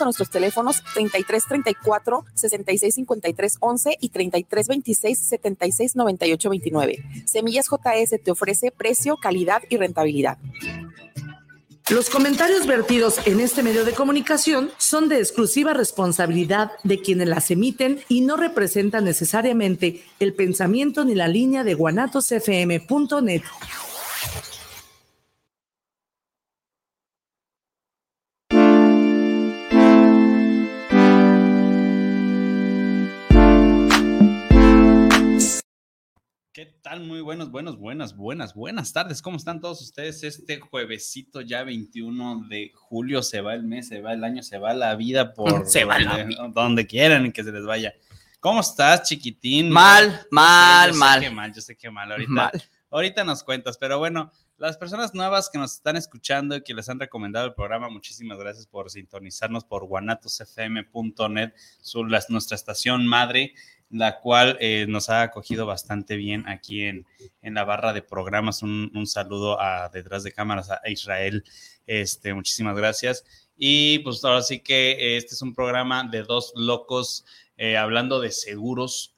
a 0.00 0.04
nuestros 0.04 0.30
teléfonos 0.30 0.82
3334 0.94 2.24
6653 2.34 3.56
11 3.60 3.96
y 4.00 4.08
3326 4.08 5.18
76 5.18 5.96
98 5.96 6.50
29. 6.50 7.04
Semillas 7.26 7.66
JS 7.68 8.22
te 8.22 8.30
ofrece 8.30 8.70
precio, 8.70 9.16
calidad 9.16 9.62
y 9.68 9.76
rentabilidad. 9.76 10.38
Los 11.90 12.10
comentarios 12.10 12.66
vertidos 12.66 13.18
en 13.26 13.40
este 13.40 13.62
medio 13.62 13.86
de 13.86 13.92
comunicación 13.92 14.70
son 14.76 15.08
de 15.08 15.20
exclusiva 15.20 15.72
responsabilidad 15.72 16.72
de 16.84 17.00
quienes 17.00 17.28
las 17.28 17.50
emiten 17.50 18.00
y 18.08 18.20
no 18.20 18.36
representan 18.36 19.04
necesariamente 19.04 20.04
el 20.20 20.34
pensamiento 20.34 21.06
ni 21.06 21.14
la 21.14 21.28
línea 21.28 21.64
de 21.64 21.72
guanatosfm.net. 21.72 23.42
¿Qué 36.58 36.66
tal? 36.82 36.98
Muy 37.04 37.20
buenos, 37.20 37.52
buenos, 37.52 37.78
buenas, 37.78 38.16
buenas, 38.16 38.52
buenas 38.52 38.92
tardes. 38.92 39.22
¿Cómo 39.22 39.36
están 39.36 39.60
todos 39.60 39.80
ustedes? 39.80 40.24
Este 40.24 40.58
juevesito 40.58 41.40
ya 41.40 41.62
21 41.62 42.48
de 42.48 42.72
julio 42.74 43.22
se 43.22 43.40
va 43.40 43.54
el 43.54 43.62
mes, 43.62 43.86
se 43.86 44.00
va 44.00 44.12
el 44.12 44.24
año, 44.24 44.42
se 44.42 44.58
va 44.58 44.74
la 44.74 44.96
vida 44.96 45.34
por 45.34 45.64
Se 45.70 45.84
va 45.84 46.00
donde, 46.00 46.34
la 46.34 46.48
donde 46.48 46.84
quieran 46.88 47.30
que 47.30 47.44
se 47.44 47.52
les 47.52 47.64
vaya. 47.64 47.94
¿Cómo 48.40 48.58
estás, 48.58 49.08
chiquitín? 49.08 49.70
Mal, 49.70 50.10
Yo 50.10 50.18
sé, 50.18 50.26
mal, 50.32 50.88
yo 50.88 50.94
sé 50.94 50.98
mal. 50.98 51.20
que 51.20 51.30
mal, 51.30 51.52
yo 51.54 51.60
sé 51.60 51.76
que 51.76 51.90
mal. 51.92 52.10
Ahorita, 52.10 52.32
Mal. 52.32 52.50
ahorita 52.90 53.22
nos 53.22 53.44
cuentas, 53.44 53.78
pero 53.78 54.00
bueno, 54.00 54.32
las 54.58 54.76
personas 54.76 55.14
nuevas 55.14 55.48
que 55.50 55.58
nos 55.58 55.74
están 55.74 55.96
escuchando 55.96 56.56
y 56.56 56.62
que 56.62 56.74
les 56.74 56.88
han 56.88 56.98
recomendado 56.98 57.46
el 57.46 57.54
programa, 57.54 57.88
muchísimas 57.88 58.38
gracias 58.38 58.66
por 58.66 58.90
sintonizarnos 58.90 59.64
por 59.64 59.86
guanatosfm.net, 59.86 61.52
nuestra 62.28 62.56
estación 62.56 63.06
madre, 63.06 63.54
la 63.88 64.18
cual 64.18 64.58
eh, 64.60 64.86
nos 64.88 65.10
ha 65.10 65.22
acogido 65.22 65.64
bastante 65.64 66.16
bien 66.16 66.46
aquí 66.48 66.82
en, 66.82 67.06
en 67.40 67.54
la 67.54 67.64
barra 67.64 67.92
de 67.92 68.02
programas. 68.02 68.62
Un, 68.62 69.06
saludo 69.06 69.60
a 69.60 69.88
detrás 69.90 70.24
de 70.24 70.32
cámaras 70.32 70.70
a 70.70 70.80
Israel. 70.90 71.44
Este, 71.86 72.34
muchísimas 72.34 72.76
gracias. 72.76 73.24
Y 73.56 74.00
pues 74.00 74.24
ahora 74.24 74.42
sí 74.42 74.60
que 74.60 75.16
este 75.16 75.34
es 75.34 75.42
un 75.42 75.54
programa 75.54 76.04
de 76.04 76.24
dos 76.24 76.52
locos 76.56 77.24
eh, 77.56 77.76
hablando 77.76 78.20
de 78.20 78.32
seguros 78.32 79.14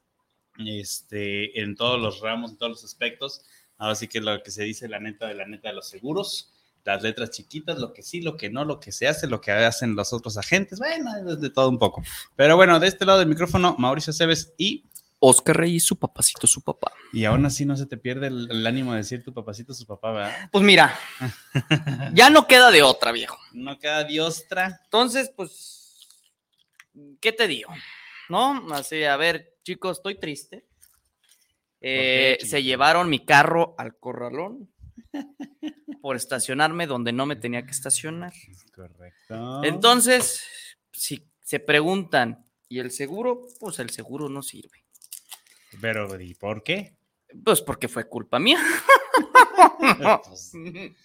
este, 0.58 1.60
en 1.60 1.74
todos 1.76 1.98
los 1.98 2.20
ramos, 2.20 2.52
en 2.52 2.58
todos 2.58 2.72
los 2.72 2.84
aspectos. 2.84 3.42
Ahora 3.80 3.94
sí 3.94 4.08
que 4.08 4.20
lo 4.20 4.42
que 4.42 4.50
se 4.50 4.62
dice 4.62 4.88
la 4.88 5.00
neta 5.00 5.26
de 5.26 5.34
la 5.34 5.46
neta 5.46 5.70
de 5.70 5.74
los 5.74 5.88
seguros, 5.88 6.52
las 6.84 7.02
letras 7.02 7.30
chiquitas, 7.30 7.78
lo 7.78 7.94
que 7.94 8.02
sí, 8.02 8.20
lo 8.20 8.36
que 8.36 8.50
no, 8.50 8.66
lo 8.66 8.78
que 8.78 8.92
se 8.92 9.08
hace, 9.08 9.26
lo 9.26 9.40
que 9.40 9.52
hacen 9.52 9.96
los 9.96 10.12
otros 10.12 10.36
agentes, 10.36 10.78
bueno, 10.78 11.10
es 11.32 11.40
de 11.40 11.48
todo 11.48 11.70
un 11.70 11.78
poco. 11.78 12.02
Pero 12.36 12.56
bueno, 12.56 12.78
de 12.78 12.88
este 12.88 13.06
lado 13.06 13.20
del 13.20 13.28
micrófono, 13.28 13.76
Mauricio 13.78 14.12
Cebes 14.12 14.52
y, 14.58 14.84
Oscar 15.18 15.56
Reyes, 15.56 15.82
su 15.84 15.98
papacito, 15.98 16.46
su 16.46 16.60
papá. 16.60 16.92
y 17.10 17.24
aún 17.24 17.46
así 17.46 17.64
no 17.64 17.74
se 17.74 17.86
te 17.86 17.96
pierde 17.96 18.26
el, 18.26 18.50
el 18.50 18.66
ánimo 18.66 18.92
de 18.92 18.98
decir 18.98 19.24
tu 19.24 19.32
papacito, 19.32 19.72
su 19.72 19.86
papá, 19.86 20.12
¿verdad? 20.12 20.48
Pues 20.52 20.62
mira, 20.62 20.94
ya 22.12 22.28
no 22.28 22.46
queda 22.46 22.70
de 22.70 22.82
otra, 22.82 23.12
viejo. 23.12 23.38
No 23.52 23.78
queda 23.78 24.04
diostra. 24.04 24.82
Entonces, 24.84 25.32
pues, 25.34 26.06
¿qué 27.18 27.32
te 27.32 27.46
digo? 27.48 27.72
¿No? 28.28 28.74
Así, 28.74 29.04
a 29.04 29.16
ver, 29.16 29.56
chicos, 29.62 29.96
estoy 29.98 30.16
triste. 30.18 30.69
Eh, 31.80 32.38
se 32.42 32.62
llevaron 32.62 33.08
mi 33.08 33.24
carro 33.24 33.74
al 33.78 33.96
corralón 33.98 34.70
por 36.02 36.16
estacionarme 36.16 36.86
donde 36.86 37.12
no 37.12 37.26
me 37.26 37.36
tenía 37.36 37.64
que 37.64 37.70
estacionar. 37.72 38.32
Correcto. 38.74 39.62
Entonces, 39.64 40.42
si 40.92 41.26
se 41.42 41.58
preguntan, 41.60 42.44
¿y 42.68 42.78
el 42.80 42.90
seguro? 42.90 43.46
Pues 43.58 43.78
el 43.78 43.90
seguro 43.90 44.28
no 44.28 44.42
sirve. 44.42 44.84
Pero, 45.80 46.20
¿y 46.20 46.34
por 46.34 46.62
qué? 46.62 46.96
Pues 47.44 47.60
porque 47.62 47.88
fue 47.88 48.08
culpa 48.08 48.38
mía. 48.38 48.58
Pues, 50.26 50.52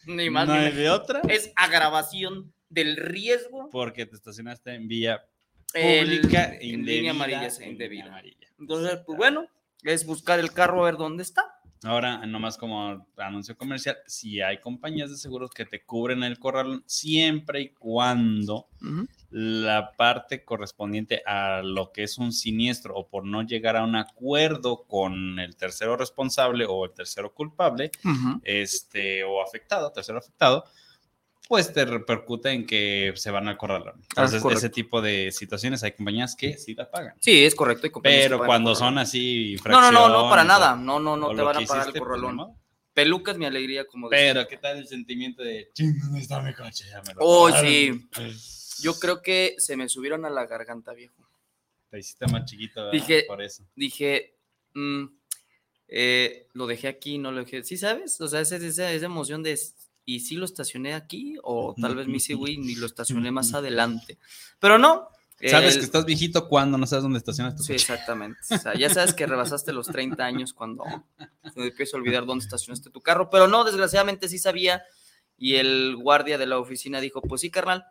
Ni 0.05 0.29
más 0.29 0.47
no 0.47 0.53
ni 0.55 0.65
hay 0.65 0.71
de 0.73 0.89
otra. 0.89 1.21
Es 1.27 1.51
agravación 1.55 2.53
del 2.69 2.95
riesgo. 2.97 3.69
Porque 3.69 4.05
te 4.05 4.15
estacionaste 4.15 4.73
en 4.73 4.87
vía 4.87 5.25
el- 5.73 6.05
pública 6.19 6.45
e 6.55 6.55
en 6.69 6.79
indebida. 6.79 6.91
línea 6.95 7.11
amarilla, 7.11 7.65
indebida. 7.65 8.05
amarilla. 8.05 8.47
Entonces, 8.59 8.99
pues 9.05 9.17
bueno, 9.17 9.47
es 9.93 10.05
buscar 10.05 10.39
el 10.39 10.51
carro 10.51 10.81
a 10.81 10.85
ver 10.85 10.97
dónde 10.97 11.23
está. 11.23 11.43
Ahora, 11.83 12.25
nomás 12.25 12.57
como 12.57 13.05
anuncio 13.17 13.55
comercial, 13.55 13.97
si 14.07 14.41
hay 14.41 14.59
compañías 14.59 15.11
de 15.11 15.17
seguros 15.17 15.51
que 15.51 15.65
te 15.65 15.83
cubren 15.83 16.23
el 16.23 16.39
corral 16.39 16.81
siempre 16.87 17.61
y 17.61 17.69
cuando 17.69 18.69
la 19.29 19.91
parte 19.95 20.43
correspondiente 20.43 21.21
a 21.27 21.61
lo 21.61 21.91
que 21.91 22.03
es 22.03 22.17
un 22.17 22.31
siniestro 22.31 22.95
o 22.95 23.07
por 23.07 23.23
no 23.25 23.43
llegar 23.43 23.77
a 23.77 23.83
un 23.83 23.95
acuerdo 23.95 24.85
con 24.87 25.37
el 25.37 25.55
tercero 25.57 25.95
responsable 25.95 26.65
o 26.65 26.85
el 26.85 26.93
tercero 26.93 27.33
culpable, 27.33 27.91
este, 28.43 29.23
o 29.23 29.43
afectado, 29.43 29.91
tercero 29.91 30.17
afectado, 30.17 30.65
pues 31.47 31.71
te 31.71 31.85
repercute 31.85 32.49
en 32.51 32.65
que 32.65 33.13
se 33.15 33.29
van 33.31 33.47
al 33.47 33.57
corralón. 33.57 34.01
Entonces, 34.09 34.41
correcto. 34.41 34.59
ese 34.59 34.69
tipo 34.69 35.01
de 35.01 35.31
situaciones 35.31 35.83
hay 35.83 35.91
compañías 35.91 36.35
que 36.35 36.57
sí 36.57 36.73
la 36.73 36.89
pagan. 36.89 37.15
Sí, 37.21 37.45
es 37.45 37.53
correcto. 37.55 37.87
hay 37.87 37.91
Pero 38.01 38.39
cuando 38.39 38.73
son 38.75 38.97
así 38.97 39.55
No, 39.65 39.79
no, 39.81 39.91
no, 39.91 40.09
no, 40.09 40.29
para 40.29 40.43
nada. 40.43 40.75
No, 40.75 40.99
no, 40.99 41.15
no 41.15 41.29
te 41.35 41.41
van 41.41 41.57
a 41.57 41.59
pagar 41.61 41.83
el 41.83 41.89
hiciste, 41.89 41.99
pues, 41.99 42.07
corralón. 42.07 42.31
ni 42.31 42.37
modo. 42.37 42.55
Peluca 42.93 43.31
es 43.33 43.37
mi 43.37 43.45
alegría, 43.45 43.85
como 43.85 44.09
decía. 44.09 44.33
Pero, 44.33 44.47
¿qué 44.47 44.57
tal 44.57 44.77
el 44.77 44.87
sentimiento 44.87 45.43
de 45.43 45.69
ching, 45.73 45.99
¿dónde 45.99 46.19
está 46.21 46.41
mi 46.41 46.53
coche? 46.53 46.85
Ya 46.89 47.01
me 47.01 47.13
lo 47.13 47.19
Oh, 47.21 47.47
robaron"? 47.49 47.69
sí. 47.69 48.81
Yo 48.81 48.97
creo 48.99 49.21
que 49.21 49.55
se 49.57 49.75
me 49.77 49.87
subieron 49.89 50.25
a 50.25 50.29
la 50.29 50.45
garganta, 50.45 50.93
viejo. 50.93 51.27
Te 51.89 51.99
hiciste 51.99 52.25
más 52.27 52.45
chiquito, 52.45 52.85
¿verdad? 52.85 52.91
Dije- 52.93 53.23
Por 53.27 53.41
eso. 53.41 53.63
Dije, 53.75 54.37
mm, 54.73 55.05
eh, 55.87 56.47
lo 56.53 56.67
dejé 56.67 56.87
aquí, 56.87 57.17
no 57.17 57.31
lo 57.31 57.41
dejé. 57.43 57.63
¿Sí 57.63 57.77
sabes? 57.77 58.19
O 58.21 58.27
sea, 58.27 58.41
esa, 58.41 58.55
esa, 58.55 58.91
esa 58.91 59.05
emoción 59.05 59.43
de, 59.43 59.59
¿y 60.05 60.19
si 60.21 60.35
lo 60.35 60.45
estacioné 60.45 60.93
aquí? 60.93 61.35
O 61.43 61.73
tal 61.79 61.95
vez 61.95 62.07
me 62.07 62.17
hice, 62.17 62.33
güey, 62.35 62.57
ni 62.57 62.75
lo 62.75 62.85
estacioné 62.85 63.31
más 63.31 63.53
adelante. 63.55 64.17
Pero 64.59 64.77
no. 64.77 65.07
Sabes 65.49 65.73
el- 65.73 65.79
que 65.81 65.85
estás 65.85 66.05
viejito 66.05 66.47
cuando 66.47 66.77
no 66.77 66.87
sabes 66.87 67.03
dónde 67.03 67.17
estacionas 67.19 67.55
tu 67.57 67.63
Sí, 67.63 67.73
coche. 67.73 67.75
exactamente. 67.93 68.39
O 68.51 68.57
sea, 68.57 68.73
ya 68.75 68.89
sabes 68.89 69.13
que 69.13 69.25
rebasaste 69.25 69.73
los 69.73 69.87
30 69.87 70.23
años 70.25 70.53
cuando 70.53 70.83
me 71.55 71.67
empiezo 71.67 71.97
a 71.97 71.99
olvidar 71.99 72.25
dónde 72.25 72.45
estacionaste 72.45 72.89
tu 72.89 73.01
carro, 73.01 73.29
pero 73.29 73.47
no, 73.49 73.65
desgraciadamente 73.65 74.29
sí 74.29 74.37
sabía 74.39 74.81
y 75.37 75.55
el 75.55 75.97
guardia 75.97 76.37
de 76.37 76.45
la 76.45 76.57
oficina 76.57 77.01
dijo, 77.01 77.21
pues 77.21 77.41
sí, 77.41 77.49
carnal, 77.51 77.83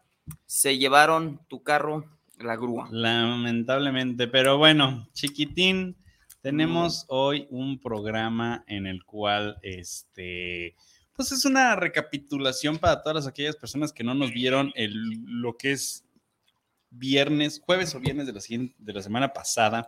se 0.46 0.78
llevaron 0.78 1.40
tu 1.48 1.62
carro, 1.62 2.06
la 2.38 2.56
grúa. 2.56 2.88
Lamentablemente, 2.90 4.26
pero 4.26 4.56
bueno, 4.56 5.06
chiquitín, 5.12 5.96
tenemos 6.40 7.04
hoy 7.08 7.46
un 7.50 7.78
programa 7.78 8.64
en 8.66 8.86
el 8.86 9.04
cual, 9.04 9.58
este, 9.62 10.76
pues 11.14 11.32
es 11.32 11.44
una 11.44 11.76
recapitulación 11.76 12.78
para 12.78 13.02
todas 13.02 13.26
aquellas 13.26 13.56
personas 13.56 13.92
que 13.92 14.04
no 14.04 14.14
nos 14.14 14.32
vieron 14.32 14.72
el, 14.74 14.92
lo 15.26 15.56
que 15.56 15.72
es 15.72 16.04
viernes, 16.90 17.60
jueves 17.64 17.94
o 17.94 18.00
viernes 18.00 18.26
de 18.26 18.32
la, 18.32 18.40
de 18.78 18.92
la 18.92 19.02
semana 19.02 19.32
pasada. 19.32 19.86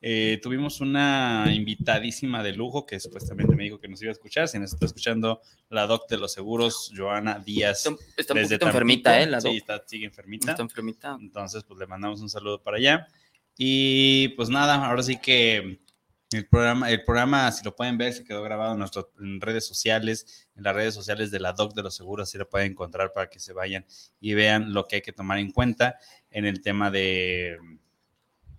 Eh, 0.00 0.38
tuvimos 0.42 0.80
una 0.80 1.46
invitadísima 1.52 2.42
de 2.42 2.52
lujo 2.52 2.86
que 2.86 3.00
supuestamente 3.00 3.56
me 3.56 3.64
dijo 3.64 3.80
que 3.80 3.88
nos 3.88 4.00
iba 4.02 4.10
a 4.10 4.12
escuchar. 4.12 4.46
Si 4.46 4.58
nos 4.58 4.72
está 4.72 4.86
escuchando 4.86 5.40
la 5.70 5.86
doc 5.86 6.08
de 6.08 6.18
los 6.18 6.32
seguros, 6.32 6.92
Joana 6.94 7.38
Díaz. 7.38 7.86
Está, 7.86 8.04
está 8.16 8.34
un 8.34 8.40
desde 8.40 8.54
poquito 8.56 8.66
enfermita. 8.66 9.20
¿eh? 9.20 9.26
La 9.26 9.40
Sí, 9.40 9.56
está, 9.56 9.82
sigue 9.86 10.06
enfermita. 10.06 10.52
Está 10.52 10.62
enfermita. 10.62 11.16
Entonces, 11.20 11.64
pues 11.64 11.80
le 11.80 11.86
mandamos 11.86 12.20
un 12.20 12.28
saludo 12.28 12.62
para 12.62 12.76
allá. 12.76 13.08
Y 13.56 14.28
pues 14.30 14.48
nada, 14.48 14.86
ahora 14.86 15.02
sí 15.02 15.18
que 15.18 15.80
el 16.32 16.48
programa, 16.48 16.90
el 16.90 17.04
programa, 17.04 17.52
si 17.52 17.64
lo 17.64 17.76
pueden 17.76 17.96
ver, 17.98 18.12
se 18.12 18.24
quedó 18.24 18.42
grabado 18.42 18.72
en 18.72 18.78
nuestras 18.80 19.06
redes 19.38 19.66
sociales, 19.66 20.48
en 20.56 20.64
las 20.64 20.74
redes 20.74 20.94
sociales 20.94 21.30
de 21.30 21.38
la 21.40 21.52
Doc 21.52 21.74
de 21.74 21.82
los 21.82 21.94
Seguros, 21.94 22.28
así 22.28 22.36
lo 22.38 22.48
pueden 22.48 22.72
encontrar 22.72 23.12
para 23.12 23.28
que 23.30 23.38
se 23.38 23.52
vayan 23.52 23.86
y 24.20 24.34
vean 24.34 24.72
lo 24.72 24.86
que 24.86 24.96
hay 24.96 25.02
que 25.02 25.12
tomar 25.12 25.38
en 25.38 25.52
cuenta 25.52 25.98
en 26.30 26.44
el 26.44 26.62
tema 26.62 26.90
de, 26.90 27.56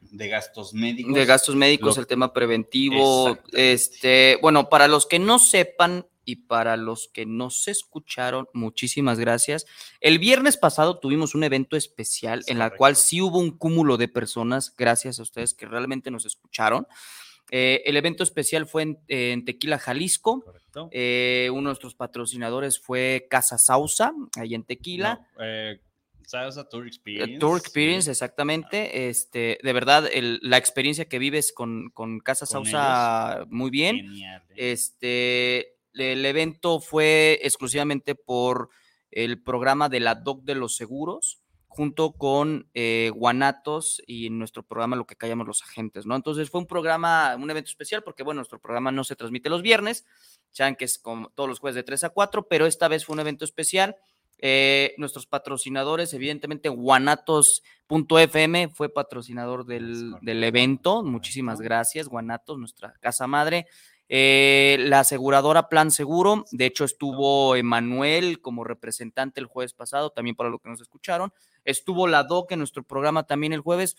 de 0.02 0.28
gastos 0.30 0.74
médicos. 0.74 1.14
De 1.14 1.26
gastos 1.26 1.56
médicos, 1.56 1.98
Lo- 1.98 2.02
el 2.02 2.08
tema 2.08 2.32
preventivo. 2.32 3.38
Este, 3.52 4.38
bueno, 4.42 4.70
para 4.70 4.88
los 4.88 5.06
que 5.06 5.20
no 5.20 5.38
sepan, 5.40 6.06
y 6.30 6.36
para 6.36 6.76
los 6.76 7.10
que 7.14 7.26
no 7.26 7.50
se 7.50 7.72
escucharon, 7.72 8.50
muchísimas 8.52 9.18
gracias. 9.18 9.66
El 10.02 10.20
viernes 10.20 10.58
pasado 10.58 11.00
tuvimos 11.00 11.36
un 11.36 11.46
evento 11.46 11.78
especial 11.78 12.44
en 12.48 12.60
la 12.60 12.72
cual 12.72 12.98
sí 12.98 13.22
hubo 13.22 13.40
un 13.40 13.52
cúmulo 13.58 13.96
de 13.96 14.10
personas, 14.10 14.74
gracias 14.78 15.20
a 15.20 15.22
ustedes 15.22 15.54
que 15.54 15.66
realmente 15.68 16.12
nos 16.12 16.26
escucharon. 16.26 16.86
Eh, 17.52 17.84
el 17.86 17.96
evento 17.98 18.24
especial 18.24 18.68
fue 18.68 18.98
en, 19.08 19.46
Tequila, 19.46 19.80
Jalisco. 19.80 20.44
Eh, 20.92 21.48
uno 21.52 21.62
de 21.62 21.66
nuestros 21.66 21.96
patrocinadores 21.96 22.80
fue 22.80 23.28
Casa 23.30 23.58
Sausa, 23.58 24.14
ahí 24.36 24.54
en 24.54 24.64
Tequila. 24.64 25.28
Eh, 25.40 25.80
Sausa 26.26 26.68
Tour 26.68 26.88
Experience. 26.88 27.40
Tour 27.40 27.58
Experience, 27.58 28.12
exactamente. 28.12 29.08
Este, 29.08 29.60
de 29.64 29.74
verdad, 29.74 30.10
la 30.14 30.58
experiencia 30.58 31.06
que 31.06 31.20
vives 31.20 31.54
con, 31.54 31.92
Casa 32.24 32.46
Sausa, 32.46 33.46
muy 33.50 33.70
bien. 33.70 34.14
Este, 34.56 35.78
el 35.94 36.26
evento 36.26 36.80
fue 36.80 37.40
exclusivamente 37.44 38.14
por 38.14 38.70
el 39.10 39.42
programa 39.42 39.88
de 39.88 40.02
la 40.02 40.16
DOC 40.16 40.44
de 40.44 40.56
los 40.56 40.76
seguros, 40.76 41.40
junto 41.78 42.14
con 42.14 42.68
eh, 42.74 43.12
Guanatos 43.14 44.02
y 44.08 44.32
nuestro 44.32 44.64
programa 44.64 44.96
Lo 44.96 45.06
que 45.06 45.16
callamos 45.16 45.46
los 45.46 45.62
agentes, 45.62 46.08
¿no? 46.08 46.16
Entonces 46.16 46.50
fue 46.50 46.60
un 46.60 46.66
programa, 46.66 47.36
un 47.36 47.52
evento 47.52 47.70
especial, 47.70 48.02
porque 48.02 48.24
bueno, 48.24 48.40
nuestro 48.40 48.60
programa 48.60 48.92
no 48.92 49.04
se 49.04 49.16
transmite 49.16 49.48
los 49.48 49.62
viernes, 49.62 50.04
saben 50.50 50.76
que 50.76 50.86
es 50.86 50.98
como 50.98 51.30
todos 51.30 51.48
los 51.48 51.60
jueves 51.60 51.76
de 51.76 51.84
3 51.84 52.06
a 52.06 52.10
4, 52.10 52.48
pero 52.48 52.66
esta 52.66 52.88
vez 52.88 53.06
fue 53.06 53.14
un 53.14 53.20
evento 53.20 53.46
especial. 53.46 53.96
Eh, 54.40 54.96
nuestros 54.98 55.28
patrocinadores, 55.28 56.16
evidentemente, 56.16 56.70
guanatos.fm 56.70 58.70
fue 58.70 58.92
patrocinador 58.92 59.68
del, 59.68 60.16
del 60.22 60.44
evento. 60.44 61.04
Muchísimas 61.04 61.62
gracias, 61.62 62.08
Guanatos, 62.08 62.58
nuestra 62.58 62.94
casa 62.94 63.28
madre. 63.28 63.68
Eh, 64.10 64.78
la 64.80 65.02
aseguradora 65.02 65.68
Plan 65.68 65.92
Seguro, 65.92 66.46
de 66.52 66.66
hecho 66.66 66.86
estuvo 66.86 67.56
Emanuel 67.56 68.42
como 68.42 68.64
representante 68.64 69.42
el 69.42 69.48
jueves 69.48 69.74
pasado, 69.74 70.12
también 70.12 70.36
para 70.36 70.50
lo 70.50 70.60
que 70.60 70.70
nos 70.70 70.82
escucharon. 70.82 71.34
Estuvo 71.66 72.08
la 72.08 72.24
DOC 72.24 72.54
en 72.54 72.60
nuestro 72.60 72.84
programa 72.84 73.24
también 73.24 73.54
el 73.54 73.62
jueves. 73.62 73.98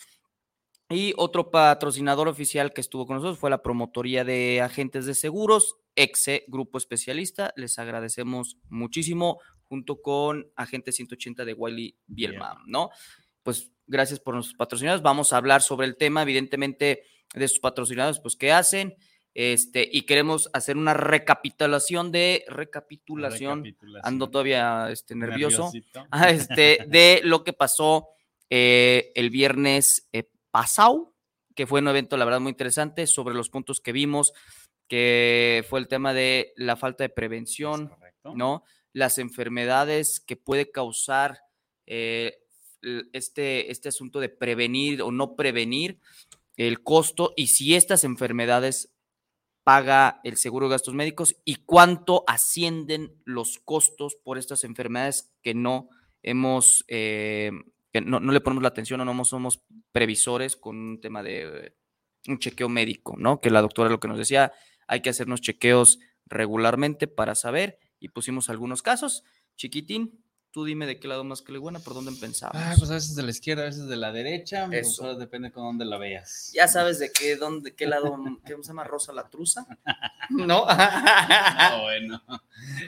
Y 0.91 1.13
otro 1.19 1.51
patrocinador 1.51 2.29
oficial 2.29 2.73
que 2.73 2.81
estuvo 2.81 3.07
con 3.07 3.17
nosotros 3.17 3.39
fue 3.39 3.51
la 3.51 3.63
Promotoría 3.63 4.25
de 4.25 4.63
Agentes 4.63 5.05
de 5.05 5.15
Seguros, 5.15 5.77
exe 5.95 6.45
Grupo 6.49 6.79
Especialista. 6.79 7.53
Les 7.57 7.79
agradecemos 7.79 8.57
muchísimo, 8.71 9.39
junto 9.69 10.01
con 10.01 10.51
Agente 10.57 10.93
180 10.93 11.45
de 11.45 11.53
Wiley 11.53 11.99
Bielma, 12.07 12.63
¿no? 12.67 12.89
Pues 13.43 13.71
gracias 13.87 14.19
por 14.19 14.33
nuestros 14.33 14.57
patrocinadores. 14.57 15.03
Vamos 15.03 15.35
a 15.35 15.37
hablar 15.37 15.61
sobre 15.61 15.87
el 15.87 15.99
tema, 15.99 16.23
evidentemente, 16.23 17.03
de 17.35 17.49
sus 17.49 17.61
patrocinadores, 17.61 18.21
pues, 18.21 18.35
¿qué 18.35 18.53
hacen? 18.53 18.97
Este, 19.35 19.89
y 19.91 20.03
queremos 20.03 20.51
hacer 20.53 20.77
una 20.77 20.95
recapitulación 20.95 22.11
de 22.11 22.45
recapitulación, 22.49 23.65
ando 24.03 24.31
todavía 24.31 24.91
este, 24.91 25.15
nervioso, 25.15 25.71
ah, 26.11 26.31
este, 26.31 26.85
de 26.89 27.21
lo 27.23 27.45
que 27.45 27.53
pasó 27.53 28.09
eh, 28.51 29.13
el 29.15 29.31
viernes 29.31 30.09
eh, 30.13 30.25
pasado, 30.51 31.15
que 31.55 31.67
fue 31.67 31.81
un 31.81 31.89
evento, 31.89 32.17
la 32.17 32.25
verdad, 32.25 32.41
muy 32.41 32.51
interesante, 32.51 33.07
sobre 33.07 33.35
los 33.35 33.51
puntos 33.51 33.81
que 33.81 33.93
vimos, 33.93 34.33
que 34.89 35.65
fue 35.69 35.81
el 35.81 35.89
tema 35.89 36.15
de 36.15 36.53
la 36.57 36.77
falta 36.77 37.05
de 37.05 37.11
prevención, 37.11 37.93
¿no? 38.35 38.65
Las 38.93 39.19
enfermedades 39.19 40.21
que 40.21 40.37
puede 40.37 40.71
causar 40.71 41.41
eh, 41.87 42.39
este, 43.13 43.71
este 43.71 43.89
asunto 43.89 44.21
de 44.21 44.29
prevenir 44.29 45.03
o 45.03 45.11
no 45.11 45.37
prevenir, 45.37 45.99
el 46.57 46.83
costo 46.83 47.35
y 47.37 47.49
si 47.49 47.75
estas 47.75 48.05
enfermedades 48.05 48.91
paga 49.69 50.23
el 50.25 50.39
seguro 50.39 50.67
de 50.67 50.71
gastos 50.71 50.95
médicos 50.95 51.37
y 51.45 51.57
cuánto 51.57 52.25
ascienden 52.27 53.13
los 53.27 53.59
costos 53.59 54.17
por 54.17 54.39
estas 54.39 54.65
enfermedades 54.65 55.31
que 55.43 55.53
no 55.53 55.91
hemos, 56.23 56.87
eh, 56.89 57.51
que 57.93 58.01
no, 58.01 58.19
le 58.19 58.41
ponemos 58.41 58.63
la 58.63 58.71
atención 58.71 59.03
o 59.03 59.05
no 59.05 59.25
somos 59.27 59.63
previsores 59.93 60.57
con 60.57 60.79
un 60.79 61.01
tema 61.03 61.23
de 61.23 61.75
un 62.29 62.39
chequeo 62.39 62.71
médico, 62.71 63.17
¿no? 63.19 63.43
Que 63.43 63.51
la 63.51 63.61
doctora 63.61 63.91
lo 63.91 64.01
que 64.01 64.09
nos 64.09 64.17
decía, 64.17 64.53
hay 64.87 65.03
que 65.03 65.11
hacernos 65.11 65.43
chequeos 65.43 65.99
regularmente 66.25 67.07
para 67.07 67.35
saber 67.35 67.79
y 68.01 68.09
pusimos 68.09 68.49
algunos 68.49 68.81
casos. 68.81 69.23
Chiquitín, 69.55 70.25
Tú 70.51 70.65
dime 70.65 70.87
de 70.87 70.99
qué 70.99 71.09
lado 71.09 71.25
más 71.25 71.43
que 71.43 71.53
le 71.53 71.59
buena, 71.59 71.79
por 71.79 71.93
dónde 71.93 72.11
pensamos. 72.13 72.57
Ah, 72.57 72.75
pues 72.79 72.91
a 72.91 72.95
veces 72.95 73.15
de 73.15 73.23
la 73.23 73.31
izquierda, 73.31 73.65
a 73.65 73.67
veces 73.67 73.87
de 73.87 73.97
la 73.97 74.13
derecha, 74.13 74.67
pues 74.67 74.89
Eso. 74.89 75.15
depende 75.15 75.53
con 75.53 75.65
dónde 75.65 75.85
la 75.85 75.99
veas. 75.99 76.51
Ya 76.55 76.67
sabes 76.67 76.99
de 76.99 77.13
qué, 77.13 77.37
dónde, 77.37 77.75
qué 77.75 77.87
lado, 77.87 78.17
¿qué 78.47 78.55
se 78.55 78.69
llama 78.69 78.85
Rosa 78.85 79.13
la 79.13 79.29
Truza? 79.29 79.67
¿No? 80.31 80.47
no, 80.47 80.67
bueno. 81.83 82.23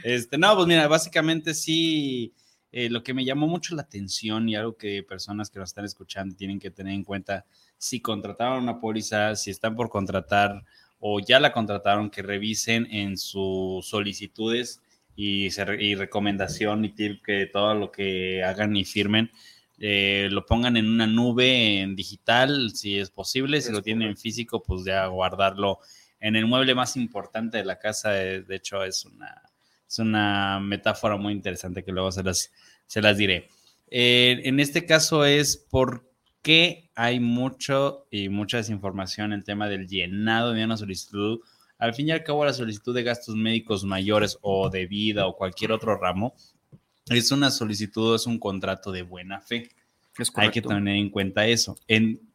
Este, 0.02 0.38
no, 0.38 0.54
pues 0.56 0.66
mira, 0.68 0.88
básicamente 0.88 1.52
sí, 1.52 2.32
eh, 2.72 2.88
lo 2.88 3.02
que 3.02 3.12
me 3.12 3.24
llamó 3.24 3.46
mucho 3.46 3.74
la 3.74 3.82
atención 3.82 4.48
y 4.48 4.56
algo 4.56 4.76
que 4.76 5.02
personas 5.02 5.50
que 5.50 5.58
nos 5.58 5.70
están 5.70 5.84
escuchando 5.84 6.34
tienen 6.34 6.60
que 6.60 6.70
tener 6.70 6.94
en 6.94 7.04
cuenta, 7.04 7.44
si 7.76 8.00
contrataron 8.00 8.62
una 8.62 8.80
póliza, 8.80 9.36
si 9.36 9.50
están 9.50 9.76
por 9.76 9.90
contratar 9.90 10.64
o 10.98 11.18
ya 11.20 11.40
la 11.40 11.52
contrataron, 11.52 12.10
que 12.10 12.22
revisen 12.22 12.86
en 12.90 13.18
sus 13.18 13.86
solicitudes 13.86 14.80
y, 15.20 15.94
recomendación 15.94 16.84
y 16.84 16.90
tip 16.90 17.22
que 17.24 17.46
todo 17.46 17.74
lo 17.74 17.92
que 17.92 18.42
hagan 18.42 18.76
y 18.76 18.84
firmen 18.84 19.30
eh, 19.78 20.28
lo 20.30 20.44
pongan 20.44 20.76
en 20.76 20.86
una 20.86 21.06
nube 21.06 21.80
en 21.80 21.96
digital, 21.96 22.70
si 22.74 22.98
es 22.98 23.10
posible, 23.10 23.60
si 23.62 23.72
lo 23.72 23.82
tienen 23.82 24.08
en 24.08 24.16
físico, 24.16 24.62
pues 24.62 24.84
ya 24.84 25.06
guardarlo 25.06 25.78
en 26.20 26.36
el 26.36 26.46
mueble 26.46 26.74
más 26.74 26.96
importante 26.96 27.56
de 27.58 27.64
la 27.64 27.78
casa. 27.78 28.10
De, 28.10 28.44
hecho, 28.50 28.84
es 28.84 29.06
una, 29.06 29.42
es 29.88 29.98
una 29.98 30.60
metáfora 30.60 31.16
muy 31.16 31.32
interesante 31.32 31.82
que 31.82 31.92
luego 31.92 32.12
se 32.12 32.22
las, 32.22 32.52
se 32.86 33.00
las 33.00 33.16
diré. 33.16 33.48
Eh, 33.90 34.42
en 34.44 34.60
este 34.60 34.84
caso 34.84 35.24
es 35.24 35.56
por 35.56 36.10
qué 36.42 36.90
hay 36.94 37.18
mucho 37.18 38.06
y 38.10 38.28
mucha 38.28 38.58
desinformación 38.58 39.32
en 39.32 39.38
el 39.38 39.44
tema 39.44 39.68
del 39.68 39.88
llenado 39.88 40.52
de 40.52 40.64
una 40.64 40.76
solicitud 40.76 41.40
al 41.80 41.94
fin 41.94 42.08
y 42.08 42.10
al 42.12 42.22
cabo, 42.22 42.44
la 42.44 42.52
solicitud 42.52 42.94
de 42.94 43.02
gastos 43.02 43.34
médicos 43.34 43.84
mayores 43.84 44.38
o 44.42 44.68
de 44.68 44.86
vida 44.86 45.26
o 45.26 45.36
cualquier 45.36 45.72
otro 45.72 45.96
ramo 45.96 46.34
es 47.08 47.32
una 47.32 47.50
solicitud, 47.50 48.14
es 48.14 48.26
un 48.26 48.38
contrato 48.38 48.92
de 48.92 49.02
buena 49.02 49.40
fe. 49.40 49.68
Hay 50.34 50.50
que 50.50 50.60
tener 50.60 50.96
en 50.96 51.10
cuenta 51.10 51.46
eso. 51.46 51.76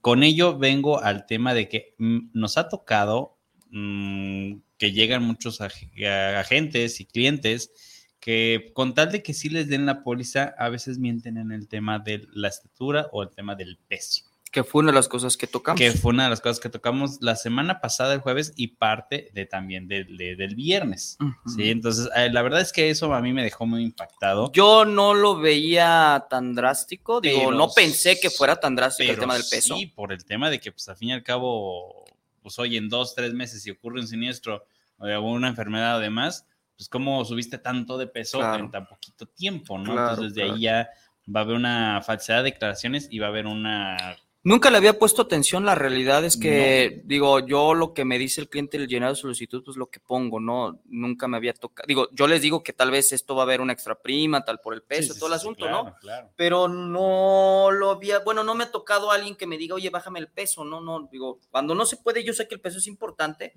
con 0.01 0.23
ello 0.23 0.57
vengo 0.57 0.99
al 0.99 1.25
tema 1.27 1.53
de 1.53 1.69
que 1.69 1.93
mm, 1.99 2.31
nos 2.33 2.57
ha 2.57 2.67
tocado 2.67 3.37
mm, 3.69 4.55
que 4.77 4.91
llegan 4.91 5.23
muchos 5.23 5.61
agentes 5.61 6.99
y 6.99 7.05
clientes 7.05 7.71
que 8.19 8.71
con 8.73 8.95
tal 8.95 9.11
de 9.11 9.21
que 9.21 9.35
sí 9.35 9.49
les 9.49 9.67
den 9.67 9.85
la 9.85 10.03
póliza, 10.03 10.55
a 10.57 10.69
veces 10.69 10.97
mienten 10.97 11.37
en 11.37 11.51
el 11.51 11.67
tema 11.67 11.99
de 11.99 12.25
la 12.33 12.47
estatura 12.47 13.07
o 13.11 13.21
el 13.21 13.29
tema 13.29 13.55
del 13.55 13.77
peso. 13.87 14.23
Que 14.55 14.63
fue 14.63 14.83
una 14.83 14.93
de 14.93 14.95
las 14.95 15.09
cosas 15.09 15.35
que 15.35 15.47
tocamos. 15.47 15.77
Que 15.77 15.91
fue 15.91 16.13
una 16.13 16.23
de 16.23 16.29
las 16.29 16.39
cosas 16.39 16.61
que 16.61 16.69
tocamos 16.69 17.17
la 17.19 17.35
semana 17.35 17.81
pasada, 17.81 18.13
el 18.13 18.21
jueves, 18.21 18.53
y 18.55 18.67
parte 18.67 19.29
de 19.33 19.45
también 19.45 19.89
del 19.89 20.55
viernes. 20.55 21.17
Sí, 21.45 21.71
entonces 21.71 22.07
eh, 22.15 22.29
la 22.31 22.41
verdad 22.41 22.61
es 22.61 22.71
que 22.71 22.89
eso 22.89 23.13
a 23.13 23.19
mí 23.19 23.33
me 23.33 23.43
dejó 23.43 23.65
muy 23.65 23.83
impactado. 23.83 24.53
Yo 24.53 24.85
no 24.85 25.13
lo 25.13 25.35
veía 25.35 26.25
tan 26.29 26.55
drástico, 26.55 27.19
digo, 27.19 27.51
no 27.51 27.67
pensé 27.75 28.17
que 28.17 28.29
fuera 28.29 28.55
tan 28.55 28.77
drástico 28.77 29.11
el 29.11 29.19
tema 29.19 29.33
del 29.33 29.43
peso. 29.43 29.75
Sí, 29.75 29.87
por 29.87 30.13
el 30.13 30.23
tema 30.23 30.49
de 30.49 30.61
que, 30.61 30.71
pues, 30.71 30.87
al 30.87 30.95
fin 30.95 31.09
y 31.09 31.11
al 31.11 31.23
cabo, 31.23 32.05
pues 32.41 32.57
hoy 32.57 32.77
en 32.77 32.87
dos, 32.87 33.13
tres 33.13 33.33
meses, 33.33 33.61
si 33.61 33.71
ocurre 33.71 33.99
un 33.99 34.07
siniestro 34.07 34.65
o 34.99 35.19
una 35.19 35.49
enfermedad 35.49 35.97
además, 35.97 36.47
pues, 36.77 36.87
¿cómo 36.87 37.25
subiste 37.25 37.57
tanto 37.57 37.97
de 37.97 38.07
peso 38.07 38.41
en 38.55 38.71
tan 38.71 38.87
poquito 38.87 39.25
tiempo, 39.25 39.77
no? 39.77 39.91
entonces, 39.91 40.33
de 40.33 40.43
ahí 40.43 40.61
ya 40.61 40.89
va 41.27 41.41
a 41.41 41.43
haber 41.43 41.57
una 41.57 42.01
falsedad 42.01 42.37
de 42.37 42.51
declaraciones 42.51 43.09
y 43.11 43.19
va 43.19 43.27
a 43.27 43.29
haber 43.31 43.47
una 43.47 44.15
Nunca 44.45 44.69
le 44.69 44.77
había 44.77 44.99
puesto 44.99 45.23
atención, 45.23 45.65
la 45.65 45.73
realidad 45.73 46.23
es 46.23 46.37
que, 46.37 47.01
digo, 47.05 47.39
yo 47.39 47.73
lo 47.73 47.95
que 47.95 48.05
me 48.05 48.19
dice 48.19 48.41
el 48.41 48.47
cliente 48.47 48.77
el 48.77 48.87
llenado 48.87 49.15
de 49.15 49.19
solicitud, 49.19 49.63
pues 49.63 49.75
lo 49.75 49.87
que 49.87 49.99
pongo, 49.99 50.39
¿no? 50.39 50.83
Nunca 50.85 51.27
me 51.27 51.37
había 51.37 51.55
tocado, 51.55 51.87
digo, 51.87 52.09
yo 52.11 52.27
les 52.27 52.43
digo 52.43 52.61
que 52.61 52.71
tal 52.71 52.91
vez 52.91 53.11
esto 53.11 53.33
va 53.35 53.41
a 53.41 53.45
haber 53.45 53.59
una 53.59 53.73
extra 53.73 53.99
prima, 53.99 54.45
tal 54.45 54.59
por 54.59 54.75
el 54.75 54.83
peso, 54.83 55.15
todo 55.15 55.29
el 55.29 55.33
asunto, 55.33 55.67
¿no? 55.67 55.95
Claro. 55.99 56.29
Pero 56.35 56.67
no 56.67 57.71
lo 57.71 57.89
había, 57.89 58.19
bueno, 58.19 58.43
no 58.43 58.53
me 58.53 58.65
ha 58.65 58.71
tocado 58.71 59.09
alguien 59.09 59.35
que 59.35 59.47
me 59.47 59.57
diga, 59.57 59.73
oye, 59.73 59.89
bájame 59.89 60.19
el 60.19 60.27
peso, 60.27 60.63
no, 60.63 60.79
no, 60.79 61.09
digo, 61.11 61.39
cuando 61.49 61.73
no 61.73 61.87
se 61.87 61.97
puede, 61.97 62.23
yo 62.23 62.31
sé 62.31 62.47
que 62.47 62.53
el 62.53 62.61
peso 62.61 62.77
es 62.77 62.85
importante, 62.85 63.53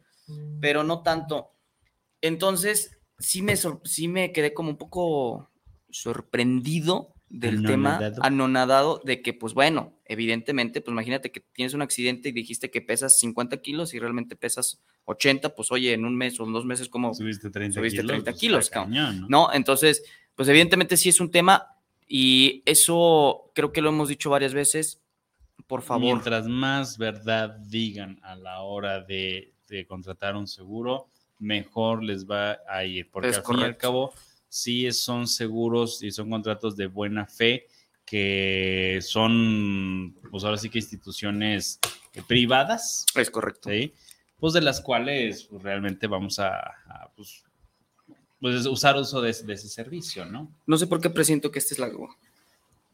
pero 0.58 0.84
no 0.84 1.02
tanto. 1.02 1.50
Entonces, 2.22 2.98
sí 3.18 3.42
me, 3.42 3.56
sí 3.84 4.08
me 4.08 4.32
quedé 4.32 4.54
como 4.54 4.70
un 4.70 4.78
poco 4.78 5.50
sorprendido 5.90 7.14
del 7.30 7.62
tema 7.62 8.00
anonadado 8.22 9.02
de 9.04 9.20
que, 9.20 9.34
pues 9.34 9.52
bueno, 9.54 9.92
evidentemente, 10.06 10.80
pues 10.80 10.92
imagínate 10.92 11.30
que 11.30 11.40
tienes 11.40 11.74
un 11.74 11.82
accidente 11.82 12.30
y 12.30 12.32
dijiste 12.32 12.70
que 12.70 12.80
pesas 12.80 13.18
50 13.18 13.58
kilos 13.58 13.92
y 13.94 13.98
realmente 13.98 14.34
pesas 14.36 14.80
80, 15.04 15.54
pues 15.54 15.70
oye, 15.70 15.92
en 15.92 16.04
un 16.04 16.16
mes 16.16 16.40
o 16.40 16.44
en 16.44 16.52
dos 16.52 16.64
meses, 16.64 16.88
como 16.88 17.14
subiste 17.14 17.50
30 17.50 17.80
subiste 17.80 18.00
kilos? 18.00 18.12
30 18.24 18.32
kilos, 18.34 18.70
pues, 18.72 18.88
¿no? 19.28 19.52
Entonces, 19.52 20.02
pues 20.34 20.48
evidentemente 20.48 20.96
sí 20.96 21.10
es 21.10 21.20
un 21.20 21.30
tema 21.30 21.66
y 22.06 22.62
eso 22.64 23.50
creo 23.54 23.72
que 23.72 23.82
lo 23.82 23.90
hemos 23.90 24.08
dicho 24.08 24.30
varias 24.30 24.54
veces. 24.54 25.00
Por 25.66 25.82
favor. 25.82 26.04
Mientras 26.04 26.46
más 26.48 26.96
verdad 26.96 27.58
digan 27.58 28.18
a 28.22 28.36
la 28.36 28.60
hora 28.62 29.02
de, 29.02 29.52
de 29.68 29.86
contratar 29.86 30.34
un 30.34 30.46
seguro, 30.46 31.08
mejor 31.38 32.02
les 32.02 32.26
va 32.26 32.58
a 32.68 32.84
ir, 32.84 33.10
porque 33.10 33.28
Es 33.28 33.38
al 33.38 33.44
fin 33.44 33.50
y 33.50 33.58
al 33.58 33.60
correcto. 33.62 33.80
cabo 33.80 34.12
sí 34.48 34.90
son 34.92 35.26
seguros 35.26 36.02
y 36.02 36.10
son 36.10 36.30
contratos 36.30 36.76
de 36.76 36.86
buena 36.86 37.26
fe 37.26 37.66
que 38.04 39.00
son, 39.02 40.16
pues 40.30 40.42
ahora 40.42 40.56
sí 40.56 40.70
que 40.70 40.78
instituciones 40.78 41.78
eh, 42.14 42.22
privadas, 42.26 43.04
Es 43.14 43.30
correcto. 43.30 43.68
¿sí? 43.68 43.92
Pues 44.38 44.54
de 44.54 44.62
las 44.62 44.80
cuales 44.80 45.44
pues, 45.44 45.62
realmente 45.62 46.06
vamos 46.06 46.38
a, 46.38 46.56
a, 46.56 47.10
pues, 47.14 47.44
pues, 48.40 48.64
usar 48.66 48.96
uso 48.96 49.20
de, 49.20 49.32
de 49.32 49.52
ese 49.52 49.68
servicio, 49.68 50.24
¿no? 50.24 50.50
No 50.66 50.78
sé 50.78 50.86
por 50.86 51.00
qué 51.00 51.10
presiento 51.10 51.50
que 51.50 51.58
esta 51.58 51.74
es 51.74 51.78
la 51.78 51.88
grúa. 51.88 52.16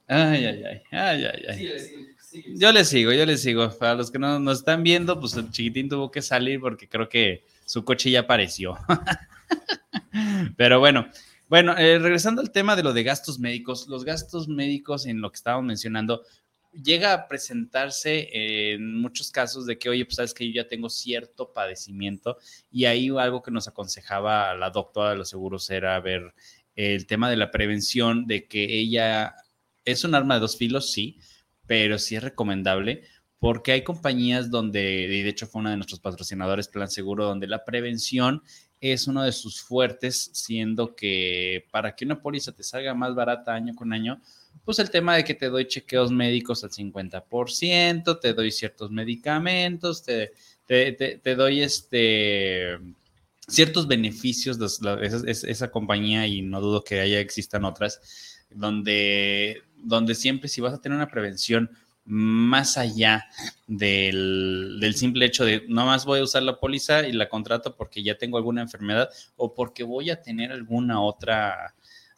Ay, 0.07 0.45
ay, 0.45 0.65
ay, 0.65 0.83
ay, 0.91 1.25
ay, 1.25 1.45
ay. 1.49 2.15
Yo 2.57 2.73
le 2.73 2.85
sigo, 2.85 3.13
yo 3.13 3.25
le 3.25 3.39
sigo. 3.39 3.71
Para 3.79 3.95
los 3.95 4.11
que 4.11 4.19
no 4.19 4.39
nos 4.39 4.59
están 4.59 4.83
viendo, 4.83 5.19
pues 5.19 5.35
el 5.35 5.51
chiquitín 5.51 5.89
tuvo 5.89 6.11
que 6.11 6.21
salir 6.21 6.61
porque 6.61 6.89
creo 6.89 7.09
que 7.09 7.45
su 7.65 7.85
coche 7.85 8.11
ya 8.11 8.21
apareció. 8.21 8.77
Pero 10.57 10.79
bueno, 10.81 11.07
bueno, 11.55 11.79
eh, 11.79 12.01
regresando 12.01 12.41
al 12.41 12.51
tema 12.51 12.75
de 12.75 12.83
lo 12.83 12.93
de 12.93 13.05
gastos 13.05 13.39
médicos, 13.39 13.87
los 13.87 14.05
gastos 14.05 14.49
médicos 14.49 15.07
en 15.07 15.21
lo 15.21 15.31
que 15.31 15.37
estábamos 15.37 15.67
mencionando, 15.67 16.25
llega 16.73 17.13
a 17.13 17.29
presentarse 17.29 18.29
en 18.33 19.01
muchos 19.01 19.31
casos 19.31 19.65
de 19.65 19.79
que, 19.79 19.89
oye, 19.89 20.05
pues 20.05 20.17
sabes 20.17 20.35
que 20.35 20.49
yo 20.49 20.63
ya 20.65 20.67
tengo 20.67 20.91
cierto 20.91 21.53
padecimiento 21.53 22.39
y 22.73 22.87
ahí 22.87 23.09
algo 23.09 23.41
que 23.41 23.53
nos 23.53 23.69
aconsejaba 23.69 24.53
la 24.57 24.71
doctora 24.71 25.11
de 25.11 25.17
los 25.17 25.29
seguros 25.29 25.71
era 25.71 26.01
ver 26.01 26.35
el 26.75 27.07
tema 27.07 27.31
de 27.31 27.37
la 27.37 27.53
prevención, 27.53 28.27
de 28.27 28.49
que 28.49 28.77
ella 28.77 29.37
es 29.85 30.03
un 30.03 30.17
arma 30.17 30.35
de 30.35 30.41
dos 30.41 30.57
filos, 30.57 30.91
sí, 30.91 31.21
pero 31.69 32.01
sí 32.01 32.17
es 32.17 32.25
recomendable 32.25 33.05
porque 33.39 33.71
hay 33.71 33.85
compañías 33.85 34.51
donde, 34.51 35.03
y 35.03 35.23
de 35.23 35.29
hecho 35.29 35.47
fue 35.47 35.61
uno 35.61 35.71
de 35.71 35.77
nuestros 35.77 36.01
patrocinadores, 36.01 36.67
Plan 36.67 36.91
Seguro, 36.91 37.27
donde 37.27 37.47
la 37.47 37.65
prevención 37.65 38.43
es 38.81 39.07
uno 39.07 39.23
de 39.23 39.33
sus 39.33 39.63
fuertes, 39.63 40.31
siendo 40.33 40.95
que 40.95 41.67
para 41.71 41.95
que 41.95 42.05
una 42.05 42.21
póliza 42.21 42.53
te 42.53 42.63
salga 42.63 42.95
más 42.95 43.15
barata 43.15 43.55
año 43.55 43.75
con 43.75 43.93
año, 43.93 44.21
pues 44.65 44.79
el 44.79 44.91
tema 44.91 45.17
de 45.17 45.25
que 45.25 45.35
te 45.35 45.49
doy 45.49 45.67
chequeos 45.67 46.11
médicos 46.13 46.65
al 46.65 46.71
50%, 46.71 48.19
te 48.21 48.33
doy 48.35 48.51
ciertos 48.51 48.91
medicamentos, 48.91 50.03
te, 50.03 50.33
te, 50.67 51.35
doy 51.35 51.61
este 51.63 52.79
ciertos 53.47 53.87
beneficios 53.87 54.59
de 54.59 54.67
esa- 54.67 55.31
esa 55.31 55.71
compañía 55.71 56.27
y 56.27 56.41
no 56.41 56.61
dudo 56.63 56.83
que 56.83 57.01
haya 57.01 57.21
existan 57.21 57.65
otras 57.67 58.01
donde, 58.51 59.63
donde 59.77 60.15
siempre 60.15 60.49
si 60.49 60.61
vas 60.61 60.73
a 60.73 60.81
tener 60.81 60.97
una 60.97 61.09
prevención 61.11 61.71
más 62.05 62.77
allá 62.77 63.27
del, 63.67 64.79
del 64.81 64.95
simple 64.95 65.25
hecho 65.25 65.45
de 65.45 65.65
no 65.69 65.87
más 65.87 66.05
voy 66.05 66.21
a 66.21 66.25
usar 66.25 66.43
la 66.43 66.61
póliza 66.61 67.09
y 67.09 67.13
la 67.13 67.29
contrato 67.29 67.77
porque 67.77 68.03
ya 68.03 68.19
tengo 68.19 68.37
alguna 68.37 68.61
enfermedad 68.61 69.09
o 69.37 69.55
porque 69.55 69.85
voy 69.85 70.11
a 70.11 70.21
tener 70.21 70.53
alguna 70.53 71.01
otra 71.01 71.75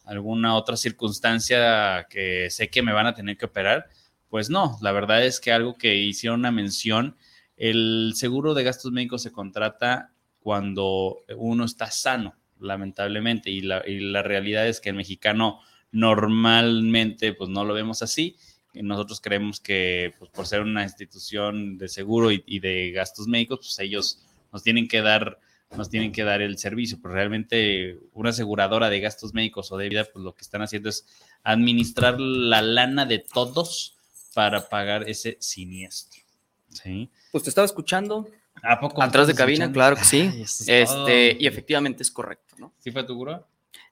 alguna 0.06 0.54
otra 0.54 0.76
circunstancia 0.76 2.06
que 2.08 2.48
sé 2.50 2.70
que 2.70 2.82
me 2.82 2.92
van 2.92 3.06
a 3.06 3.14
tener 3.14 3.36
que 3.36 3.46
operar, 3.46 3.90
pues 4.30 4.48
no, 4.48 4.78
la 4.80 4.92
verdad 4.92 5.24
es 5.24 5.40
que 5.40 5.52
algo 5.52 5.74
que 5.74 5.96
hicieron 5.96 6.40
una 6.40 6.52
mención, 6.52 7.16
el 7.56 8.12
seguro 8.14 8.54
de 8.54 8.64
gastos 8.64 8.92
médicos 8.92 9.22
se 9.22 9.32
contrata 9.32 10.12
cuando 10.40 11.22
uno 11.36 11.64
está 11.64 11.90
sano, 11.90 12.36
lamentablemente, 12.60 13.50
y 13.50 13.62
la, 13.62 13.82
y 13.86 13.98
la 13.98 14.22
realidad 14.22 14.68
es 14.68 14.80
que 14.80 14.90
el 14.90 14.96
mexicano 14.96 15.60
normalmente 15.90 17.32
pues 17.32 17.50
no 17.50 17.64
lo 17.64 17.74
vemos 17.74 18.00
así. 18.02 18.36
Nosotros 18.82 19.20
creemos 19.20 19.60
que 19.60 20.14
pues, 20.18 20.30
por 20.30 20.46
ser 20.46 20.60
una 20.62 20.82
institución 20.82 21.78
de 21.78 21.88
seguro 21.88 22.32
y, 22.32 22.42
y 22.46 22.60
de 22.60 22.90
gastos 22.92 23.26
médicos, 23.26 23.58
pues 23.60 23.78
ellos 23.78 24.26
nos 24.52 24.62
tienen 24.62 24.88
que 24.88 25.02
dar 25.02 25.38
nos 25.76 25.90
tienen 25.90 26.12
que 26.12 26.22
dar 26.22 26.42
el 26.42 26.58
servicio, 26.58 26.98
pero 27.02 27.14
realmente 27.14 27.98
una 28.12 28.30
aseguradora 28.30 28.88
de 28.88 29.00
gastos 29.00 29.34
médicos 29.34 29.72
o 29.72 29.76
de 29.76 29.88
vida, 29.88 30.04
pues 30.04 30.24
lo 30.24 30.34
que 30.34 30.42
están 30.42 30.62
haciendo 30.62 30.88
es 30.88 31.06
administrar 31.42 32.20
la 32.20 32.62
lana 32.62 33.04
de 33.04 33.18
todos 33.18 33.96
para 34.34 34.68
pagar 34.68 35.08
ese 35.08 35.36
siniestro. 35.40 36.22
¿Sí? 36.70 37.10
Pues 37.32 37.44
te 37.44 37.50
estaba 37.50 37.64
escuchando 37.64 38.28
¿A 38.62 38.78
poco 38.80 39.02
atrás 39.02 39.26
de 39.26 39.34
cabina, 39.34 39.64
escuchando? 39.64 39.74
claro 39.74 39.96
que 39.96 40.04
sí. 40.04 40.30
Ay, 40.32 40.42
eso 40.42 40.62
es 40.62 40.68
Este, 40.68 41.36
y 41.38 41.46
efectivamente 41.46 42.02
es 42.02 42.10
correcto, 42.10 42.54
¿no? 42.58 42.72
¿Sí 42.78 42.90
fue 42.90 43.04
tu 43.04 43.14
gurú? 43.14 43.38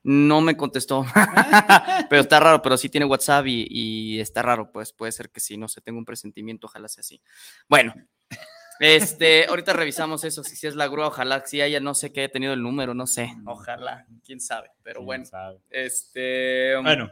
No 0.07 0.43
me 0.43 0.55
contestó, 0.57 1.05
pero 2.11 2.21
está 2.21 2.39
raro, 2.39 2.61
pero 2.61 2.77
sí 2.77 2.91
tiene 2.91 3.07
WhatsApp 3.07 3.47
y, 3.47 3.67
y 3.71 4.21
está 4.21 4.43
raro, 4.43 4.71
pues 4.71 4.93
puede 4.93 5.11
ser 5.13 5.31
que 5.31 5.41
sí, 5.41 5.57
no 5.57 5.67
sé, 5.67 5.81
tengo 5.81 5.99
un 5.99 6.05
presentimiento, 6.05 6.67
ojalá 6.67 6.89
sea 6.89 7.01
así. 7.01 7.23
Bueno, 7.69 7.95
este, 8.81 9.47
ahorita 9.47 9.73
revisamos 9.73 10.25
eso, 10.25 10.45
si 10.45 10.67
es 10.67 10.75
la 10.75 10.89
grúa, 10.89 11.07
ojalá 11.07 11.41
que 11.41 11.49
sí 11.49 11.61
haya, 11.61 11.81
no 11.81 11.95
sé 11.95 12.13
que 12.13 12.21
haya 12.21 12.33
tenido 12.33 12.53
el 12.53 12.63
número, 12.63 12.93
no 12.93 13.07
sé, 13.07 13.35
ojalá, 13.47 14.07
quién 14.25 14.41
sabe, 14.41 14.71
pero 14.83 14.97
¿Quién 15.01 15.07
bueno, 15.07 15.25
sabe? 15.25 15.59
este, 15.71 16.77
Bueno, 16.83 17.11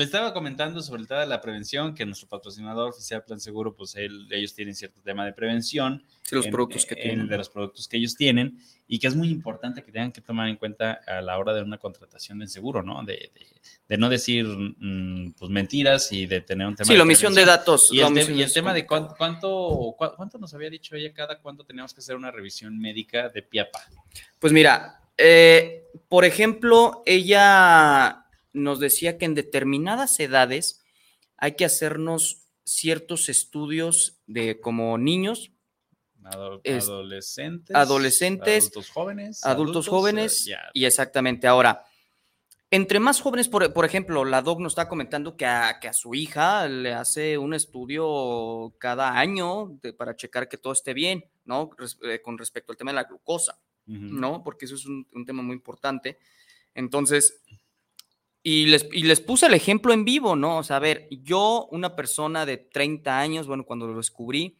le 0.00 0.04
estaba 0.04 0.32
comentando 0.34 0.82
sobre 0.82 1.02
el 1.02 1.08
tema 1.08 1.20
de 1.20 1.26
la 1.26 1.40
prevención, 1.40 1.94
que 1.94 2.04
nuestro 2.04 2.28
patrocinador 2.28 2.90
oficial 2.90 3.22
Plan 3.24 3.40
Seguro, 3.40 3.74
pues 3.74 3.94
él- 3.96 4.26
ellos 4.30 4.54
tienen 4.54 4.74
cierto 4.74 5.00
tema 5.00 5.24
de 5.24 5.32
prevención. 5.32 6.02
sí, 6.22 6.34
los 6.34 6.46
en- 6.46 6.50
productos 6.52 6.84
que 6.86 6.94
en- 6.94 7.00
tienen. 7.02 7.28
De 7.28 7.36
los 7.38 7.48
productos 7.48 7.86
que 7.86 7.96
ellos 7.98 8.16
tienen 8.16 8.58
y 8.88 8.98
que 8.98 9.06
es 9.06 9.14
muy 9.14 9.28
importante 9.28 9.82
que 9.84 9.92
tengan 9.92 10.10
que 10.10 10.20
tomar 10.20 10.48
en 10.48 10.56
cuenta 10.56 11.00
a 11.06 11.20
la 11.20 11.38
hora 11.38 11.54
de 11.54 11.62
una 11.62 11.78
contratación 11.78 12.40
de 12.40 12.48
seguro, 12.48 12.82
¿no? 12.82 13.02
De, 13.04 13.30
de- 13.32 13.46
de 13.88 13.96
no 13.96 14.08
decir 14.08 14.44
mm, 14.46 15.34
pues 15.38 15.50
mentiras 15.52 16.10
y 16.12 16.26
de 16.26 16.40
tener 16.40 16.66
un 16.66 16.74
tema 16.74 16.86
Sí, 16.88 16.96
la 16.96 17.04
omisión 17.04 17.32
de 17.34 17.44
datos. 17.44 17.90
Y 17.92 18.00
el, 18.00 18.40
y 18.40 18.52
tema 18.52 18.74
de 18.74 18.84
cuánto, 18.86 19.14
cuánto, 19.16 19.94
cuánto 20.16 20.38
nos 20.38 20.52
había 20.52 20.68
dicho 20.68 20.96
ella 20.96 21.12
cada 21.14 21.38
cuánto 21.38 21.62
teníamos 21.64 21.94
que 21.94 22.00
hacer 22.00 22.16
una 22.16 22.30
revisión 22.32 22.76
médica 22.78 23.28
de 23.28 23.42
piapa. 23.42 23.80
Pues 24.40 24.52
mira, 24.52 25.00
eh, 25.16 25.84
por 26.08 26.24
ejemplo, 26.24 27.02
ella 27.06 28.25
nos 28.56 28.80
decía 28.80 29.18
que 29.18 29.24
en 29.26 29.34
determinadas 29.34 30.18
edades 30.20 30.82
hay 31.36 31.54
que 31.56 31.64
hacernos 31.64 32.42
ciertos 32.64 33.28
estudios 33.28 34.18
de 34.26 34.60
como 34.60 34.98
niños, 34.98 35.52
Ado- 36.24 36.60
Es- 36.64 36.84
adolescentes, 36.88 37.76
adolescentes, 37.76 38.64
adultos 38.64 38.90
jóvenes, 38.90 39.44
adultos, 39.44 39.86
jóvenes 39.88 40.48
eh, 40.48 40.56
y 40.74 40.84
exactamente 40.84 41.46
ahora. 41.46 41.84
Entre 42.72 42.98
más 42.98 43.20
jóvenes, 43.20 43.48
por, 43.48 43.72
por 43.72 43.84
ejemplo, 43.84 44.24
la 44.24 44.42
doc 44.42 44.58
nos 44.58 44.72
está 44.72 44.88
comentando 44.88 45.36
que 45.36 45.46
a, 45.46 45.78
que 45.80 45.86
a 45.86 45.92
su 45.92 46.16
hija 46.16 46.66
le 46.66 46.92
hace 46.94 47.38
un 47.38 47.54
estudio 47.54 48.74
cada 48.78 49.16
año 49.16 49.78
de- 49.82 49.92
para 49.92 50.16
checar 50.16 50.48
que 50.48 50.58
todo 50.58 50.72
esté 50.72 50.92
bien, 50.94 51.24
¿no? 51.44 51.70
Res- 51.78 51.96
eh, 52.02 52.20
con 52.20 52.36
respecto 52.38 52.72
al 52.72 52.76
tema 52.76 52.90
de 52.90 52.96
la 52.96 53.04
glucosa. 53.04 53.58
¿no? 54.20 54.42
Porque 54.42 54.64
eso 54.64 54.74
es 54.74 54.84
un, 54.84 55.06
un 55.12 55.24
tema 55.24 55.42
muy 55.44 55.54
importante. 55.54 56.18
Entonces, 56.74 57.40
y 58.48 58.66
les, 58.66 58.86
y 58.92 59.02
les 59.02 59.20
puse 59.20 59.46
el 59.46 59.54
ejemplo 59.54 59.92
en 59.92 60.04
vivo, 60.04 60.36
¿no? 60.36 60.58
O 60.58 60.62
sea, 60.62 60.76
a 60.76 60.78
ver, 60.78 61.08
yo, 61.10 61.66
una 61.72 61.96
persona 61.96 62.46
de 62.46 62.58
30 62.58 63.18
años, 63.18 63.48
bueno, 63.48 63.64
cuando 63.64 63.88
lo 63.88 63.96
descubrí, 63.96 64.56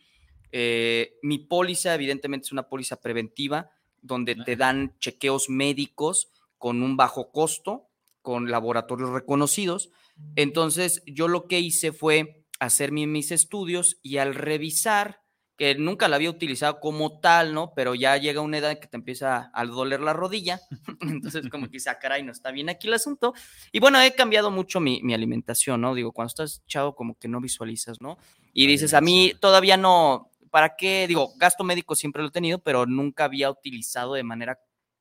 eh, 0.51 1.19
mi 1.23 1.39
póliza 1.39 1.95
evidentemente 1.95 2.47
es 2.47 2.53
una 2.53 2.69
póliza 2.69 3.01
preventiva, 3.01 3.71
donde 4.03 4.35
te 4.35 4.57
dan 4.57 4.97
chequeos 4.99 5.49
médicos 5.49 6.33
con 6.59 6.83
un 6.83 6.97
bajo 6.97 7.31
costo, 7.31 7.89
con 8.23 8.51
laboratorios 8.51 9.11
reconocidos. 9.11 9.91
Entonces, 10.35 11.03
yo 11.07 11.29
lo 11.29 11.47
que 11.47 11.61
hice 11.61 11.93
fue 11.93 12.45
hacer 12.59 12.91
mi- 12.91 13.07
mis 13.07 13.31
estudios 13.31 13.99
y 14.03 14.17
al 14.17 14.35
revisar, 14.35 15.21
que 15.57 15.75
nunca 15.75 16.09
la 16.09 16.17
había 16.17 16.31
utilizado 16.31 16.81
como 16.81 17.19
tal, 17.19 17.55
¿no? 17.55 17.73
Pero 17.75 17.95
ya 17.95 18.17
llega 18.19 18.43
una 18.43 18.59
edad 18.59 18.79
que 18.79 18.89
te 18.89 18.97
empieza 18.97 19.51
a 19.55 19.65
doler 19.65 20.01
la 20.01 20.13
rodilla. 20.13 20.61
Entonces, 21.01 21.49
como 21.51 21.67
que 21.67 21.73
dice, 21.73 21.91
ah, 21.91 21.99
caray, 21.99 22.23
no 22.23 22.33
está 22.33 22.51
bien 22.51 22.69
aquí 22.69 22.89
el 22.89 22.95
asunto. 22.95 23.33
Y 23.73 23.81
bueno, 23.81 24.01
he 24.01 24.15
cambiado 24.15 24.51
mucho 24.51 24.81
mi, 24.81 25.01
mi 25.03 25.15
alimentación, 25.15 25.81
¿no? 25.81 25.95
Digo, 25.95 26.13
cuando 26.13 26.29
estás 26.29 26.63
chavo, 26.67 26.95
como 26.95 27.19
que 27.19 27.29
no 27.29 27.41
visualizas, 27.41 28.01
¿no? 28.01 28.19
Y 28.53 28.67
dices, 28.67 28.93
a 28.93 29.01
mí 29.01 29.33
todavía 29.41 29.77
no, 29.77 30.31
¿para 30.51 30.77
qué? 30.77 31.07
Digo, 31.09 31.33
gasto 31.37 31.65
médico 31.65 31.95
siempre 31.95 32.23
lo 32.23 32.29
he 32.29 32.33
tenido, 32.33 32.59
pero 32.59 32.85
nunca 32.87 33.25
había 33.25 33.51
utilizado 33.51 34.15
de 34.15 34.25
manera 34.25 34.59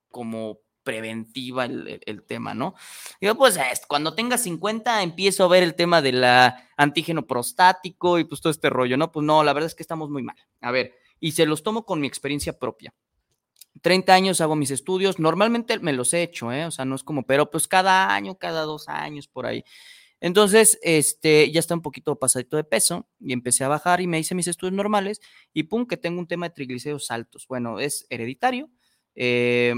como 0.09 0.59
preventiva 0.85 1.65
el, 1.65 1.99
el- 2.05 2.23
tema, 2.23 2.53
¿no? 2.53 2.75
Digo, 3.19 3.35
pues 3.35 3.57
es, 3.57 3.81
cuando 3.87 4.15
tenga 4.15 4.37
50 4.37 5.03
empiezo 5.03 5.43
a 5.43 5.49
ver 5.49 5.63
el 5.63 5.75
tema 5.75 6.01
del 6.01 6.23
antígeno 6.77 7.27
prostático 7.27 8.19
y 8.19 8.23
pues 8.23 8.39
todo 8.41 8.51
este 8.51 8.69
rollo, 8.69 8.95
¿no? 8.97 9.11
Pues 9.11 9.25
no, 9.25 9.43
la 9.43 9.51
verdad 9.53 9.67
es 9.67 9.75
que 9.75 9.83
estamos 9.83 10.09
muy 10.09 10.23
mal. 10.23 10.37
A 10.61 10.71
ver, 10.71 10.93
y 11.19 11.33
se 11.33 11.45
los 11.45 11.63
tomo 11.63 11.85
con 11.85 11.99
mi 11.99 12.07
experiencia 12.07 12.57
propia. 12.57 12.93
30 13.81 14.13
años 14.13 14.41
hago 14.41 14.55
mis 14.55 14.71
estudios, 14.71 15.19
normalmente 15.19 15.79
me 15.79 15.93
los 15.93 16.13
he 16.13 16.23
hecho, 16.23 16.51
¿eh? 16.51 16.65
O 16.65 16.71
sea, 16.71 16.85
no 16.85 16.95
es 16.95 17.03
como, 17.03 17.23
pero 17.25 17.51
pues 17.51 17.67
cada 17.67 18.13
año, 18.15 18.37
cada 18.37 18.61
dos 18.63 18.87
años 18.87 19.27
por 19.27 19.45
ahí. 19.45 19.63
Entonces, 20.21 20.79
este, 20.83 21.51
ya 21.51 21.59
está 21.61 21.75
un 21.75 21.81
poquito 21.83 22.17
pasadito 22.19 22.57
de 22.57 22.65
peso 22.65 23.07
y 23.19 23.33
empecé 23.33 23.63
a 23.63 23.69
bajar 23.69 24.01
y 24.01 24.07
me 24.07 24.19
hice 24.19 24.35
mis 24.35 24.47
estudios 24.47 24.73
normales 24.75 25.21
y 25.53 25.63
pum, 25.63 25.85
que 25.87 25.97
tengo 25.97 26.19
un 26.19 26.27
tema 26.27 26.47
de 26.49 26.55
triglicéridos 26.55 27.11
altos. 27.11 27.47
Bueno, 27.47 27.79
es 27.79 28.05
hereditario. 28.09 28.69
eh, 29.15 29.75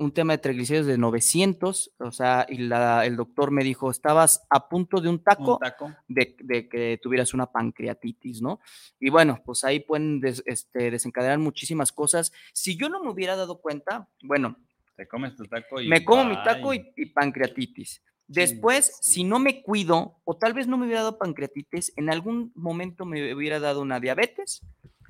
un 0.00 0.12
tema 0.12 0.32
de 0.32 0.38
triglicéridos 0.38 0.86
de 0.86 0.96
900, 0.98 1.92
o 1.98 2.10
sea, 2.10 2.46
y 2.48 2.56
la, 2.58 3.04
el 3.04 3.16
doctor 3.16 3.50
me 3.50 3.62
dijo, 3.62 3.90
estabas 3.90 4.46
a 4.48 4.68
punto 4.68 5.00
de 5.00 5.08
un 5.10 5.22
taco, 5.22 5.54
Un 5.54 5.58
taco. 5.60 5.94
De, 6.08 6.36
de 6.40 6.68
que 6.68 6.98
tuvieras 7.02 7.34
una 7.34 7.46
pancreatitis, 7.46 8.40
¿no? 8.40 8.60
Y 8.98 9.10
bueno, 9.10 9.40
pues 9.44 9.62
ahí 9.64 9.80
pueden 9.80 10.20
des- 10.20 10.42
este, 10.46 10.90
desencadenar 10.90 11.38
muchísimas 11.38 11.92
cosas. 11.92 12.32
Si 12.54 12.76
yo 12.76 12.88
no 12.88 13.02
me 13.04 13.10
hubiera 13.10 13.36
dado 13.36 13.60
cuenta, 13.60 14.08
bueno, 14.22 14.56
Te 14.96 15.06
comes 15.06 15.36
tu 15.36 15.44
taco 15.44 15.80
y. 15.80 15.88
me 15.88 16.04
como 16.04 16.24
mi 16.24 16.34
taco 16.42 16.72
y, 16.74 16.92
y 16.96 17.06
pancreatitis. 17.06 18.02
Después, 18.26 18.98
sí. 19.02 19.12
si 19.14 19.24
no 19.24 19.38
me 19.38 19.62
cuido, 19.62 20.20
o 20.24 20.36
tal 20.36 20.54
vez 20.54 20.66
no 20.66 20.78
me 20.78 20.86
hubiera 20.86 21.02
dado 21.02 21.18
pancreatitis, 21.18 21.92
en 21.96 22.10
algún 22.10 22.52
momento 22.54 23.04
me 23.04 23.34
hubiera 23.34 23.60
dado 23.60 23.82
una 23.82 23.98
diabetes 24.00 24.62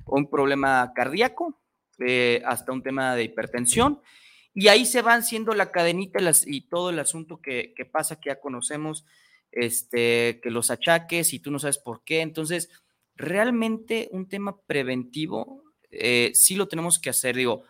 o 0.05 0.17
un 0.17 0.29
problema 0.29 0.91
cardíaco, 0.95 1.59
eh, 1.99 2.41
hasta 2.45 2.71
un 2.73 2.81
tema 2.83 3.15
de 3.15 3.23
hipertensión. 3.25 4.01
Y 4.53 4.67
ahí 4.67 4.85
se 4.85 5.01
van 5.01 5.23
siendo 5.23 5.53
la 5.53 5.71
cadenita 5.71 6.19
y 6.19 6.23
las- 6.23 6.45
y 6.47 6.61
todo 6.67 6.89
el 6.89 6.99
asunto 6.99 7.41
que, 7.41 7.73
que 7.75 7.85
pasa, 7.85 8.19
que 8.19 8.29
ya 8.29 8.39
conocemos, 8.39 9.05
este, 9.51 10.39
que 10.41 10.51
los 10.51 10.71
achaques 10.71 11.33
y 11.33 11.39
tú 11.39 11.51
no 11.51 11.59
sabes 11.59 11.77
por 11.77 12.03
qué. 12.03 12.21
Entonces, 12.21 12.69
realmente 13.15 14.09
un 14.11 14.27
tema 14.27 14.59
preventivo, 14.67 15.63
eh, 15.89 16.31
sí 16.33 16.55
lo 16.55 16.67
tenemos 16.67 16.99
que 16.99 17.09
hacer. 17.09 17.35
Digo, 17.35 17.63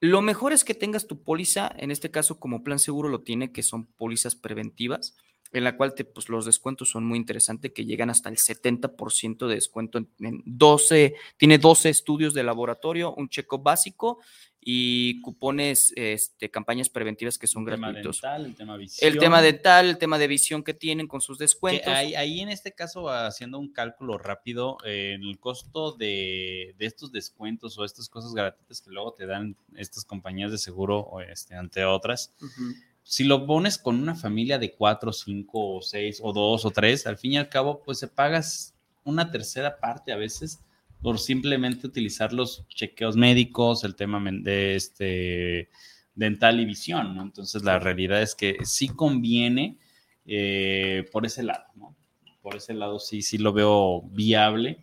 lo 0.00 0.20
mejor 0.20 0.52
es 0.52 0.64
que 0.64 0.74
tengas 0.74 1.06
tu 1.06 1.22
póliza, 1.22 1.72
en 1.78 1.90
este 1.90 2.10
caso 2.10 2.40
como 2.40 2.64
plan 2.64 2.78
seguro 2.78 3.08
lo 3.08 3.22
tiene, 3.22 3.52
que 3.52 3.62
son 3.62 3.86
pólizas 3.86 4.34
preventivas, 4.34 5.16
en 5.52 5.64
la 5.64 5.76
cual 5.76 5.94
te, 5.94 6.04
pues, 6.04 6.28
los 6.28 6.46
descuentos 6.46 6.90
son 6.90 7.04
muy 7.04 7.18
interesantes, 7.18 7.72
que 7.72 7.84
llegan 7.84 8.10
hasta 8.10 8.28
el 8.28 8.36
70% 8.36 9.46
de 9.46 9.54
descuento 9.54 9.98
en, 9.98 10.08
en 10.20 10.42
12, 10.46 11.14
tiene 11.36 11.58
12 11.58 11.90
estudios 11.90 12.34
de 12.34 12.42
laboratorio, 12.42 13.14
un 13.14 13.28
checo 13.28 13.58
básico 13.58 14.18
y 14.64 15.20
cupones, 15.22 15.92
este, 15.96 16.48
campañas 16.48 16.88
preventivas 16.88 17.36
que 17.36 17.48
son 17.48 17.64
El 17.64 17.74
tema 17.74 17.88
gratuitos. 17.88 18.20
dental, 18.20 18.46
el 18.46 18.54
tema 18.54 18.76
visión. 18.76 19.12
El 19.12 19.18
tema 19.18 19.42
dental, 19.42 19.88
el 19.88 19.98
tema 19.98 20.18
de 20.18 20.28
visión 20.28 20.62
que 20.62 20.72
tienen 20.72 21.08
con 21.08 21.20
sus 21.20 21.36
descuentos. 21.36 21.88
ahí, 21.88 22.14
ahí 22.14 22.40
en 22.40 22.48
este 22.48 22.72
caso, 22.72 23.08
haciendo 23.08 23.58
un 23.58 23.72
cálculo 23.72 24.18
rápido, 24.18 24.78
eh, 24.84 25.18
el 25.20 25.38
costo 25.40 25.92
de, 25.92 26.76
de 26.78 26.86
estos 26.86 27.10
descuentos 27.10 27.76
o 27.76 27.84
estas 27.84 28.08
cosas 28.08 28.34
gratuitas 28.34 28.80
que 28.80 28.90
luego 28.90 29.12
te 29.12 29.26
dan 29.26 29.56
estas 29.74 30.04
compañías 30.04 30.52
de 30.52 30.58
seguro, 30.58 31.00
o 31.00 31.20
este, 31.20 31.56
entre 31.56 31.84
otras, 31.84 32.32
Ujú. 32.40 32.72
Si 33.12 33.24
lo 33.24 33.44
pones 33.44 33.76
con 33.76 34.00
una 34.00 34.14
familia 34.14 34.58
de 34.58 34.72
cuatro, 34.72 35.12
cinco, 35.12 35.74
o 35.74 35.82
seis, 35.82 36.18
o 36.22 36.32
dos, 36.32 36.64
o 36.64 36.70
tres, 36.70 37.06
al 37.06 37.18
fin 37.18 37.32
y 37.32 37.36
al 37.36 37.50
cabo, 37.50 37.82
pues 37.82 37.98
se 37.98 38.08
pagas 38.08 38.74
una 39.04 39.30
tercera 39.30 39.78
parte 39.78 40.12
a 40.12 40.16
veces 40.16 40.64
por 41.02 41.18
simplemente 41.18 41.86
utilizar 41.86 42.32
los 42.32 42.66
chequeos 42.68 43.14
médicos, 43.14 43.84
el 43.84 43.96
tema 43.96 44.18
de 44.30 44.76
este 44.76 45.68
dental 46.14 46.58
y 46.58 46.64
visión, 46.64 47.14
¿no? 47.14 47.20
Entonces 47.20 47.62
la 47.64 47.78
realidad 47.78 48.22
es 48.22 48.34
que 48.34 48.56
sí 48.64 48.88
conviene 48.88 49.76
eh, 50.24 51.04
por 51.12 51.26
ese 51.26 51.42
lado, 51.42 51.66
¿no? 51.74 51.94
Por 52.40 52.56
ese 52.56 52.72
lado 52.72 52.98
sí, 52.98 53.20
sí 53.20 53.36
lo 53.36 53.52
veo 53.52 54.00
viable. 54.04 54.82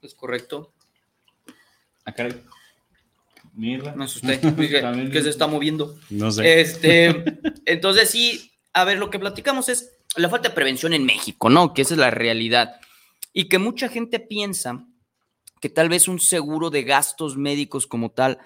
Es 0.00 0.14
correcto. 0.14 0.72
Acá, 2.06 2.26
Mirra. 3.56 3.94
Me 3.96 4.04
asusté. 4.04 4.38
Que 5.10 5.22
se 5.22 5.30
está 5.30 5.46
moviendo. 5.46 5.98
No 6.10 6.30
sé. 6.30 6.60
Este, 6.60 7.24
entonces 7.64 8.10
sí, 8.10 8.52
a 8.72 8.84
ver, 8.84 8.98
lo 8.98 9.10
que 9.10 9.18
platicamos 9.18 9.68
es 9.68 9.98
la 10.16 10.28
falta 10.28 10.50
de 10.50 10.54
prevención 10.54 10.92
en 10.92 11.04
México, 11.04 11.50
¿no? 11.50 11.74
Que 11.74 11.82
esa 11.82 11.94
es 11.94 11.98
la 11.98 12.10
realidad. 12.10 12.80
Y 13.32 13.48
que 13.48 13.58
mucha 13.58 13.88
gente 13.88 14.20
piensa 14.20 14.86
que 15.60 15.68
tal 15.70 15.88
vez 15.88 16.08
un 16.08 16.20
seguro 16.20 16.70
de 16.70 16.84
gastos 16.84 17.36
médicos 17.36 17.86
como 17.86 18.10
tal 18.10 18.38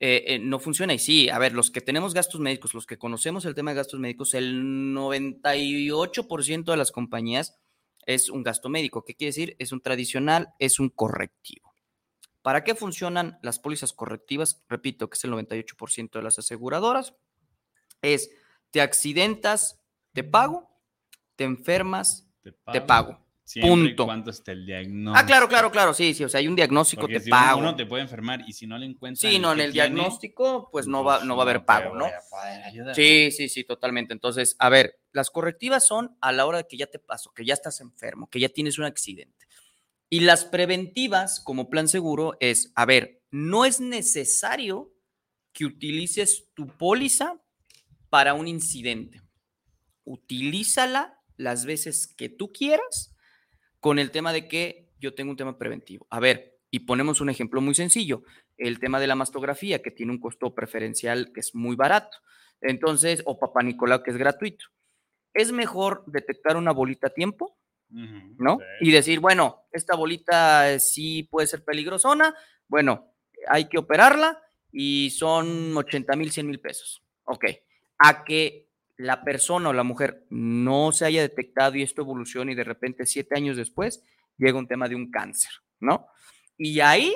eh, 0.00 0.24
eh, 0.26 0.38
no 0.38 0.58
funciona. 0.58 0.94
Y 0.94 0.98
sí, 0.98 1.28
a 1.28 1.38
ver, 1.38 1.52
los 1.52 1.70
que 1.70 1.80
tenemos 1.80 2.14
gastos 2.14 2.40
médicos, 2.40 2.74
los 2.74 2.86
que 2.86 2.98
conocemos 2.98 3.44
el 3.44 3.54
tema 3.54 3.70
de 3.70 3.76
gastos 3.76 4.00
médicos, 4.00 4.34
el 4.34 4.62
98% 4.94 6.64
de 6.64 6.76
las 6.76 6.90
compañías 6.90 7.58
es 8.06 8.30
un 8.30 8.42
gasto 8.42 8.68
médico. 8.68 9.04
¿Qué 9.04 9.14
quiere 9.14 9.28
decir? 9.28 9.56
Es 9.58 9.72
un 9.72 9.80
tradicional, 9.80 10.48
es 10.58 10.80
un 10.80 10.88
correctivo. 10.88 11.69
¿Para 12.42 12.64
qué 12.64 12.74
funcionan 12.74 13.38
las 13.42 13.58
pólizas 13.58 13.92
correctivas? 13.92 14.64
Repito, 14.68 15.08
que 15.10 15.16
es 15.16 15.24
el 15.24 15.32
98% 15.32 16.18
de 16.18 16.22
las 16.22 16.38
aseguradoras. 16.38 17.14
Es, 18.02 18.30
te 18.70 18.80
accidentas, 18.80 19.80
te 20.12 20.24
pago, 20.24 20.70
te 21.36 21.44
enfermas, 21.44 22.26
te 22.72 22.80
pago. 22.80 23.18
Siempre 23.44 23.68
punto. 23.72 24.02
y 24.04 24.06
cuando 24.06 24.30
esté 24.30 24.52
el 24.52 24.64
diagnóstico. 24.64 25.18
Ah, 25.20 25.26
claro, 25.26 25.48
claro, 25.48 25.72
claro, 25.72 25.92
sí, 25.92 26.14
sí, 26.14 26.22
o 26.22 26.28
sea, 26.28 26.38
hay 26.38 26.46
un 26.46 26.54
diagnóstico, 26.54 27.00
Porque 27.00 27.14
te 27.18 27.24
si 27.24 27.30
uno- 27.32 27.40
pago. 27.40 27.58
Uno, 27.58 27.74
te 27.74 27.84
puede 27.84 28.04
enfermar 28.04 28.44
y 28.46 28.52
si 28.52 28.64
no 28.68 28.78
le 28.78 28.86
encuentran. 28.86 29.28
Sí, 29.32 29.40
no, 29.40 29.52
en 29.52 29.58
el 29.58 29.72
tiene, 29.72 29.88
diagnóstico, 29.88 30.68
pues 30.70 30.86
no 30.86 31.02
va, 31.02 31.24
no 31.24 31.34
va 31.34 31.42
a 31.42 31.46
haber 31.46 31.58
te 31.58 31.64
pago, 31.64 31.96
¿no? 31.96 32.06
Sí, 32.94 33.32
sí, 33.32 33.48
sí, 33.48 33.64
totalmente. 33.64 34.12
Entonces, 34.12 34.54
a 34.60 34.68
ver, 34.68 35.00
las 35.10 35.30
correctivas 35.30 35.84
son 35.84 36.16
a 36.20 36.30
la 36.30 36.46
hora 36.46 36.58
de 36.58 36.68
que 36.68 36.76
ya 36.76 36.86
te 36.86 37.00
pasó, 37.00 37.32
que 37.32 37.44
ya 37.44 37.54
estás 37.54 37.80
enfermo, 37.80 38.28
que 38.30 38.38
ya 38.38 38.48
tienes 38.50 38.78
un 38.78 38.84
accidente. 38.84 39.48
Y 40.10 40.20
las 40.20 40.44
preventivas, 40.44 41.40
como 41.40 41.70
plan 41.70 41.86
seguro, 41.88 42.36
es, 42.40 42.72
a 42.74 42.84
ver, 42.84 43.22
no 43.30 43.64
es 43.64 43.80
necesario 43.80 44.92
que 45.52 45.64
utilices 45.64 46.48
tu 46.54 46.66
póliza 46.66 47.40
para 48.08 48.34
un 48.34 48.48
incidente. 48.48 49.22
Utilízala 50.04 51.20
las 51.36 51.64
veces 51.64 52.08
que 52.08 52.28
tú 52.28 52.52
quieras 52.52 53.14
con 53.78 54.00
el 54.00 54.10
tema 54.10 54.32
de 54.32 54.48
que 54.48 54.90
yo 54.98 55.14
tengo 55.14 55.30
un 55.30 55.36
tema 55.36 55.56
preventivo. 55.58 56.08
A 56.10 56.18
ver, 56.18 56.58
y 56.72 56.80
ponemos 56.80 57.20
un 57.20 57.30
ejemplo 57.30 57.60
muy 57.60 57.74
sencillo, 57.74 58.24
el 58.58 58.80
tema 58.80 58.98
de 58.98 59.06
la 59.06 59.14
mastografía, 59.14 59.80
que 59.80 59.92
tiene 59.92 60.12
un 60.12 60.20
costo 60.20 60.54
preferencial 60.54 61.32
que 61.32 61.40
es 61.40 61.54
muy 61.54 61.76
barato. 61.76 62.18
Entonces, 62.60 63.22
o 63.26 63.38
Papá 63.38 63.62
Nicolau, 63.62 64.02
que 64.02 64.10
es 64.10 64.16
gratuito. 64.16 64.66
Es 65.32 65.52
mejor 65.52 66.02
detectar 66.06 66.56
una 66.56 66.72
bolita 66.72 67.06
a 67.06 67.14
tiempo, 67.14 67.59
¿no? 67.90 68.58
sí. 68.58 68.88
Y 68.88 68.90
decir, 68.92 69.20
bueno, 69.20 69.64
esta 69.72 69.96
bolita 69.96 70.72
eh, 70.72 70.80
sí 70.80 71.24
puede 71.24 71.46
ser 71.46 71.64
peligrosona, 71.64 72.34
bueno, 72.68 73.12
hay 73.48 73.68
que 73.68 73.78
operarla 73.78 74.40
y 74.72 75.10
son 75.10 75.76
80 75.76 76.16
mil, 76.16 76.30
100 76.30 76.46
mil 76.46 76.60
pesos. 76.60 77.02
Ok, 77.24 77.44
a 77.98 78.24
que 78.24 78.68
la 78.96 79.24
persona 79.24 79.70
o 79.70 79.72
la 79.72 79.82
mujer 79.82 80.26
no 80.30 80.92
se 80.92 81.06
haya 81.06 81.22
detectado 81.22 81.76
y 81.76 81.82
esto 81.82 82.02
evoluciona 82.02 82.52
y 82.52 82.54
de 82.54 82.64
repente 82.64 83.06
siete 83.06 83.36
años 83.36 83.56
después 83.56 84.04
llega 84.36 84.58
un 84.58 84.68
tema 84.68 84.88
de 84.88 84.94
un 84.94 85.10
cáncer, 85.10 85.50
¿no? 85.80 86.06
Y 86.58 86.80
ahí 86.80 87.14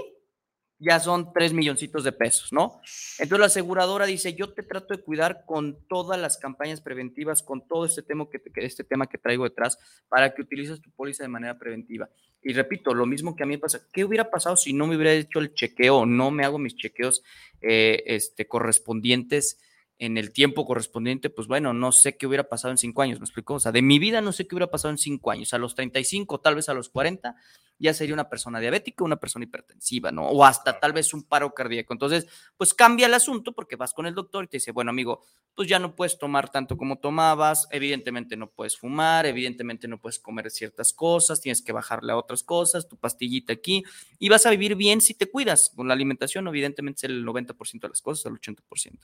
ya 0.78 0.98
son 1.00 1.32
tres 1.32 1.52
milloncitos 1.52 2.04
de 2.04 2.12
pesos, 2.12 2.52
¿no? 2.52 2.80
Entonces 3.18 3.38
la 3.40 3.46
aseguradora 3.46 4.06
dice, 4.06 4.34
yo 4.34 4.52
te 4.52 4.62
trato 4.62 4.94
de 4.94 5.02
cuidar 5.02 5.44
con 5.46 5.78
todas 5.88 6.20
las 6.20 6.36
campañas 6.36 6.80
preventivas, 6.80 7.42
con 7.42 7.66
todo 7.66 7.84
este 7.86 8.02
tema 8.02 8.26
que, 8.30 8.40
que- 8.40 8.64
este 8.66 8.84
tema 8.84 9.06
que 9.06 9.18
traigo 9.18 9.44
detrás, 9.44 9.78
para 10.08 10.34
que 10.34 10.42
utilices 10.42 10.80
tu 10.80 10.90
póliza 10.90 11.22
de 11.22 11.28
manera 11.28 11.58
preventiva. 11.58 12.10
Y 12.42 12.52
repito, 12.52 12.92
lo 12.92 13.06
mismo 13.06 13.34
que 13.34 13.42
a 13.42 13.46
mí 13.46 13.54
me 13.54 13.58
pasa, 13.60 13.80
¿qué 13.92 14.04
hubiera 14.04 14.30
pasado 14.30 14.56
si 14.56 14.72
no 14.74 14.86
me 14.86 14.96
hubiera 14.96 15.12
hecho 15.14 15.38
el 15.38 15.54
chequeo 15.54 16.04
no 16.04 16.30
me 16.30 16.44
hago 16.44 16.58
mis 16.58 16.76
chequeos 16.76 17.22
eh, 17.62 18.02
este, 18.06 18.46
correspondientes 18.46 19.58
en 19.98 20.18
el 20.18 20.32
tiempo 20.32 20.66
correspondiente? 20.66 21.30
Pues 21.30 21.48
bueno, 21.48 21.72
no 21.72 21.92
sé 21.92 22.16
qué 22.16 22.26
hubiera 22.26 22.48
pasado 22.48 22.72
en 22.72 22.78
cinco 22.78 23.02
años, 23.02 23.20
¿me 23.20 23.24
explico? 23.24 23.54
O 23.54 23.60
sea, 23.60 23.72
de 23.72 23.82
mi 23.82 23.98
vida 23.98 24.20
no 24.20 24.32
sé 24.32 24.46
qué 24.46 24.54
hubiera 24.54 24.70
pasado 24.70 24.90
en 24.90 24.98
cinco 24.98 25.30
años. 25.30 25.54
A 25.54 25.58
los 25.58 25.74
35, 25.74 26.40
tal 26.40 26.56
vez 26.56 26.68
a 26.68 26.74
los 26.74 26.88
40, 26.88 27.36
ya 27.78 27.92
sería 27.92 28.14
una 28.14 28.28
persona 28.28 28.60
diabética, 28.60 29.04
una 29.04 29.16
persona 29.16 29.44
hipertensiva, 29.44 30.12
¿no? 30.12 30.26
O 30.28 30.44
hasta 30.44 30.78
tal 30.78 30.92
vez 30.92 31.12
un 31.12 31.24
paro 31.24 31.52
cardíaco. 31.52 31.92
Entonces, 31.92 32.26
pues 32.56 32.72
cambia 32.74 33.06
el 33.06 33.14
asunto 33.14 33.52
porque 33.52 33.76
vas 33.76 33.92
con 33.92 34.06
el 34.06 34.14
doctor 34.14 34.44
y 34.44 34.48
te 34.48 34.56
dice, 34.58 34.72
bueno, 34.72 34.90
amigo, 34.90 35.24
pues 35.54 35.68
ya 35.68 35.78
no 35.78 35.94
puedes 35.94 36.18
tomar 36.18 36.50
tanto 36.50 36.76
como 36.76 36.98
tomabas, 36.98 37.68
evidentemente 37.70 38.36
no 38.36 38.50
puedes 38.50 38.76
fumar, 38.76 39.26
evidentemente 39.26 39.88
no 39.88 40.00
puedes 40.00 40.18
comer 40.18 40.50
ciertas 40.50 40.92
cosas, 40.92 41.40
tienes 41.40 41.62
que 41.62 41.72
bajarle 41.72 42.12
a 42.12 42.16
otras 42.16 42.42
cosas, 42.42 42.88
tu 42.88 42.96
pastillita 42.96 43.52
aquí, 43.52 43.84
y 44.18 44.28
vas 44.28 44.46
a 44.46 44.50
vivir 44.50 44.74
bien 44.76 45.00
si 45.00 45.14
te 45.14 45.30
cuidas. 45.30 45.72
Con 45.74 45.88
la 45.88 45.94
alimentación, 45.94 46.46
evidentemente, 46.48 47.06
es 47.06 47.10
el 47.10 47.24
90% 47.24 47.80
de 47.80 47.88
las 47.88 48.02
cosas, 48.02 48.26
el 48.26 48.40
80%. 48.40 48.98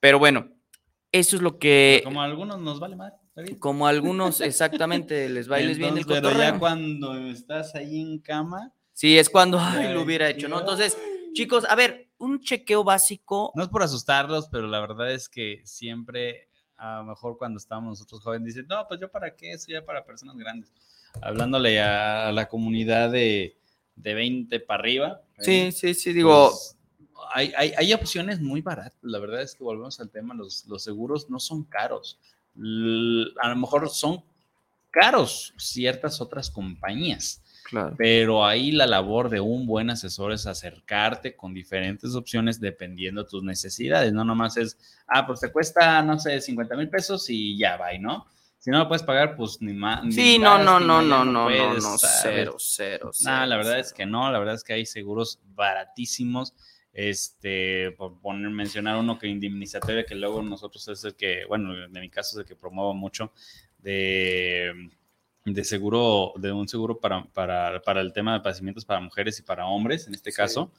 Pero 0.00 0.18
bueno, 0.18 0.48
eso 1.12 1.36
es 1.36 1.42
lo 1.42 1.58
que, 1.58 2.00
Como 2.04 2.20
a 2.22 2.24
algunos 2.24 2.60
nos 2.60 2.78
vale 2.80 2.96
más. 2.96 3.12
como 3.58 3.86
a 3.86 3.90
algunos 3.90 4.40
exactamente 4.40 5.28
les 5.28 5.48
bailes 5.48 5.78
bien 5.78 5.92
el 5.94 5.98
Entonces, 6.00 6.20
Pero 6.22 6.28
cotorreo. 6.32 6.52
ya 6.54 6.58
cuando 6.58 7.16
estás 7.28 7.74
ahí 7.74 8.00
en 8.00 8.18
cama, 8.18 8.72
Sí, 8.92 9.18
es 9.18 9.28
cuando 9.28 9.58
ay, 9.60 9.92
lo 9.92 10.02
hubiera 10.02 10.28
hecho, 10.30 10.48
¿no? 10.48 10.58
Entonces, 10.60 10.96
chicos, 11.34 11.66
a 11.68 11.74
ver, 11.74 12.08
un 12.18 12.40
chequeo 12.40 12.82
básico. 12.82 13.52
no 13.54 13.62
es 13.62 13.68
por 13.68 13.82
asustarlos, 13.82 14.48
pero 14.50 14.66
la 14.68 14.80
verdad 14.80 15.12
es 15.12 15.28
que 15.28 15.60
siempre, 15.64 16.48
a 16.78 16.98
lo 16.98 17.04
mejor 17.04 17.36
cuando 17.36 17.58
estábamos 17.58 17.90
nosotros 17.98 18.22
jóvenes, 18.22 18.54
dicen, 18.54 18.66
no, 18.68 18.88
pues 18.88 18.98
yo 19.00 19.10
para 19.10 19.36
qué, 19.36 19.52
eso 19.52 19.66
ya 19.68 19.84
para 19.84 20.02
personas 20.06 20.36
grandes. 20.38 20.72
Hablándole 21.20 21.78
a, 21.80 22.28
a 22.28 22.32
la 22.32 22.48
comunidad 22.48 23.10
de, 23.10 23.58
de 23.96 24.14
20 24.14 24.60
para 24.60 24.80
arriba. 24.80 25.20
Sí, 25.40 25.52
¿eh? 25.56 25.72
sí, 25.72 25.92
sí, 25.92 26.14
digo, 26.14 26.48
Pues, 26.50 26.75
hay, 27.32 27.52
hay, 27.56 27.72
hay 27.76 27.92
opciones 27.92 28.40
muy 28.40 28.60
baratas. 28.62 28.98
La 29.02 29.18
verdad 29.18 29.42
es 29.42 29.54
que 29.54 29.64
volvemos 29.64 29.98
al 30.00 30.10
tema, 30.10 30.34
los, 30.34 30.66
los 30.66 30.82
seguros 30.82 31.28
no 31.30 31.38
son 31.40 31.64
caros. 31.64 32.18
L- 32.56 33.28
a 33.40 33.48
lo 33.50 33.56
mejor 33.56 33.88
son 33.90 34.22
caros 34.90 35.52
ciertas 35.56 36.20
otras 36.20 36.50
compañías. 36.50 37.42
Claro. 37.64 37.94
Pero 37.98 38.46
ahí 38.46 38.70
la 38.70 38.86
labor 38.86 39.28
de 39.28 39.40
un 39.40 39.66
buen 39.66 39.90
asesor 39.90 40.30
es 40.32 40.46
acercarte 40.46 41.34
con 41.34 41.52
diferentes 41.52 42.14
opciones 42.14 42.60
dependiendo 42.60 43.24
de 43.24 43.28
tus 43.28 43.42
necesidades. 43.42 44.12
No 44.12 44.24
nomás 44.24 44.56
es, 44.56 44.78
ah, 45.08 45.26
pues 45.26 45.40
te 45.40 45.50
cuesta, 45.50 46.00
no 46.02 46.18
sé, 46.20 46.40
50 46.40 46.76
mil 46.76 46.88
pesos 46.88 47.28
y 47.28 47.58
ya 47.58 47.76
va, 47.76 47.88
¿no? 47.98 48.26
Si 48.58 48.70
no 48.70 48.78
lo 48.78 48.88
puedes 48.88 49.02
pagar, 49.02 49.36
pues 49.36 49.60
ni 49.60 49.72
más. 49.72 50.02
Sí, 50.14 50.38
no, 50.38 50.58
no, 50.58 50.78
no, 50.80 51.02
no, 51.02 51.24
no, 51.24 51.48
no, 51.50 51.74
no, 51.74 51.98
cero, 51.98 52.56
cero, 52.58 53.10
No, 53.24 53.46
la 53.46 53.56
verdad 53.56 53.78
es 53.80 53.92
que 53.92 54.06
no, 54.06 54.30
la 54.30 54.38
verdad 54.38 54.54
es 54.54 54.64
que 54.64 54.72
hay 54.72 54.86
seguros 54.86 55.38
baratísimos. 55.54 56.54
Este, 56.98 57.90
por 57.90 58.18
poner, 58.22 58.48
mencionar 58.48 58.96
uno 58.96 59.18
que 59.18 59.28
indemnizatoria, 59.28 60.06
que 60.06 60.14
luego 60.14 60.42
nosotros 60.42 60.88
es 60.88 61.04
el 61.04 61.14
que, 61.14 61.44
bueno, 61.44 61.74
en 61.84 61.92
mi 61.92 62.08
caso 62.08 62.36
es 62.36 62.40
el 62.40 62.48
que 62.48 62.56
promuevo 62.56 62.94
mucho, 62.94 63.32
de, 63.76 64.72
de 65.44 65.64
seguro, 65.64 66.32
de 66.36 66.52
un 66.52 66.66
seguro 66.66 66.98
para, 66.98 67.24
para, 67.26 67.82
para, 67.82 68.00
el 68.00 68.14
tema 68.14 68.32
de 68.32 68.40
padecimientos 68.40 68.86
para 68.86 69.00
mujeres 69.00 69.38
y 69.38 69.42
para 69.42 69.66
hombres, 69.66 70.06
en 70.06 70.14
este 70.14 70.32
caso 70.32 70.72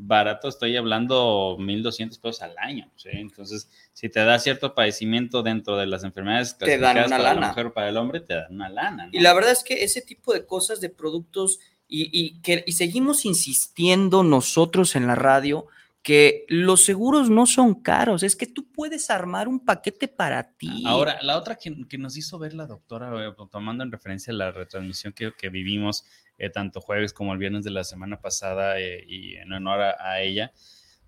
barato, 0.00 0.48
estoy 0.48 0.76
hablando 0.76 1.56
1.200 1.58 2.20
pesos 2.20 2.42
al 2.42 2.56
año. 2.58 2.90
¿sí? 2.96 3.10
Entonces, 3.12 3.68
si 3.92 4.08
te 4.08 4.20
da 4.20 4.38
cierto 4.38 4.74
padecimiento 4.74 5.42
dentro 5.42 5.76
de 5.76 5.86
las 5.86 6.04
enfermedades 6.04 6.56
te 6.56 6.78
dan 6.78 6.98
una 6.98 7.08
para 7.08 7.22
lana. 7.22 7.40
la 7.40 7.48
mujer 7.48 7.66
o 7.66 7.72
para 7.74 7.88
el 7.88 7.96
hombre, 7.96 8.20
te 8.20 8.34
dan 8.34 8.54
una 8.54 8.68
lana. 8.68 9.06
¿no? 9.06 9.10
Y 9.12 9.20
la 9.20 9.34
verdad 9.34 9.52
es 9.52 9.64
que 9.64 9.82
ese 9.82 10.00
tipo 10.00 10.32
de 10.32 10.46
cosas, 10.46 10.80
de 10.80 10.88
productos, 10.88 11.58
y, 11.88 12.40
que, 12.40 12.64
y 12.66 12.72
seguimos 12.72 13.24
insistiendo 13.24 14.22
nosotros 14.22 14.94
en 14.94 15.06
la 15.06 15.14
radio 15.14 15.66
que 16.02 16.46
los 16.48 16.84
seguros 16.84 17.28
no 17.28 17.46
son 17.46 17.82
caros, 17.82 18.22
es 18.22 18.36
que 18.36 18.46
tú 18.46 18.70
puedes 18.72 19.10
armar 19.10 19.48
un 19.48 19.60
paquete 19.60 20.08
para 20.08 20.56
ti. 20.56 20.84
Ahora, 20.86 21.18
la 21.22 21.36
otra 21.36 21.56
que, 21.56 21.86
que 21.88 21.98
nos 21.98 22.16
hizo 22.16 22.38
ver 22.38 22.54
la 22.54 22.66
doctora, 22.66 23.28
eh, 23.28 23.34
tomando 23.50 23.84
en 23.84 23.92
referencia 23.92 24.32
la 24.32 24.50
retransmisión 24.52 25.12
que, 25.12 25.32
que 25.36 25.48
vivimos 25.48 26.04
eh, 26.38 26.50
tanto 26.50 26.80
jueves 26.80 27.12
como 27.12 27.32
el 27.32 27.38
viernes 27.38 27.64
de 27.64 27.72
la 27.72 27.84
semana 27.84 28.20
pasada 28.20 28.80
eh, 28.80 29.04
y 29.06 29.34
en 29.36 29.52
honor 29.52 29.80
a, 29.80 29.96
a, 29.98 30.22
ella, 30.22 30.52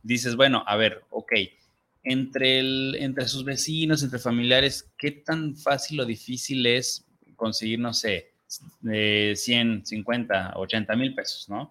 dices, 0.02 0.36
bueno, 0.36 0.64
a 0.66 0.76
ver, 0.76 1.02
ok, 1.10 1.32
entre, 2.02 2.58
el, 2.58 2.96
entre 2.98 3.26
sus 3.28 3.44
vecinos, 3.44 4.02
entre 4.02 4.18
familiares, 4.18 4.90
¿qué 4.98 5.12
tan 5.12 5.56
fácil 5.56 6.00
o 6.00 6.04
difícil 6.04 6.66
es 6.66 7.06
conseguir, 7.36 7.78
no 7.78 7.94
sé, 7.94 8.32
eh, 8.90 9.34
100, 9.36 9.86
50, 9.86 10.52
80 10.56 10.96
mil 10.96 11.14
pesos, 11.14 11.48
¿no? 11.48 11.70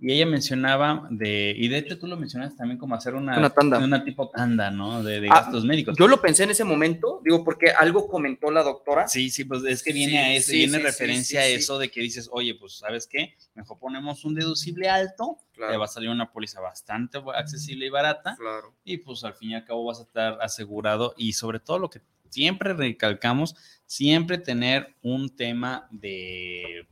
Y 0.00 0.12
ella 0.12 0.26
mencionaba 0.26 1.08
de, 1.10 1.52
y 1.56 1.66
de 1.66 1.78
hecho 1.78 1.98
tú 1.98 2.06
lo 2.06 2.16
mencionas 2.16 2.56
también 2.56 2.78
como 2.78 2.94
hacer 2.94 3.16
una, 3.16 3.36
una 3.36 3.50
tanda, 3.50 3.78
una 3.80 4.04
tipo 4.04 4.28
tanda, 4.30 4.70
¿no? 4.70 5.02
De, 5.02 5.20
de 5.20 5.26
gastos 5.26 5.64
ah, 5.64 5.66
médicos. 5.66 5.96
Yo 5.98 6.06
lo 6.06 6.20
pensé 6.20 6.44
en 6.44 6.50
ese 6.50 6.62
momento, 6.62 7.20
digo, 7.24 7.42
porque 7.42 7.72
algo 7.72 8.06
comentó 8.06 8.52
la 8.52 8.62
doctora. 8.62 9.08
Sí, 9.08 9.28
sí, 9.28 9.44
pues 9.44 9.64
es 9.64 9.82
que 9.82 9.92
viene 9.92 10.12
Sí, 10.12 10.16
a 10.18 10.32
eso, 10.34 10.50
sí, 10.52 10.56
viene 10.58 10.78
sí, 10.78 10.84
referencia 10.84 11.40
a 11.40 11.46
eso 11.46 11.78
de 11.80 11.90
que 11.90 12.00
dices, 12.00 12.28
oye, 12.30 12.54
pues, 12.54 12.74
¿sabes 12.74 13.08
qué? 13.08 13.34
Mejor 13.56 13.80
ponemos 13.80 14.24
un 14.24 14.36
deducible 14.36 14.88
alto, 14.88 15.38
Claro. 15.52 15.72
te 15.72 15.78
va 15.78 15.86
a 15.86 15.88
salir 15.88 16.10
una 16.10 16.30
póliza 16.30 16.60
bastante 16.60 17.18
accesible 17.34 17.86
y 17.86 17.90
barata, 17.90 18.36
Claro. 18.38 18.74
y 18.84 18.98
pues 18.98 19.24
al 19.24 19.34
fin 19.34 19.50
y 19.50 19.54
al 19.56 19.64
cabo 19.64 19.84
vas 19.84 19.98
a 19.98 20.02
estar 20.02 20.38
asegurado, 20.40 21.12
y 21.16 21.32
sobre 21.32 21.58
todo 21.58 21.80
lo 21.80 21.90
que 21.90 22.02
siempre 22.30 22.72
recalcamos, 22.72 23.56
siempre 23.88 24.38
tener 24.38 24.94
un 25.02 25.34
tema 25.34 25.88
de 25.90 26.86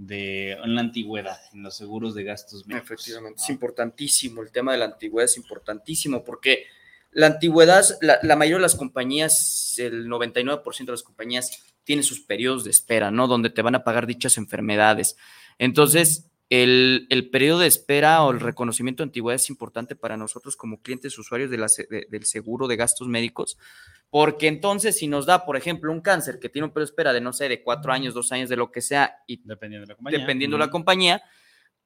de 0.00 0.52
en 0.52 0.74
la 0.74 0.80
antigüedad, 0.80 1.38
en 1.52 1.62
los 1.62 1.76
seguros 1.76 2.14
de 2.14 2.24
gastos 2.24 2.66
médicos. 2.66 2.90
Efectivamente, 2.90 3.38
¿no? 3.38 3.44
es 3.44 3.50
importantísimo, 3.50 4.40
el 4.40 4.50
tema 4.50 4.72
de 4.72 4.78
la 4.78 4.86
antigüedad 4.86 5.26
es 5.26 5.36
importantísimo 5.36 6.24
porque 6.24 6.64
la 7.10 7.26
antigüedad, 7.26 7.84
la, 8.00 8.18
la 8.22 8.34
mayoría 8.34 8.56
de 8.56 8.62
las 8.62 8.76
compañías, 8.76 9.74
el 9.76 10.08
99% 10.08 10.86
de 10.86 10.92
las 10.92 11.02
compañías 11.02 11.62
tienen 11.84 12.02
sus 12.02 12.20
periodos 12.20 12.64
de 12.64 12.70
espera, 12.70 13.10
¿no? 13.10 13.26
Donde 13.26 13.50
te 13.50 13.60
van 13.60 13.74
a 13.74 13.84
pagar 13.84 14.06
dichas 14.06 14.38
enfermedades. 14.38 15.16
Entonces, 15.58 16.29
el, 16.50 17.06
el 17.10 17.30
periodo 17.30 17.60
de 17.60 17.68
espera 17.68 18.22
o 18.24 18.32
el 18.32 18.40
reconocimiento 18.40 19.02
de 19.02 19.08
antigüedad 19.08 19.36
es 19.36 19.48
importante 19.48 19.96
para 19.96 20.16
nosotros 20.16 20.56
como 20.56 20.82
clientes 20.82 21.16
usuarios 21.16 21.48
de 21.48 21.56
la, 21.56 21.68
de, 21.88 22.06
del 22.10 22.24
seguro 22.26 22.66
de 22.66 22.76
gastos 22.76 23.08
médicos, 23.08 23.56
porque 24.10 24.48
entonces 24.48 24.98
si 24.98 25.06
nos 25.06 25.26
da, 25.26 25.46
por 25.46 25.56
ejemplo, 25.56 25.92
un 25.92 26.00
cáncer 26.00 26.40
que 26.40 26.48
tiene 26.48 26.66
un 26.66 26.72
periodo 26.72 26.86
de 26.86 26.90
espera 26.90 27.12
de, 27.12 27.20
no 27.20 27.32
sé, 27.32 27.48
de 27.48 27.62
cuatro 27.62 27.92
años, 27.92 28.14
dos 28.14 28.32
años, 28.32 28.48
de 28.48 28.56
lo 28.56 28.72
que 28.72 28.82
sea, 28.82 29.14
y 29.28 29.40
Dependiendo 29.44 29.86
de 29.86 29.92
la 29.92 29.94
compañía. 29.94 30.18
dependiendo 30.18 30.56
de 30.56 30.64
la 30.66 30.70
compañía, 30.70 31.22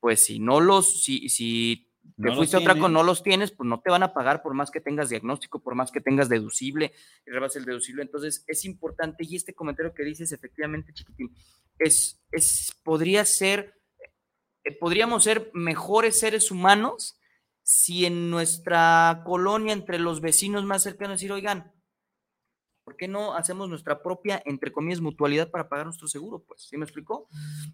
pues 0.00 0.24
si 0.24 0.38
no 0.38 0.60
los, 0.60 1.04
si, 1.04 1.28
si 1.28 1.90
te 2.16 2.28
No 2.28 2.34
fuiste 2.34 2.56
a 2.56 2.60
otra 2.60 2.78
con 2.78 2.92
no 2.92 3.02
los 3.02 3.22
tienes, 3.22 3.50
pues 3.50 3.68
no 3.68 3.80
te 3.80 3.90
van 3.90 4.02
a 4.02 4.14
pagar 4.14 4.42
por 4.42 4.54
más 4.54 4.70
que 4.70 4.80
tengas 4.80 5.10
diagnóstico, 5.10 5.62
por 5.62 5.74
más 5.74 5.90
que 5.90 6.00
tengas 6.00 6.28
deducible, 6.28 6.92
y 7.26 7.30
rebas 7.30 7.56
el 7.56 7.66
deducible. 7.66 8.02
Entonces 8.02 8.44
es 8.46 8.64
importante, 8.64 9.24
y 9.26 9.36
este 9.36 9.52
comentario 9.52 9.92
que 9.92 10.04
dices, 10.04 10.32
efectivamente, 10.32 10.92
chiquitín, 10.94 11.34
es, 11.78 12.22
es 12.30 12.74
podría 12.82 13.24
ser, 13.24 13.73
podríamos 14.72 15.24
ser 15.24 15.50
mejores 15.54 16.18
seres 16.18 16.50
humanos 16.50 17.18
si 17.62 18.04
en 18.04 18.30
nuestra 18.30 19.22
colonia, 19.24 19.72
entre 19.72 19.98
los 19.98 20.20
vecinos 20.20 20.64
más 20.64 20.82
cercanos, 20.82 21.16
decir, 21.16 21.32
oigan, 21.32 21.72
¿por 22.84 22.96
qué 22.96 23.08
no 23.08 23.34
hacemos 23.34 23.70
nuestra 23.70 24.02
propia, 24.02 24.42
entre 24.44 24.70
comillas, 24.70 25.00
mutualidad 25.00 25.50
para 25.50 25.68
pagar 25.70 25.86
nuestro 25.86 26.06
seguro? 26.06 26.44
Pues, 26.46 26.66
¿sí 26.68 26.76
me 26.76 26.84
explicó? 26.84 27.28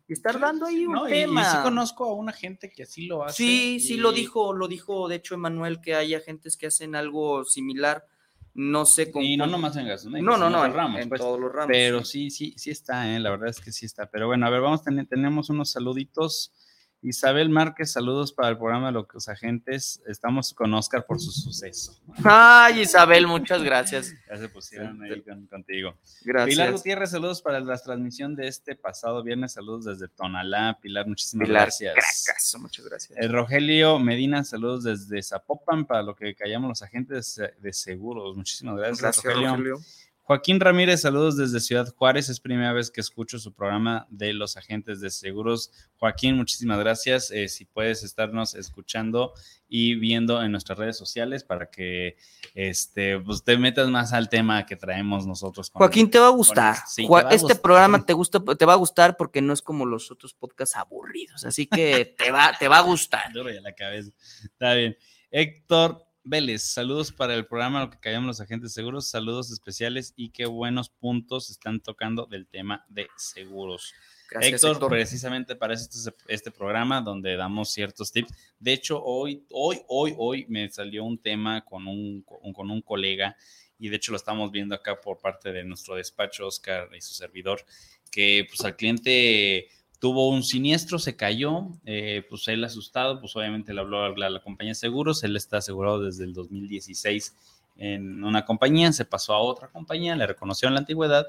Y 0.07 0.12
estar 0.12 0.38
dando 0.38 0.66
ahí 0.66 0.87
un 0.87 0.92
No, 0.94 1.07
tema. 1.07 1.42
Y, 1.42 1.44
sí 1.44 1.57
conozco 1.62 2.05
a 2.05 2.14
una 2.14 2.33
gente 2.33 2.70
que 2.70 2.85
así 2.85 3.07
lo 3.07 3.24
hace. 3.24 3.35
Sí, 3.42 3.81
sí 3.81 3.96
lo 3.96 4.12
dijo, 4.12 4.53
lo 4.53 4.68
dijo 4.68 5.09
de 5.09 5.16
hecho 5.16 5.35
Emanuel 5.35 5.81
que 5.81 5.96
hay 5.96 6.14
agentes 6.14 6.57
que 6.57 6.68
hacen 6.68 6.94
algo 6.94 7.44
similar, 7.44 8.07
no 8.55 8.87
sé 8.87 9.11
con 9.11 9.22
Y 9.22 9.37
no 9.37 9.46
nomás 9.46 9.76
en 9.76 9.88
gastos 9.88 10.11
no, 10.12 10.20
no, 10.37 10.46
en 10.46 10.53
no, 10.53 10.64
en, 10.64 10.72
ramos, 10.72 11.00
en 11.00 11.09
pues. 11.09 11.20
todos 11.20 11.40
los 11.40 11.53
ramos. 11.53 11.68
Pero 11.72 12.05
sí. 12.05 12.31
sí, 12.31 12.53
sí, 12.53 12.59
sí 12.59 12.70
está, 12.70 13.12
¿eh? 13.12 13.18
la 13.18 13.31
verdad 13.31 13.48
es 13.48 13.61
que 13.61 13.72
sí 13.72 13.87
está. 13.87 14.09
Pero 14.09 14.29
bueno, 14.29 14.46
a 14.46 14.50
ver, 14.50 14.61
vamos, 14.61 14.85
ten- 14.85 15.07
tenemos 15.09 15.50
unos 15.50 15.72
saluditos. 15.72 16.53
Isabel 17.02 17.48
Márquez, 17.48 17.92
saludos 17.92 18.30
para 18.32 18.50
el 18.50 18.58
programa 18.58 18.88
de 18.88 18.92
los 18.92 19.28
agentes. 19.28 20.02
Estamos 20.06 20.52
con 20.52 20.74
Oscar 20.74 21.06
por 21.06 21.18
su 21.18 21.30
suceso. 21.30 21.98
Ay, 22.22 22.80
Isabel, 22.80 23.26
muchas 23.26 23.62
gracias. 23.62 24.12
Ya 24.28 24.36
se 24.36 24.48
pusieron 24.50 25.02
ahí 25.02 25.22
con- 25.22 25.46
contigo. 25.46 25.94
Gracias. 26.24 26.50
Pilar 26.50 26.72
Gutiérrez, 26.72 27.10
saludos 27.10 27.40
para 27.40 27.60
la 27.60 27.78
transmisión 27.78 28.36
de 28.36 28.48
este 28.48 28.76
pasado 28.76 29.22
viernes. 29.22 29.52
Saludos 29.52 29.86
desde 29.86 30.08
Tonalá. 30.08 30.78
Pilar, 30.82 31.06
muchísimas 31.06 31.46
Pilar, 31.48 31.62
gracias. 31.62 32.24
cracazo, 32.26 32.58
muchas 32.58 32.84
gracias. 32.84 33.18
Eh, 33.18 33.28
Rogelio 33.28 33.98
Medina, 33.98 34.44
saludos 34.44 34.84
desde 34.84 35.22
Zapopan 35.22 35.86
para 35.86 36.02
lo 36.02 36.14
que 36.14 36.34
callamos 36.34 36.68
los 36.68 36.82
agentes 36.82 37.40
de 37.60 37.72
seguros. 37.72 38.36
Muchísimas 38.36 38.76
gracias, 38.76 39.00
Gracias, 39.00 39.24
Rogelio. 39.24 39.50
Rogelio. 39.50 39.80
Joaquín 40.22 40.61
Ramírez, 40.61 41.00
saludos 41.00 41.37
desde 41.37 41.59
Ciudad 41.59 41.92
Juárez. 41.96 42.28
Es 42.28 42.38
primera 42.38 42.72
vez 42.72 42.92
que 42.92 43.00
escucho 43.00 43.40
su 43.40 43.52
programa 43.52 44.06
de 44.11 44.33
los 44.33 44.56
agentes 44.56 45.00
de 45.00 45.11
seguros. 45.11 45.72
Joaquín, 45.96 46.37
muchísimas 46.37 46.78
gracias. 46.78 47.33
Eh, 47.33 47.48
si 47.48 47.64
puedes 47.64 48.04
estarnos 48.04 48.54
escuchando 48.54 49.33
y 49.68 49.96
viendo 49.96 50.40
en 50.40 50.52
nuestras 50.52 50.78
redes 50.78 50.96
sociales 50.96 51.42
para 51.42 51.68
que 51.68 52.16
este, 52.54 53.18
pues, 53.18 53.42
te 53.42 53.59
metas 53.59 53.88
más 53.88 54.12
al 54.12 54.28
tema 54.28 54.66
que 54.66 54.76
traemos 54.76 55.26
nosotros. 55.26 55.68
con- 55.68 55.80
Joaquín, 55.80 56.09
te 56.09 56.20
va 56.20 56.28
a 56.28 56.30
gustar. 56.30 56.76
sí, 56.87 57.04
va 57.09 57.22
este 57.22 57.37
gustar. 57.38 57.61
programa 57.61 58.06
te 58.06 58.12
gusta, 58.12 58.40
te 58.56 58.64
va 58.66 58.74
a 58.74 58.76
gustar 58.76 59.16
porque 59.16 59.42
no 59.42 59.52
es 59.52 59.62
como 59.62 59.85
los 59.85 60.12
otros 60.12 60.33
podcasts 60.35 60.76
aburridos, 60.76 61.44
así 61.44 61.66
que 61.66 62.14
te 62.16 62.30
va, 62.30 62.52
te 62.56 62.68
va 62.68 62.78
a 62.78 62.83
gustar. 62.83 63.24
Duro 63.35 63.50
ya 63.50 63.61
la 63.62 63.74
cabeza. 63.74 64.12
Está 64.44 64.74
bien. 64.74 64.96
Héctor 65.33 66.06
Vélez, 66.22 66.62
saludos 66.62 67.12
para 67.12 67.35
el 67.35 67.46
programa 67.46 67.80
Lo 67.80 67.90
que 67.90 67.98
callamos 67.98 68.26
los 68.26 68.40
agentes 68.40 68.74
seguros, 68.74 69.09
saludos 69.09 69.50
especiales 69.50 70.12
y 70.16 70.30
qué 70.30 70.44
buenos 70.44 70.90
puntos 70.90 71.48
están 71.48 71.80
tocando 71.80 72.26
del 72.26 72.46
tema 72.46 72.85
de 72.88 73.09
seguros. 73.16 73.94
Gracias, 74.30 74.54
Héctor, 74.54 74.72
Héctor. 74.72 74.90
precisamente 74.90 75.56
para 75.56 75.72
este, 75.72 75.96
este 76.28 76.50
programa 76.50 77.00
donde 77.00 77.37
damos 77.37 77.72
ciertos 77.72 78.12
tips. 78.12 78.33
De 78.59 78.74
hecho, 78.74 79.02
hoy, 79.02 79.44
hoy, 79.50 79.80
hoy, 79.88 80.14
hoy 80.18 80.46
me 80.48 80.70
salió 80.70 81.04
un 81.04 81.18
tema 81.18 81.64
con 81.64 81.88
un, 81.88 82.22
con, 82.22 82.52
con 82.52 82.70
un 82.70 82.83
colega 82.83 83.35
y 83.78 83.88
de 83.88 83.96
hecho 83.96 84.12
lo 84.12 84.16
estamos 84.16 84.52
viendo 84.52 84.74
acá 84.74 85.00
por 85.00 85.18
parte 85.18 85.52
de 85.52 85.64
nuestro 85.64 85.94
despacho, 85.94 86.46
Oscar 86.46 86.90
y 86.94 87.00
su 87.00 87.14
servidor, 87.14 87.64
que 88.11 88.44
pues 88.46 88.62
al 88.62 88.76
cliente 88.76 89.68
tuvo 90.00 90.30
un 90.30 90.42
siniestro, 90.42 90.98
se 90.98 91.14
cayó, 91.14 91.68
eh, 91.84 92.24
pues 92.28 92.48
él 92.48 92.64
asustado, 92.64 93.20
pues 93.20 93.36
obviamente 93.36 93.74
le 93.74 93.80
habló 93.80 94.02
a 94.02 94.08
la, 94.16 94.40
compañía 94.40 94.70
de 94.70 94.74
seguros, 94.74 95.22
él 95.22 95.36
está 95.36 95.58
asegurado 95.58 96.02
desde 96.02 96.24
el 96.24 96.32
2016 96.32 97.36
en 97.76 98.24
una 98.24 98.44
compañía, 98.44 98.92
se 98.92 99.04
pasó 99.04 99.34
a 99.34 99.38
otra 99.38 99.68
compañía, 99.68 100.16
le 100.16 100.26
reconocieron 100.26 100.74
la 100.74 100.80
antigüedad, 100.80 101.26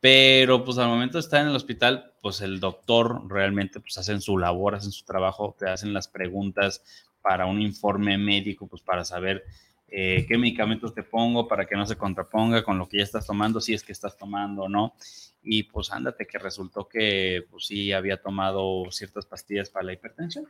pero 0.00 0.64
pues 0.64 0.78
al 0.78 0.88
momento 0.88 1.18
de 1.18 1.20
estar 1.20 1.42
en 1.42 1.48
el 1.48 1.56
hospital, 1.56 2.14
pues 2.22 2.40
el 2.40 2.58
doctor 2.58 3.28
realmente 3.28 3.80
pues 3.80 3.98
hacen 3.98 4.22
su 4.22 4.38
labor, 4.38 4.74
hacen 4.74 4.92
su 4.92 5.04
trabajo, 5.04 5.54
te 5.58 5.68
hacen 5.68 5.92
las 5.92 6.08
preguntas 6.08 6.82
para 7.20 7.44
un 7.44 7.60
informe 7.60 8.16
médico, 8.16 8.66
pues 8.66 8.82
para 8.82 9.04
saber 9.04 9.44
eh, 9.88 10.24
qué 10.26 10.38
medicamentos 10.38 10.94
te 10.94 11.02
pongo 11.02 11.46
para 11.48 11.66
que 11.66 11.76
no 11.76 11.84
se 11.84 11.96
contraponga 11.96 12.62
con 12.62 12.78
lo 12.78 12.88
que 12.88 12.98
ya 12.98 13.04
estás 13.04 13.26
tomando, 13.26 13.60
si 13.60 13.74
es 13.74 13.82
que 13.82 13.92
estás 13.92 14.16
tomando 14.16 14.62
o 14.62 14.68
no. 14.70 14.94
Y 15.42 15.64
pues 15.64 15.90
ándate 15.90 16.26
que 16.26 16.38
resultó 16.38 16.88
que 16.88 17.46
pues 17.50 17.66
sí 17.66 17.92
había 17.92 18.20
tomado 18.20 18.84
ciertas 18.90 19.26
pastillas 19.26 19.70
para 19.70 19.86
la 19.86 19.92
hipertensión. 19.94 20.46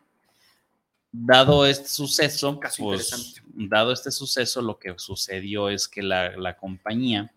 Dado 1.12 1.66
este 1.66 1.88
suceso, 1.88 2.60
pues, 2.78 3.42
dado 3.46 3.92
este 3.92 4.12
suceso, 4.12 4.62
lo 4.62 4.78
que 4.78 4.94
sucedió 4.96 5.68
es 5.68 5.88
que 5.88 6.02
la, 6.02 6.36
la 6.36 6.56
compañía 6.56 7.32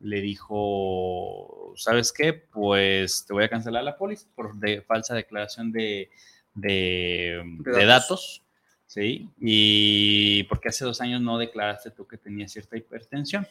le 0.00 0.20
dijo, 0.20 1.72
¿sabes 1.76 2.12
qué? 2.12 2.32
Pues 2.32 3.24
te 3.26 3.32
voy 3.32 3.44
a 3.44 3.48
cancelar 3.48 3.82
la 3.82 3.96
póliza 3.96 4.26
por 4.34 4.54
de 4.54 4.82
falsa 4.82 5.14
declaración 5.14 5.72
de, 5.72 6.10
de, 6.54 7.42
De 7.58 7.72
de 7.72 7.84
datos. 7.86 7.86
datos, 7.86 8.42
¿sí? 8.86 9.28
Y 9.40 10.44
porque 10.44 10.68
hace 10.68 10.84
dos 10.84 11.00
años 11.00 11.20
no 11.20 11.38
declaraste 11.38 11.90
tú 11.90 12.06
que 12.06 12.18
tenías 12.18 12.52
cierta 12.52 12.76
hipertensión. 12.76 13.46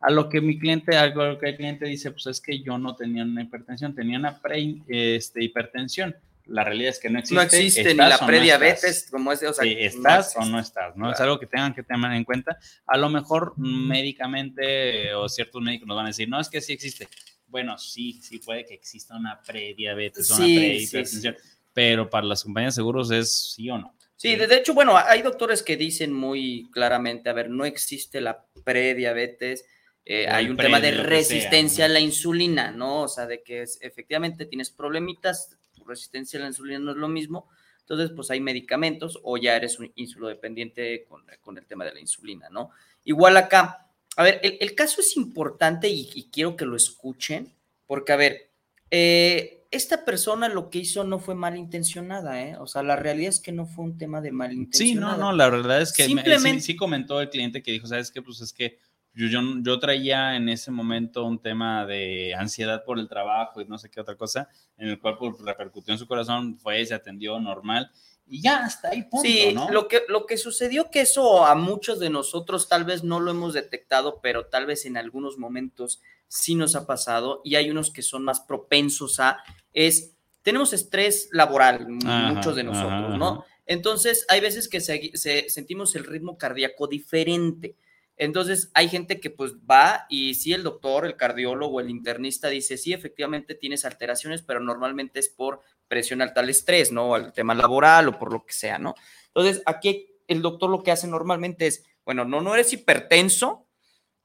A 0.00 0.10
lo 0.10 0.28
que 0.28 0.40
mi 0.40 0.58
cliente, 0.58 0.96
algo 0.96 1.24
lo 1.24 1.38
que 1.38 1.48
el 1.48 1.56
cliente 1.56 1.84
dice, 1.86 2.10
pues 2.12 2.26
es 2.26 2.40
que 2.40 2.60
yo 2.60 2.78
no 2.78 2.94
tenía 2.94 3.24
una 3.24 3.42
hipertensión, 3.42 3.94
tenía 3.94 4.18
una 4.18 4.38
pre, 4.40 4.76
este, 4.86 5.42
hipertensión. 5.42 6.14
La 6.46 6.64
realidad 6.64 6.90
es 6.90 6.98
que 6.98 7.10
no 7.10 7.18
existe. 7.18 7.34
no 7.34 7.42
existe 7.42 7.88
ni 7.90 7.94
la 7.96 8.16
o 8.16 8.20
no 8.22 8.26
prediabetes, 8.26 8.84
estás. 8.84 9.10
como 9.10 9.32
es, 9.32 9.42
o 9.42 9.52
sea, 9.52 9.64
Sí, 9.64 9.74
no 9.74 9.80
estás 9.80 10.26
o 10.26 10.38
existe. 10.38 10.50
no 10.52 10.60
estás, 10.60 10.96
¿no? 10.96 11.10
Es 11.10 11.16
Claro. 11.16 11.32
algo 11.32 11.40
que 11.40 11.46
tengan 11.46 11.74
que 11.74 11.82
tener 11.82 12.12
en 12.12 12.24
cuenta. 12.24 12.58
A 12.86 12.96
lo 12.96 13.10
mejor 13.10 13.52
médicamente 13.58 15.12
o 15.14 15.28
ciertos 15.28 15.60
médicos 15.62 15.86
nos 15.88 15.96
van 15.96 16.06
a 16.06 16.08
decir, 16.08 16.28
no, 16.28 16.40
es 16.40 16.48
que 16.48 16.60
sí 16.60 16.72
existe. 16.72 17.08
Bueno, 17.48 17.76
sí, 17.78 18.18
sí 18.22 18.38
puede 18.38 18.64
que 18.64 18.74
exista 18.74 19.16
una 19.16 19.40
prediabetes 19.42 20.30
o 20.30 20.36
Sí, 20.36 20.42
una 20.42 20.48
sí, 20.50 20.56
prehipertensión, 20.56 21.36
pero 21.72 22.08
para 22.08 22.26
las 22.26 22.44
compañías 22.44 22.74
de 22.74 22.80
seguros 22.80 23.10
es 23.10 23.52
sí 23.54 23.68
o 23.70 23.78
no. 23.78 23.94
Sí, 24.16 24.34
de 24.34 24.52
hecho, 24.56 24.74
bueno, 24.74 24.96
hay 24.96 25.22
doctores 25.22 25.62
que 25.62 25.76
dicen 25.76 26.12
muy 26.12 26.68
claramente, 26.72 27.28
a 27.30 27.32
ver, 27.34 27.50
no 27.50 27.64
existe 27.64 28.20
la 28.20 28.44
prediabetes, 28.64 29.64
eh, 30.10 30.26
hay 30.26 30.48
un 30.48 30.56
tema 30.56 30.80
de 30.80 30.90
resistencia 30.92 31.84
a 31.84 31.88
la 31.88 32.00
insulina, 32.00 32.70
¿no? 32.70 33.02
O 33.02 33.08
sea, 33.08 33.26
de 33.26 33.42
que 33.42 33.62
es- 33.62 33.78
efectivamente 33.82 34.46
tienes 34.46 34.70
problemitas, 34.70 35.56
tu 35.74 35.84
resistencia 35.84 36.38
a 36.38 36.42
la 36.42 36.48
insulina 36.48 36.78
no 36.78 36.92
es 36.92 36.96
lo 36.96 37.08
mismo, 37.08 37.46
entonces 37.80 38.10
pues 38.16 38.30
hay 38.30 38.40
medicamentos 38.40 39.18
o 39.22 39.36
ya 39.36 39.54
eres 39.56 39.78
un 39.78 39.92
insulodependiente 39.96 41.04
con, 41.08 41.24
con 41.42 41.58
el 41.58 41.66
tema 41.66 41.84
de 41.84 41.92
la 41.94 42.00
insulina, 42.00 42.48
¿no? 42.50 42.70
Igual 43.04 43.36
acá, 43.36 43.86
a 44.16 44.22
ver, 44.22 44.40
el, 44.42 44.56
el 44.60 44.74
caso 44.74 45.00
es 45.02 45.16
importante 45.16 45.88
y, 45.88 46.08
y 46.14 46.30
quiero 46.30 46.56
que 46.56 46.64
lo 46.64 46.76
escuchen, 46.76 47.52
porque 47.86 48.12
a 48.12 48.16
ver, 48.16 48.50
eh, 48.90 49.64
esta 49.70 50.04
persona 50.06 50.48
lo 50.48 50.70
que 50.70 50.78
hizo 50.78 51.04
no 51.04 51.18
fue 51.18 51.34
malintencionada, 51.34 52.42
¿eh? 52.42 52.56
O 52.58 52.66
sea, 52.66 52.82
la 52.82 52.96
realidad 52.96 53.28
es 53.28 53.40
que 53.40 53.52
no 53.52 53.66
fue 53.66 53.84
un 53.84 53.98
tema 53.98 54.20
de 54.22 54.30
Sí, 54.30 54.34
malintencionada. 54.34 55.16
no, 55.18 55.24
no, 55.24 55.32
la 55.36 55.50
verdad 55.50 55.82
es 55.82 55.92
que 55.92 56.04
me- 56.04 56.08
Simplemente- 56.08 56.60
sí, 56.60 56.72
sí 56.72 56.76
comentó 56.76 57.20
el 57.20 57.28
cliente 57.28 57.62
que 57.62 57.72
dijo, 57.72 57.86
¿sabes 57.86 58.10
qué? 58.10 58.22
Pues 58.22 58.40
es 58.40 58.52
que 58.54 58.78
yo, 59.14 59.26
yo, 59.26 59.40
yo 59.62 59.78
traía 59.78 60.36
en 60.36 60.48
ese 60.48 60.70
momento 60.70 61.24
un 61.24 61.40
tema 61.40 61.84
de 61.86 62.34
ansiedad 62.34 62.84
por 62.84 62.98
el 62.98 63.08
trabajo 63.08 63.60
y 63.60 63.64
no 63.66 63.78
sé 63.78 63.90
qué 63.90 64.00
otra 64.00 64.16
cosa, 64.16 64.48
en 64.76 64.88
el 64.88 65.00
cual 65.00 65.16
pues, 65.18 65.38
repercutió 65.40 65.92
en 65.92 65.98
su 65.98 66.06
corazón, 66.06 66.58
fue, 66.58 66.84
se 66.86 66.94
atendió 66.94 67.38
normal 67.40 67.90
y 68.30 68.42
ya 68.42 68.58
hasta 68.64 68.90
ahí 68.90 69.02
punto, 69.04 69.26
Sí, 69.26 69.52
¿no? 69.54 69.70
lo, 69.70 69.88
que, 69.88 70.02
lo 70.08 70.26
que 70.26 70.36
sucedió 70.36 70.90
que 70.90 71.00
eso 71.00 71.46
a 71.46 71.54
muchos 71.54 71.98
de 71.98 72.10
nosotros 72.10 72.68
tal 72.68 72.84
vez 72.84 73.02
no 73.02 73.20
lo 73.20 73.30
hemos 73.30 73.54
detectado, 73.54 74.20
pero 74.22 74.46
tal 74.46 74.66
vez 74.66 74.84
en 74.84 74.96
algunos 74.98 75.38
momentos 75.38 76.00
sí 76.28 76.54
nos 76.54 76.76
ha 76.76 76.86
pasado 76.86 77.40
y 77.42 77.54
hay 77.56 77.70
unos 77.70 77.90
que 77.90 78.02
son 78.02 78.22
más 78.24 78.40
propensos 78.40 79.18
a, 79.18 79.38
es, 79.72 80.12
tenemos 80.42 80.74
estrés 80.74 81.30
laboral, 81.32 81.86
Ajá, 82.04 82.32
muchos 82.34 82.54
de 82.54 82.64
nosotros, 82.64 82.92
ajá, 83.08 83.16
¿no? 83.16 83.28
ajá. 83.28 83.44
Entonces, 83.64 84.24
hay 84.28 84.40
veces 84.40 84.68
que 84.68 84.80
se- 84.80 85.10
se- 85.14 85.48
sentimos 85.50 85.94
el 85.96 86.04
ritmo 86.04 86.38
cardíaco 86.38 86.86
diferente. 86.86 87.76
Entonces, 88.18 88.70
hay 88.74 88.88
gente 88.88 89.20
que 89.20 89.30
pues 89.30 89.54
va 89.54 90.06
y 90.08 90.34
sí, 90.34 90.52
el 90.52 90.64
doctor, 90.64 91.06
el 91.06 91.16
cardiólogo, 91.16 91.80
el 91.80 91.88
internista 91.88 92.48
dice, 92.48 92.76
sí, 92.76 92.92
efectivamente 92.92 93.54
tienes 93.54 93.84
alteraciones, 93.84 94.42
pero 94.42 94.58
normalmente 94.58 95.20
es 95.20 95.28
por 95.28 95.62
presión 95.86 96.20
alta 96.20 96.40
al 96.40 96.50
estrés, 96.50 96.90
¿no? 96.90 97.14
Al 97.14 97.32
tema 97.32 97.54
laboral 97.54 98.08
o 98.08 98.18
por 98.18 98.32
lo 98.32 98.44
que 98.44 98.52
sea, 98.52 98.78
¿no? 98.78 98.96
Entonces, 99.28 99.62
aquí 99.66 100.16
el 100.26 100.42
doctor 100.42 100.68
lo 100.68 100.82
que 100.82 100.90
hace 100.90 101.06
normalmente 101.06 101.68
es, 101.68 101.84
bueno, 102.04 102.24
no, 102.24 102.40
no 102.40 102.54
eres 102.54 102.72
hipertenso, 102.72 103.68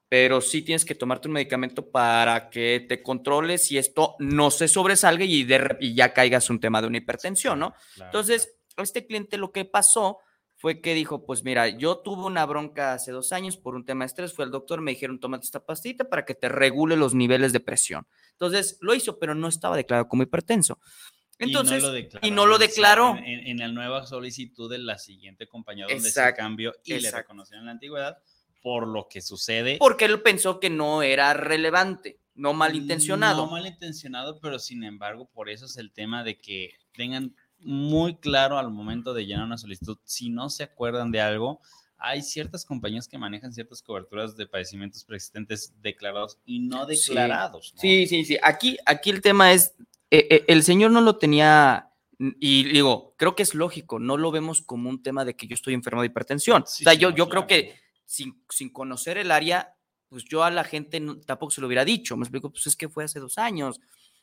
pero 0.08 0.40
sí 0.40 0.62
tienes 0.62 0.84
que 0.84 0.96
tomarte 0.96 1.28
un 1.28 1.34
medicamento 1.34 1.88
para 1.88 2.50
que 2.50 2.84
te 2.88 3.00
controles 3.00 3.70
y 3.70 3.78
esto 3.78 4.16
no 4.18 4.50
se 4.50 4.66
sobresalga 4.66 5.24
y, 5.24 5.44
de 5.44 5.76
y 5.80 5.94
ya 5.94 6.12
caigas 6.12 6.50
un 6.50 6.58
tema 6.58 6.80
de 6.82 6.88
una 6.88 6.98
hipertensión, 6.98 7.60
¿no? 7.60 7.74
Claro, 7.94 8.10
Entonces, 8.10 8.56
a 8.76 8.82
este 8.82 9.06
cliente 9.06 9.38
lo 9.38 9.52
que 9.52 9.64
pasó 9.64 10.18
fue 10.64 10.80
que 10.80 10.94
dijo, 10.94 11.26
pues 11.26 11.44
mira, 11.44 11.68
yo 11.68 11.98
tuve 11.98 12.22
una 12.24 12.46
bronca 12.46 12.94
hace 12.94 13.12
dos 13.12 13.32
años 13.32 13.58
por 13.58 13.74
un 13.74 13.84
tema 13.84 14.04
de 14.04 14.06
estrés, 14.06 14.32
fue 14.32 14.46
al 14.46 14.50
doctor, 14.50 14.80
me 14.80 14.92
dijeron, 14.92 15.20
tómate 15.20 15.44
esta 15.44 15.60
pastita 15.62 16.08
para 16.08 16.24
que 16.24 16.34
te 16.34 16.48
regule 16.48 16.96
los 16.96 17.12
niveles 17.12 17.52
de 17.52 17.60
presión. 17.60 18.06
Entonces, 18.30 18.78
lo 18.80 18.94
hizo, 18.94 19.18
pero 19.18 19.34
no 19.34 19.46
estaba 19.46 19.76
declarado 19.76 20.08
como 20.08 20.22
hipertenso. 20.22 20.78
Entonces, 21.38 21.82
y 22.22 22.30
no 22.30 22.46
lo 22.46 22.56
declaró. 22.56 23.14
En, 23.18 23.24
en- 23.24 23.46
en 23.48 23.58
la 23.58 23.68
nueva 23.68 24.06
solicitud 24.06 24.70
de 24.70 24.78
la 24.78 24.96
siguiente 24.96 25.46
compañía 25.46 25.84
donde 25.84 26.08
se 26.30 26.34
cambió 26.34 26.72
y 26.82 26.92
le 26.94 27.10
reconocieron 27.18 27.66
la 27.66 27.72
antigüedad 27.72 28.16
por 28.62 28.88
lo 28.88 29.06
que 29.06 29.20
sucede. 29.20 29.76
porque 29.78 30.06
él 30.06 30.22
pensó 30.22 30.60
que 30.60 30.70
no 30.70 31.02
era 31.02 31.34
relevante, 31.34 32.20
no 32.34 32.54
malintencionado. 32.54 33.44
No 33.44 33.52
malintencionado, 33.52 34.40
pero 34.40 34.58
sin 34.58 34.82
embargo, 34.82 35.28
por 35.34 35.50
eso 35.50 35.66
es 35.66 35.76
el 35.76 35.92
tema 35.92 36.24
de 36.24 36.40
que 36.40 36.70
tengan 36.94 37.36
muy 37.64 38.16
claro 38.16 38.58
al 38.58 38.70
momento 38.70 39.14
de 39.14 39.26
llenar 39.26 39.44
una 39.46 39.58
solicitud, 39.58 39.98
si 40.04 40.30
no 40.30 40.50
se 40.50 40.62
acuerdan 40.64 41.10
de 41.10 41.20
algo, 41.20 41.60
hay 41.96 42.22
ciertas 42.22 42.64
compañías 42.64 43.08
que 43.08 43.16
manejan 43.18 43.52
ciertas 43.52 43.80
coberturas 43.80 44.36
de 44.36 44.46
padecimientos 44.46 45.04
preexistentes 45.04 45.72
declarados 45.80 46.38
y 46.44 46.60
no 46.60 46.86
Sí. 46.86 47.08
declarados. 47.08 47.72
¿no? 47.74 47.80
Sí, 47.80 48.06
sí, 48.06 48.24
sí. 48.24 48.36
Aquí, 48.42 48.76
aquí 48.84 49.10
el 49.10 49.22
tema 49.22 49.52
es, 49.52 49.74
eh, 50.10 50.26
eh, 50.30 50.44
el 50.48 50.62
señor 50.62 50.90
no 50.90 51.00
lo 51.00 51.16
tenía, 51.16 51.88
y 52.18 52.64
digo, 52.64 53.14
creo 53.16 53.34
que 53.34 53.42
es 53.42 53.54
lógico, 53.54 53.98
no 53.98 54.16
lo 54.16 54.30
vemos 54.30 54.60
como 54.62 54.88
un 54.90 55.02
tema 55.02 55.24
de 55.24 55.34
que 55.34 55.46
yo 55.46 55.54
estoy 55.54 55.72
enfermo 55.74 56.02
de 56.02 56.08
hipertensión. 56.08 56.64
Sí, 56.66 56.82
o 56.82 56.84
sea, 56.84 56.92
sí, 56.92 56.98
yo, 56.98 57.10
no, 57.10 57.16
yo 57.16 57.28
creo 57.28 57.46
claro. 57.46 57.62
que 57.62 57.80
sin, 58.04 58.44
sin 58.50 58.70
conocer 58.70 59.16
el 59.18 59.30
área, 59.30 59.74
pues 60.08 60.24
yo 60.24 60.44
a 60.44 60.50
la 60.50 60.62
gente 60.64 61.00
no- 61.00 61.16
tampoco 61.20 61.50
se 61.52 61.60
lo 61.60 61.66
hubiera 61.66 61.84
dicho. 61.84 62.16
Me 62.16 62.22
explico, 62.24 62.50
pues 62.50 62.66
es 62.66 62.76
que 62.76 62.88
fue 62.88 63.04
hace 63.04 63.18
dos 63.18 63.38
años, 63.38 63.80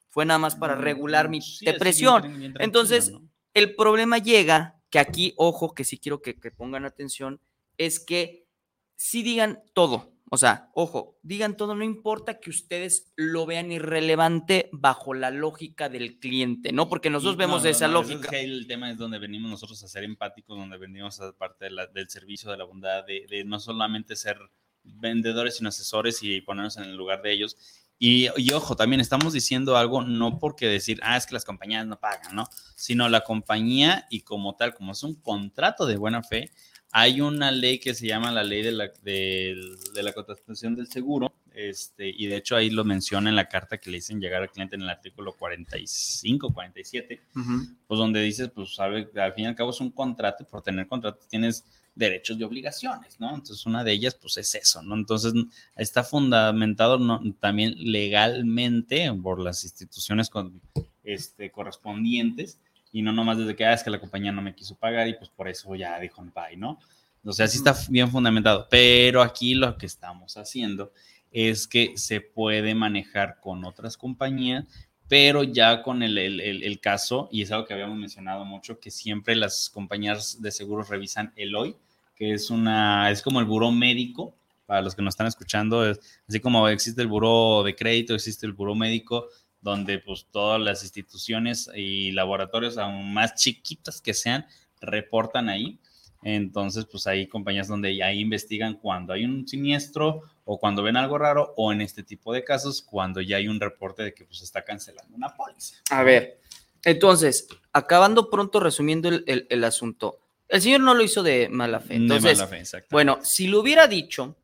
fue 0.10 0.26
nada 0.26 0.38
más 0.38 0.56
para 0.56 0.76
regular 0.76 1.30
mi 1.30 1.40
Mm, 1.40 1.42
Sí, 1.42 1.56
así 1.56 1.66
depresión. 1.66 2.22
bien 2.22 2.38
bien 2.40 2.54
Entonces. 2.60 3.12
El 3.54 3.76
problema 3.76 4.18
llega, 4.18 4.82
que 4.90 5.00
aquí, 5.00 5.34
ojo, 5.38 5.74
que 5.74 5.84
sí 5.84 5.98
quiero 5.98 6.22
que, 6.22 6.40
que 6.40 6.52
pongan 6.52 6.86
atención, 6.86 7.40
es 7.78 8.00
que 8.00 8.48
sí 8.96 9.24
digan 9.24 9.62
todo. 9.74 10.12
O 10.34 10.38
sea, 10.38 10.70
ojo, 10.74 11.18
digan 11.24 11.58
todo, 11.58 11.76
no 11.76 11.84
importa 11.84 12.40
que 12.40 12.50
ustedes 12.50 13.12
lo 13.18 13.46
vean 13.46 13.70
irrelevante 13.70 14.70
bajo 14.72 15.14
la 15.14 15.30
lógica 15.30 15.90
del 15.90 16.20
cliente, 16.20 16.72
¿no? 16.72 16.88
Porque 16.88 17.10
nosotros 17.10 17.36
vemos 17.36 17.64
no, 17.64 17.70
esa 17.70 17.90
no, 17.90 18.00
eso 18.00 18.10
es 18.12 18.16
lógica. 18.16 18.30
que 18.30 18.42
el 18.42 18.66
tema 18.66 18.90
es 18.92 18.98
donde 18.98 19.20
venimos 19.20 19.52
nosotros 19.52 19.84
a 19.84 19.90
ser 19.90 20.06
empáticos, 20.06 20.58
donde 20.58 20.78
venimos 20.78 21.20
a 21.20 21.34
parte 21.34 21.66
de 21.66 21.72
la- 21.72 21.88
del 21.88 22.10
servicio, 22.10 22.50
de 22.50 22.56
la 22.58 22.64
bondad, 22.64 23.06
de, 23.06 23.26
de 23.30 23.44
no 23.44 23.60
solamente 23.60 24.16
ser 24.16 24.38
vendedores, 24.84 25.58
sino 25.58 25.68
asesores 25.68 26.24
y 26.24 26.40
ponernos 26.40 26.78
en 26.78 26.84
el 26.86 26.96
lugar 26.96 27.22
de 27.22 27.34
ellos. 27.34 27.58
Y, 28.04 28.30
ojo, 28.52 28.76
también 28.76 29.00
estamos 29.00 29.32
diciendo 29.32 29.78
algo 29.78 30.02
no 30.02 30.40
porque 30.40 30.66
decir, 30.68 31.00
ah, 31.04 31.18
es 31.18 31.28
que 31.28 31.36
las 31.36 31.46
compañías 31.46 31.86
no 31.86 32.00
pagan, 32.00 32.36
¿no? 32.36 32.46
Sino 32.76 33.08
la 33.10 33.22
compañía 33.22 34.08
y 34.10 34.22
como 34.22 34.56
tal, 34.56 34.74
como 34.74 34.94
es 34.94 35.04
un 35.04 35.14
contrato 35.22 35.86
de 35.86 35.98
buena 35.98 36.24
fe, 36.24 36.50
hay 36.92 37.22
una 37.22 37.52
ley 37.52 37.78
que 37.80 37.94
se 37.94 38.08
llama 38.08 38.32
la 38.32 38.44
ley 38.44 38.64
de 38.64 38.72
la, 38.72 38.88
del- 39.04 39.78
de 39.94 40.02
la 40.02 40.14
contratación 40.14 40.76
del 40.76 40.88
seguro, 40.88 41.32
este, 41.54 42.10
y 42.10 42.28
de 42.28 42.38
hecho 42.38 42.56
ahí 42.56 42.70
lo 42.70 42.84
menciona 42.84 43.30
en 43.30 43.36
la 43.36 43.50
carta 43.50 43.78
que 43.78 43.90
le 43.90 43.98
dicen 43.98 44.20
llegar 44.20 44.42
al 44.42 44.52
cliente 44.52 44.76
en 44.76 44.84
el 44.84 44.90
artículo 44.90 45.34
45, 45.34 46.54
47, 46.54 47.22
Ujú. 47.36 47.52
pues 47.88 47.98
donde 47.98 48.22
dices, 48.22 48.50
pues 48.54 48.76
sabe, 48.76 49.10
al 49.16 49.34
fin 49.34 49.46
y 49.46 49.48
al 49.48 49.56
cabo 49.56 49.72
es 49.72 49.82
un 49.82 49.92
contrato, 49.92 50.44
y 50.44 50.46
por 50.46 50.62
tener 50.62 50.88
contrato 50.88 51.20
tienes 51.30 51.66
derechos 51.94 52.38
y 52.38 52.44
obligaciones, 52.44 53.20
¿no? 53.20 53.30
Entonces 53.30 53.66
una 53.66 53.84
de 53.84 53.92
ellas, 53.92 54.16
pues 54.16 54.38
es 54.38 54.56
eso, 54.56 54.82
¿no? 54.82 54.96
Entonces 54.96 55.34
está 55.76 56.04
fundamentado 56.04 56.98
¿no? 56.98 57.22
también 57.40 57.76
legalmente 57.78 59.12
por 59.22 59.42
las 59.42 59.64
instituciones 59.64 60.30
con, 60.30 60.62
este, 61.04 61.52
correspondientes 61.52 62.60
y 62.94 63.02
no 63.02 63.12
nomás 63.12 63.38
desde 63.38 63.56
que, 63.56 63.66
ah, 63.66 63.74
es 63.74 63.84
que 63.84 63.90
la 63.90 64.00
compañía 64.00 64.32
no 64.32 64.42
me 64.42 64.56
quiso 64.56 64.76
pagar 64.76 65.08
y 65.08 65.16
pues 65.16 65.30
por 65.30 65.48
eso 65.48 65.74
ya 65.76 66.00
dijo 66.00 66.24
bye, 66.34 66.58
¿no? 66.58 66.80
O 67.24 67.34
sea, 67.34 67.48
sí 67.48 67.58
está 67.58 67.76
bien 67.90 68.10
fundamentado, 68.10 68.68
pero 68.70 69.22
aquí 69.22 69.54
lo 69.54 69.78
que 69.78 69.86
estamos 69.86 70.38
haciendo 70.38 70.92
es 71.32 71.68
que 71.68 71.98
se 71.98 72.22
puede 72.22 72.76
manejar 72.76 73.40
con 73.40 73.64
otras 73.66 73.98
compañías, 73.98 74.66
pero 75.08 75.44
ya 75.44 75.82
con 75.84 76.04
el, 76.04 76.18
el- 76.18 76.40
el- 76.42 76.80
caso, 76.80 77.28
y 77.32 77.42
es 77.42 77.52
algo 77.52 77.66
que 77.66 77.74
habíamos 77.74 77.98
mencionado 77.98 78.46
mucho, 78.46 78.80
que 78.80 78.92
siempre 78.92 79.36
las 79.36 79.70
compañías 79.70 80.42
de 80.42 80.52
seguros 80.52 80.90
revisan 80.90 81.34
el 81.36 81.56
hoy, 81.56 81.76
que 82.16 82.34
es 82.34 82.50
una, 82.50 83.12
es 83.12 83.22
como 83.22 83.40
el 83.40 83.46
buró 83.46 83.72
médico, 83.72 84.34
para 84.66 84.82
los 84.82 84.96
que 84.96 85.02
nos 85.02 85.14
están 85.14 85.28
escuchando, 85.28 85.90
es- 85.90 86.00
así 86.28 86.40
como 86.40 86.68
existe 86.70 87.02
el 87.02 87.08
buró 87.08 87.64
de 87.64 87.76
crédito, 87.76 88.14
existe 88.16 88.46
el 88.46 88.54
buró 88.54 88.74
médico, 88.76 89.28
donde 89.62 90.00
pues 90.00 90.26
todas 90.32 90.60
las 90.62 90.82
instituciones 90.84 91.70
y 91.76 92.12
laboratorios, 92.12 92.78
aún 92.78 93.14
más 93.14 93.36
chiquitas 93.36 94.02
que 94.02 94.14
sean, 94.14 94.46
reportan 94.80 95.50
ahí. 95.50 95.80
Entonces, 96.24 96.86
pues 96.86 97.08
hay 97.08 97.28
compañías 97.28 97.68
donde 97.68 97.96
ya 97.96 98.14
investigan 98.14 98.76
cuando 98.76 99.14
hay 99.14 99.26
un 99.26 99.48
siniestro 99.48 100.22
o 100.46 100.60
cuando 100.60 100.84
ven 100.84 100.98
algo 100.98 101.18
raro 101.18 101.54
o 101.58 101.72
en 101.72 101.82
este 101.82 102.04
tipo 102.04 102.34
de 102.34 102.44
casos 102.44 102.82
cuando 102.82 103.22
ya 103.22 103.38
hay 103.38 103.48
un 103.48 103.60
reporte 103.60 104.04
de 104.04 104.14
que 104.14 104.26
pues 104.26 104.42
está 104.42 104.64
cancelando 104.64 105.16
una 105.16 105.36
póliza. 105.36 105.78
A 105.90 106.04
ver, 106.04 106.40
entonces, 106.84 107.48
acabando 107.74 108.30
pronto, 108.30 108.60
resumiendo 108.60 109.10
el, 109.10 109.24
el- 109.28 109.48
el 109.50 109.64
asunto, 109.64 110.20
el 110.48 110.62
señor 110.62 110.82
no 110.82 110.94
lo 110.94 111.04
hizo 111.04 111.24
de 111.24 111.50
mala 111.50 111.80
fe. 111.80 111.90
De 111.94 111.96
Entonces, 111.96 112.38
mala 112.38 112.48
fe, 112.50 112.64
bueno, 112.92 113.20
si 113.24 113.48
lo 113.48 113.60
hubiera 113.62 113.88
dicho 113.88 114.36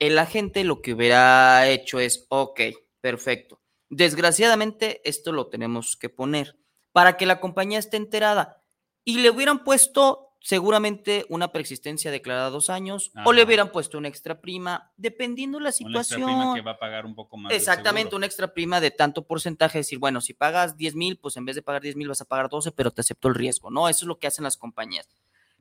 el 0.00 0.18
agente 0.18 0.64
lo 0.64 0.82
que 0.82 0.94
hubiera 0.94 1.68
hecho 1.68 2.00
es, 2.00 2.26
ok, 2.28 2.60
perfecto. 3.00 3.60
Desgraciadamente, 3.88 5.00
esto 5.04 5.32
lo 5.32 5.46
tenemos 5.46 5.96
que 5.96 6.08
poner 6.08 6.56
para 6.92 7.16
que 7.16 7.26
la 7.26 7.40
compañía 7.40 7.78
esté 7.78 7.96
enterada. 7.96 8.60
Y 9.04 9.18
le 9.18 9.30
hubieran 9.30 9.64
puesto 9.64 10.23
seguramente 10.44 11.24
una 11.30 11.52
preexistencia 11.52 12.10
declarada 12.10 12.50
dos 12.50 12.68
años 12.68 13.12
o 13.24 13.32
le 13.32 13.42
hubieran 13.42 13.72
puesto 13.72 13.96
una 13.96 14.08
extra 14.08 14.42
prima, 14.42 14.92
dependiendo 14.98 15.58
la 15.58 15.62
Una 15.62 15.70
extra 15.70 16.04
situación. 16.04 16.28
prima 16.28 16.54
que 16.54 16.60
va 16.60 16.72
a 16.72 16.78
pagar 16.78 17.06
un 17.06 17.14
poco 17.14 17.38
más. 17.38 17.50
Exactamente, 17.50 18.14
una 18.14 18.26
extra 18.26 18.52
prima 18.52 18.78
de 18.78 18.90
tanto 18.90 19.26
porcentaje, 19.26 19.78
decir, 19.78 19.98
bueno, 19.98 20.20
si 20.20 20.34
pagas 20.34 20.76
10 20.76 20.96
mil, 20.96 21.16
pues 21.16 21.38
en 21.38 21.46
vez 21.46 21.56
de 21.56 21.62
pagar 21.62 21.80
10 21.80 21.96
mil 21.96 22.08
vas 22.08 22.20
a 22.20 22.26
pagar 22.26 22.50
12, 22.50 22.72
pero 22.72 22.90
te 22.90 23.00
acepto 23.00 23.28
el 23.28 23.34
riesgo, 23.34 23.70
¿no? 23.70 23.88
Eso 23.88 24.04
es 24.04 24.06
lo 24.06 24.18
que 24.18 24.26
hacen 24.26 24.44
las 24.44 24.58
compañías. 24.58 25.08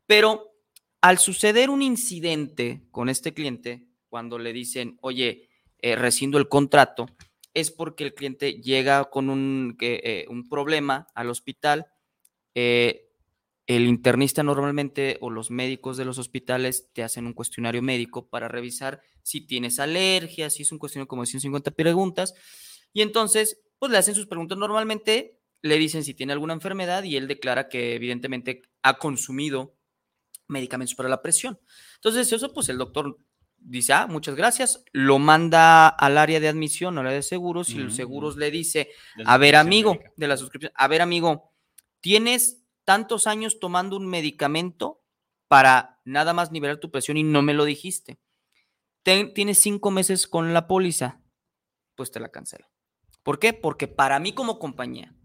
Pero 0.05 0.51
al 0.99 1.17
suceder 1.17 1.69
un 1.69 1.81
incidente 1.81 2.83
con 2.91 3.07
este 3.07 3.33
cliente, 3.33 3.87
cuando 4.09 4.37
le 4.37 4.51
dicen, 4.51 4.97
oye, 5.01 5.47
eh, 5.79 5.95
rescindo 5.95 6.37
el 6.37 6.49
contrato, 6.49 7.07
es 7.53 7.71
porque 7.71 8.03
el 8.03 8.13
cliente 8.13 8.55
llega 8.61 9.05
con 9.05 9.29
un, 9.29 9.77
eh, 9.79 10.25
un 10.27 10.49
problema 10.49 11.07
al 11.15 11.29
hospital. 11.29 11.87
eh, 12.53 13.02
el 13.67 13.87
internista 13.87 14.43
normalmente 14.43 15.17
o 15.21 15.29
los 15.29 15.49
médicos 15.49 15.95
de 15.97 16.05
los 16.05 16.17
hospitales 16.17 16.89
te 16.93 17.03
hacen 17.03 17.25
un 17.25 17.33
cuestionario 17.33 17.81
médico 17.81 18.27
para 18.27 18.47
revisar 18.47 19.01
si 19.21 19.41
tienes 19.41 19.79
alergias, 19.79 20.53
si 20.53 20.63
es 20.63 20.71
un 20.71 20.79
cuestionario 20.79 21.07
como 21.07 21.21
de 21.21 21.27
150 21.27 21.71
preguntas. 21.71 22.33
Y 22.91 23.01
entonces, 23.01 23.61
pues 23.79 23.91
le 23.91 23.97
hacen 23.97 24.15
sus 24.15 24.27
preguntas 24.27 24.57
normalmente, 24.57 25.39
le 25.61 25.77
dicen 25.77 26.03
si 26.03 26.13
tiene 26.13 26.33
alguna 26.33 26.53
enfermedad 26.53 27.03
y 27.03 27.15
él 27.15 27.27
declara 27.27 27.69
que 27.69 27.95
evidentemente 27.95 28.63
ha 28.81 28.97
consumido 28.97 29.77
medicamentos 30.47 30.95
para 30.95 31.09
la 31.09 31.21
presión. 31.21 31.59
Entonces, 31.95 32.31
eso 32.33 32.53
pues 32.53 32.67
el 32.67 32.77
doctor 32.77 33.17
dice, 33.57 33.93
ah, 33.93 34.07
muchas 34.07 34.35
gracias, 34.35 34.83
lo 34.91 35.19
manda 35.19 35.87
al 35.87 36.17
área 36.17 36.41
de 36.41 36.49
admisión, 36.49 36.97
al 36.97 37.05
área 37.05 37.17
de 37.17 37.23
seguros, 37.23 37.69
y 37.69 37.75
los 37.75 37.95
seguros 37.95 38.31
ujú. 38.31 38.39
le 38.39 38.51
dice, 38.51 38.89
a 39.25 39.37
ver, 39.37 39.55
amigo, 39.55 39.93
médica. 39.93 40.11
de 40.17 40.27
la 40.27 40.35
suscripción, 40.35 40.73
a 40.75 40.87
ver, 40.89 41.01
amigo, 41.01 41.53
tienes 42.01 42.62
tantos 42.85 43.27
años 43.27 43.59
tomando 43.59 43.97
un 43.97 44.07
medicamento 44.07 45.03
para 45.47 46.01
nada 46.05 46.33
más 46.33 46.51
nivelar 46.51 46.77
tu 46.77 46.91
presión 46.91 47.17
y 47.17 47.23
no 47.23 47.41
me 47.41 47.53
lo 47.53 47.65
dijiste. 47.65 48.19
Tienes 49.03 49.59
cinco 49.59 49.91
meses 49.91 50.27
con 50.27 50.53
la 50.53 50.67
póliza, 50.67 51.21
pues 51.95 52.11
te 52.11 52.19
la 52.19 52.29
cancelo. 52.29 52.67
¿Por 53.21 53.39
qué? 53.39 53.53
Porque 53.53 53.87
para 53.87 54.19
mí 54.19 54.33
como 54.33 54.59
compañía 54.59 55.15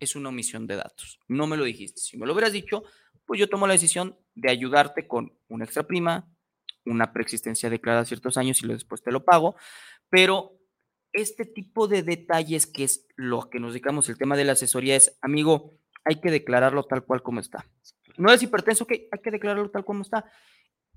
es 0.00 0.16
una 0.16 0.30
omisión 0.30 0.66
de 0.66 0.76
datos. 0.76 1.20
No 1.28 1.46
me 1.46 1.56
lo 1.56 1.64
dijiste. 1.64 2.00
Si 2.00 2.16
me 2.16 2.26
lo 2.26 2.32
hubieras 2.32 2.52
dicho, 2.52 2.84
pues 3.24 3.40
yo 3.40 3.48
tomo 3.48 3.66
la 3.66 3.74
decisión 3.74 4.18
de 4.34 4.50
ayudarte 4.50 5.06
con 5.06 5.38
una 5.48 5.64
extra 5.64 5.86
prima, 5.86 6.28
una 6.84 7.12
preexistencia 7.12 7.70
declarada 7.70 8.04
ciertos 8.04 8.36
años 8.36 8.62
y 8.62 8.68
después 8.68 9.02
te 9.02 9.12
lo 9.12 9.24
pago. 9.24 9.56
Pero 10.08 10.58
este 11.12 11.46
tipo 11.46 11.88
de 11.88 12.02
detalles 12.02 12.66
que 12.66 12.84
es 12.84 13.06
lo 13.16 13.48
que 13.48 13.58
nos 13.58 13.72
dedicamos, 13.72 14.08
el 14.08 14.18
tema 14.18 14.36
de 14.36 14.44
la 14.44 14.52
asesoría 14.52 14.96
es, 14.96 15.18
amigo, 15.22 15.78
hay 16.06 16.20
que 16.20 16.30
declararlo 16.30 16.84
tal 16.84 17.04
cual 17.04 17.22
como 17.22 17.40
está. 17.40 17.66
No 18.16 18.32
es 18.32 18.42
hipertenso, 18.42 18.84
ok, 18.84 18.92
hay 19.10 19.20
que 19.22 19.30
declararlo 19.30 19.70
tal 19.70 19.84
como 19.84 20.02
está. 20.02 20.24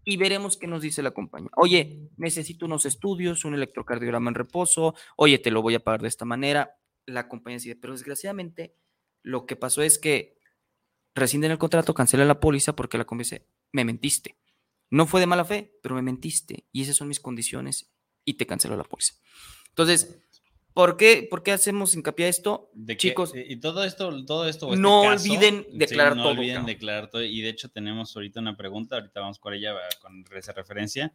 Y 0.06 0.18
veremos 0.18 0.56
qué 0.56 0.68
nos 0.68 0.84
dice 0.84 1.02
la 1.02 1.12
compañía. 1.12 1.50
Oye, 1.58 2.10
necesito 2.16 2.68
unos 2.68 2.86
estudios, 2.86 3.44
un 3.44 3.56
electrocardiograma 3.56 4.30
en 4.30 4.36
reposo. 4.36 4.94
Oye, 5.18 5.40
te 5.40 5.52
lo 5.52 5.62
voy 5.62 5.76
a 5.76 5.84
pagar 5.84 6.02
de 6.02 6.08
esta 6.08 6.26
manera. 6.26 6.78
La 7.06 7.28
compañía 7.28 7.58
decide, 7.58 7.76
pero 7.76 7.94
desgraciadamente 7.94 8.76
lo 9.24 9.46
que 9.48 9.56
pasó 9.56 9.82
es 9.82 9.98
que 9.98 10.38
rescinden 11.16 11.52
el 11.52 11.58
contrato, 11.58 11.94
cancelan 11.96 12.28
la 12.28 12.40
póliza 12.40 12.76
porque 12.76 12.98
la 12.98 13.06
compañía 13.06 13.32
dice, 13.32 13.48
me 13.72 13.84
mentiste. 13.84 14.38
No 14.92 15.08
fue 15.08 15.20
de 15.20 15.28
mala 15.28 15.44
fe, 15.44 15.74
pero 15.82 15.96
me 15.96 16.04
mentiste. 16.04 16.68
Y 16.72 16.84
esas 16.84 16.96
son 16.96 17.08
mis 17.08 17.20
condiciones 17.20 17.92
y 18.26 18.36
te 18.36 18.46
canceló 18.46 18.78
la 18.78 18.84
póliza. 18.84 19.16
Entonces, 19.70 20.24
¿por 20.80 20.96
qué, 20.96 21.28
por 21.30 21.44
qué 21.44 21.52
hacemos 21.52 21.94
hincapié 21.94 22.28
a 22.28 22.30
esto? 22.30 22.70
De 22.74 22.96
que- 22.96 23.10
Chicos, 23.10 23.34
y 23.36 23.58
todo 23.58 23.84
esto, 23.84 24.24
todo 24.26 24.48
esto. 24.48 24.68
este 24.70 24.82
no 24.82 25.02
caso, 25.04 25.26
olviden 25.26 25.66
sí, 25.70 25.78
declarar 25.78 26.16
no 26.16 26.24
todo, 26.24 26.32
olviden 26.32 26.54
cabrón. 26.56 26.66
declarar 26.68 27.10
todo. 27.10 27.22
Y 27.24 27.42
de 27.42 27.50
hecho 27.50 27.68
tenemos 27.68 28.16
ahorita 28.16 28.40
una 28.40 28.56
pregunta, 28.56 28.96
ahorita 28.96 29.20
vamos 29.20 29.40
con 29.40 29.54
ella 29.54 29.74
con 30.02 30.24
esa 30.38 30.54
referencia. 30.54 31.12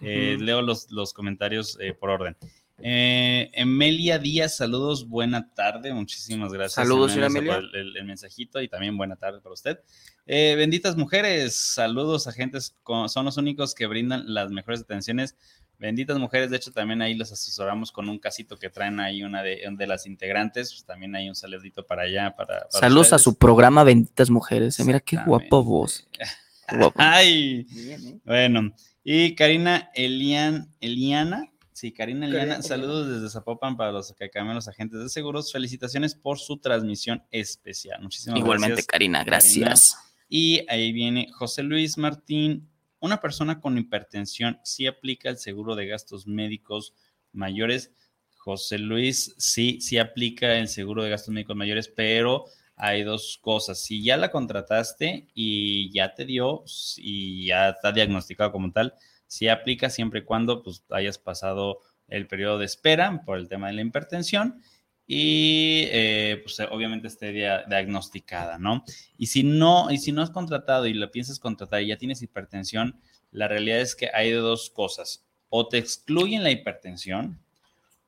Eh. 0.00 0.36
Leo 0.38 0.62
los, 0.62 0.90
los 0.92 1.12
comentarios 1.12 1.76
eh, 1.80 1.94
por 1.94 2.10
orden. 2.10 2.36
Eh, 2.80 3.50
Emelia 3.54 4.20
Díaz, 4.20 4.56
saludos, 4.56 5.08
buena 5.08 5.52
tarde, 5.52 5.92
muchísimas 5.92 6.52
gracias. 6.52 6.74
Saludos, 6.74 7.10
señora 7.10 7.26
por 7.28 7.38
Emelia. 7.38 7.56
El, 7.56 7.74
el- 7.74 7.96
el 7.96 8.04
mensajito 8.04 8.62
y 8.62 8.68
también 8.68 8.96
buena 8.96 9.16
tarde 9.16 9.40
para 9.40 9.52
usted. 9.52 9.80
Eh, 10.26 10.54
benditas 10.56 10.96
mujeres, 10.96 11.56
saludos, 11.56 12.28
agentes, 12.28 12.76
co- 12.84 13.08
son 13.08 13.24
los 13.24 13.36
únicos 13.36 13.74
que 13.74 13.86
brindan 13.88 14.32
las 14.32 14.52
mejores 14.52 14.82
atenciones. 14.82 15.36
Benditas 15.78 16.18
mujeres, 16.18 16.50
de 16.50 16.56
hecho 16.56 16.72
también 16.72 17.00
ahí 17.02 17.14
los 17.14 17.30
asesoramos 17.30 17.92
con 17.92 18.08
un 18.08 18.18
casito 18.18 18.58
que 18.58 18.68
traen 18.68 18.98
ahí 18.98 19.22
una 19.22 19.44
de, 19.44 19.62
de 19.70 19.86
las 19.86 20.06
integrantes, 20.06 20.72
pues 20.72 20.84
también 20.84 21.14
hay 21.14 21.28
un 21.28 21.36
saludito 21.36 21.86
para 21.86 22.02
allá. 22.02 22.34
Para, 22.34 22.66
para 22.68 22.80
Saludos 22.80 23.12
a 23.12 23.18
su 23.18 23.36
programa 23.36 23.84
Benditas 23.84 24.28
Mujeres. 24.28 24.80
eh, 24.80 24.84
Mira 24.84 24.98
qué 25.00 25.18
guapo 25.24 25.62
vos. 25.62 26.06
Guapo. 26.70 27.00
Ay, 27.00 27.62
Bien, 27.70 28.06
¿eh? 28.08 28.20
bueno, 28.26 28.74
y 29.02 29.34
Karina 29.34 29.90
Elian, 29.94 30.68
Eliana, 30.80 31.50
sí, 31.72 31.92
Karina 31.92 32.26
Eliana, 32.26 32.60
saludos 32.60 33.08
desde 33.08 33.30
Zapopan 33.30 33.74
para 33.76 33.90
los 33.90 34.12
que 34.12 34.28
cambian 34.28 34.56
los 34.56 34.68
agentes 34.68 35.00
de 35.00 35.08
seguros. 35.08 35.50
Felicitaciones 35.50 36.14
por 36.14 36.38
su 36.38 36.58
transmisión 36.58 37.22
especial. 37.30 38.02
Muchísimas 38.02 38.38
Igualmente, 38.40 38.72
gracias. 38.72 38.86
Karina, 38.86 39.24
gracias. 39.24 39.96
Y 40.28 40.62
ahí 40.68 40.92
viene 40.92 41.28
José 41.32 41.62
Luis 41.62 41.96
Martín. 41.96 42.68
Una 43.00 43.20
persona 43.20 43.60
con 43.60 43.78
hipertensión 43.78 44.58
sí 44.64 44.86
aplica 44.86 45.30
el 45.30 45.38
seguro 45.38 45.76
de 45.76 45.86
gastos 45.86 46.26
médicos 46.26 46.94
mayores. 47.32 47.92
José 48.36 48.78
Luis 48.78 49.34
sí, 49.38 49.80
sí 49.80 49.98
aplica 49.98 50.56
el 50.56 50.68
seguro 50.68 51.04
de 51.04 51.10
gastos 51.10 51.32
médicos 51.32 51.56
mayores, 51.56 51.88
pero 51.88 52.46
hay 52.76 53.02
dos 53.02 53.38
cosas. 53.40 53.80
Si 53.80 54.02
ya 54.02 54.16
la 54.16 54.30
contrataste 54.30 55.28
y 55.34 55.92
ya 55.92 56.14
te 56.14 56.24
dio 56.24 56.64
y 56.96 57.46
ya 57.46 57.70
está 57.70 57.92
diagnosticado 57.92 58.52
como 58.52 58.72
tal, 58.72 58.94
sí 59.26 59.48
aplica 59.48 59.90
siempre 59.90 60.20
y 60.20 60.24
cuando 60.24 60.62
pues, 60.62 60.84
hayas 60.90 61.18
pasado 61.18 61.80
el 62.08 62.26
periodo 62.26 62.58
de 62.58 62.64
espera 62.64 63.22
por 63.24 63.38
el 63.38 63.48
tema 63.48 63.68
de 63.68 63.74
la 63.74 63.82
hipertensión 63.82 64.62
y 65.10 65.84
eh, 65.90 66.40
pues 66.44 66.60
obviamente 66.70 67.08
esté 67.08 67.32
dia- 67.32 67.64
diagnosticada, 67.68 68.58
¿no? 68.58 68.84
Y 69.16 69.26
si 69.28 69.42
no, 69.42 69.90
y 69.90 69.98
si 69.98 70.12
no 70.12 70.22
has 70.22 70.30
contratado 70.30 70.86
y 70.86 70.94
la 70.94 71.10
piensas 71.10 71.38
contratar 71.40 71.82
y 71.82 71.88
ya 71.88 71.96
tienes 71.98 72.22
hipertensión, 72.22 73.00
la 73.32 73.48
realidad 73.48 73.80
es 73.80 73.96
que 73.96 74.10
hay 74.14 74.32
dos 74.32 74.70
cosas. 74.70 75.24
O 75.48 75.66
te 75.68 75.78
excluyen 75.78 76.42
la 76.44 76.50
hipertensión 76.50 77.40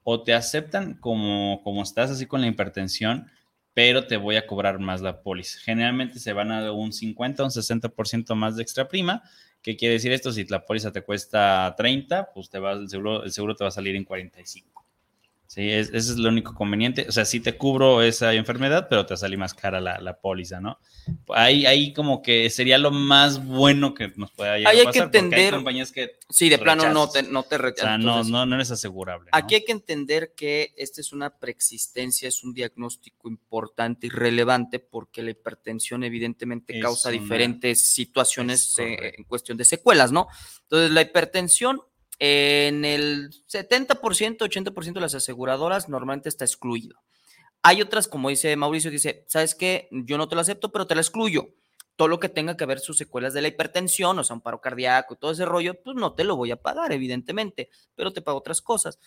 o 0.03 0.23
te 0.23 0.35
aceptan 0.35 0.95
como, 0.95 1.63
como 1.63 1.83
estás 1.83 2.11
así 2.11 2.27
con 2.27 2.41
la 2.41 2.47
hipertensión, 2.49 3.31
pero 3.75 4.07
te 4.07 4.17
voy 4.17 4.37
a 4.37 4.47
cobrar 4.47 4.79
más 4.79 5.01
la 5.01 5.23
póliza. 5.23 5.59
Generalmente 5.61 6.19
se 6.19 6.33
van 6.33 6.53
a 6.53 6.73
un 6.73 6.93
50 6.93 7.43
o 7.43 7.47
un 7.47 7.53
60% 7.53 8.35
más 8.35 8.57
de 8.57 8.63
extra 8.63 8.89
prima. 8.89 9.23
¿Qué 9.63 9.77
quiere 9.77 9.95
decir 9.95 10.13
esto? 10.13 10.33
Si 10.33 10.45
la 10.47 10.65
póliza 10.67 10.93
te 10.93 11.03
cuesta 11.03 11.75
30, 11.77 12.31
pues 12.35 12.51
te 12.51 12.59
va, 12.59 12.73
el, 12.73 12.89
seguro, 12.89 13.25
el 13.25 13.33
seguro 13.33 13.55
te 13.55 13.65
va 13.65 13.69
a 13.69 13.71
salir 13.73 13.97
en 13.97 14.05
45. 14.05 14.80
Sí, 15.53 15.69
es- 15.69 15.89
ese 15.89 16.13
es 16.13 16.17
lo 16.17 16.29
único 16.29 16.55
conveniente. 16.55 17.07
O 17.09 17.13
sea, 17.13 17.25
sí 17.25 17.41
te 17.41 17.57
cubro 17.57 18.03
esa 18.03 18.33
enfermedad, 18.35 18.87
pero 18.89 19.05
te 19.05 19.17
sale 19.17 19.37
más 19.37 19.53
cara 19.53 19.81
la, 19.81 19.99
la 20.01 20.21
póliza, 20.21 20.61
¿no? 20.61 20.79
Ahí, 21.35 21.67
ahí 21.67 21.93
como 21.93 22.23
que 22.23 22.49
sería 22.51 22.79
lo 22.79 22.93
más 22.93 23.45
bueno 23.45 23.93
que 23.93 24.13
nos 24.15 24.31
pueda 24.31 24.59
llegar 24.59 24.69
a 24.69 24.71
hay 24.71 24.79
que 24.79 24.85
pasar, 24.85 25.03
porque 25.07 25.19
entender- 25.19 25.47
Hay 25.47 25.59
compañías 25.59 25.91
que, 25.91 26.13
Sí, 26.29 26.49
de 26.49 26.59
plano 26.59 26.89
no 26.93 27.11
te, 27.11 27.25
no 27.25 27.43
te 27.43 27.57
o 27.57 27.59
rechazan. 27.59 28.01
sea, 28.01 28.13
no, 28.13 28.23
no, 28.23 28.47
no 28.47 28.55
eres 28.55 28.71
asegurable. 28.71 29.29
¿no? 29.33 29.37
Aquí 29.37 29.57
hay 29.57 29.65
que 29.65 29.73
entender 29.73 30.35
que 30.37 30.73
esta 30.77 31.01
es 31.01 31.13
una 31.13 31.31
preexistencia, 31.41 32.29
es 32.29 32.45
un 32.45 32.55
diagnóstico 32.55 33.29
importante 33.29 34.07
y 34.07 34.11
relevante 34.11 34.79
porque 34.79 35.21
la 35.25 35.33
hipertensión 35.33 36.05
evidentemente 36.05 36.77
Es 36.77 36.81
causa 36.85 37.09
una- 37.09 37.21
diferentes 37.21 37.91
situaciones 37.91 38.61
es 38.69 38.79
eh, 38.79 39.15
en 39.19 39.25
cuestión 39.25 39.59
de 39.59 39.65
secuelas, 39.65 40.13
¿no? 40.13 40.29
Entonces, 40.63 40.93
la 40.93 41.03
hipertensión 41.03 41.81
en 42.21 42.85
el 42.85 43.31
70%, 43.49 44.39
80% 44.39 44.93
de 44.93 45.01
las 45.01 45.15
aseguradoras 45.15 45.89
normalmente 45.89 46.29
está 46.29 46.45
excluido. 46.45 47.01
Hay 47.63 47.81
otras, 47.81 48.09
como 48.09 48.29
dice 48.29 48.55
Mauricio, 48.57 48.91
dice, 48.91 49.25
¿sabes 49.27 49.55
qué? 49.55 49.89
Yo 49.91 50.19
no 50.19 50.29
te 50.29 50.35
lo 50.35 50.43
acepto, 50.43 50.71
pero 50.71 50.87
te 50.87 50.95
la 50.95 51.01
excluyo. 51.01 51.49
Todo 51.97 52.09
lo 52.09 52.21
que 52.21 52.29
tenga 52.29 52.57
que 52.57 52.67
ver 52.67 52.81
sus 52.81 52.99
secuelas 52.99 53.35
de 53.35 53.43
la 53.43 53.49
hipertensión, 53.49 54.19
o 54.19 54.25
sea, 54.25 54.35
un 54.35 54.43
paro 54.43 54.61
cardíaco 54.61 55.17
todo 55.17 55.33
ese 55.33 55.45
rollo, 55.45 55.83
pues 55.83 55.97
no 55.97 56.15
te 56.15 56.25
lo 56.25 56.37
voy 56.37 56.51
a 56.51 56.57
pagar, 56.57 56.93
evidentemente, 56.93 57.71
pero 57.95 58.13
te 58.13 58.23
pago 58.23 58.39
otras 58.39 58.63
cosas. 58.63 58.99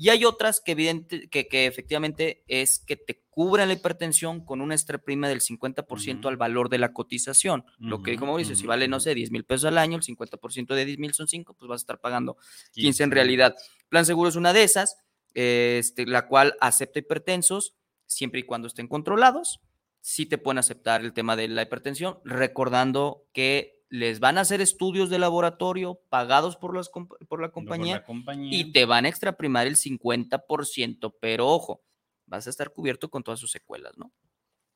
Y 0.00 0.08
hay 0.08 0.24
otras 0.24 0.62
que, 0.62 0.72
evidente, 0.72 1.28
que, 1.28 1.46
que 1.46 1.66
efectivamente 1.66 2.42
es 2.48 2.78
que 2.78 2.96
te 2.96 3.22
cubren 3.28 3.68
la 3.68 3.74
hipertensión 3.74 4.42
con 4.42 4.62
una 4.62 4.74
extra 4.74 4.96
prima 4.96 5.28
del 5.28 5.42
50% 5.42 6.20
Ujú. 6.20 6.28
al 6.28 6.38
valor 6.38 6.70
de 6.70 6.78
la 6.78 6.94
cotización. 6.94 7.66
Lo 7.78 8.02
que 8.02 8.12
dijo 8.12 8.24
Mauricio, 8.24 8.54
si 8.54 8.62
ujú, 8.62 8.68
vale, 8.68 8.88
no 8.88 8.98
sé, 8.98 9.14
10 9.14 9.30
mil 9.30 9.44
pesos 9.44 9.66
al 9.66 9.76
año, 9.76 9.98
el 9.98 10.02
50% 10.02 10.74
de 10.74 10.86
10 10.86 10.98
mil 10.98 11.12
son 11.12 11.28
5, 11.28 11.52
pues 11.52 11.68
vas 11.68 11.82
a 11.82 11.82
estar 11.82 12.00
pagando 12.00 12.38
15 12.72 13.02
en 13.02 13.10
realidad. 13.10 13.54
Plan 13.90 14.06
Seguro 14.06 14.30
es 14.30 14.36
una 14.36 14.54
de 14.54 14.62
esas, 14.62 14.96
este, 15.34 16.06
la 16.06 16.26
cual 16.28 16.56
acepta 16.62 17.00
hipertensos 17.00 17.74
siempre 18.06 18.40
y 18.40 18.44
cuando 18.44 18.68
estén 18.68 18.88
controlados. 18.88 19.60
Sí 20.00 20.24
te 20.24 20.38
pueden 20.38 20.56
aceptar 20.56 21.02
el 21.02 21.12
tema 21.12 21.36
de 21.36 21.48
la 21.48 21.60
hipertensión, 21.60 22.20
recordando 22.24 23.26
que 23.34 23.79
les 23.90 24.20
van 24.20 24.38
a 24.38 24.42
hacer 24.42 24.60
estudios 24.60 25.10
de 25.10 25.18
laboratorio 25.18 26.00
pagados 26.08 26.56
por, 26.56 26.74
las, 26.76 26.88
por 26.90 27.40
la 27.42 27.52
Por 27.52 27.52
compañía 27.52 27.94
la 27.96 28.04
compañía. 28.04 28.50
y 28.50 28.72
te 28.72 28.84
van 28.86 29.04
a 29.04 29.08
extraprimar 29.08 29.66
el 29.66 29.76
50%, 29.76 31.16
pero 31.20 31.48
ojo, 31.48 31.82
vas 32.26 32.46
a 32.46 32.50
estar 32.50 32.72
cubierto 32.72 33.10
con 33.10 33.22
todas 33.24 33.40
sus 33.40 33.50
secuelas, 33.52 33.98
¿no? 33.98 34.12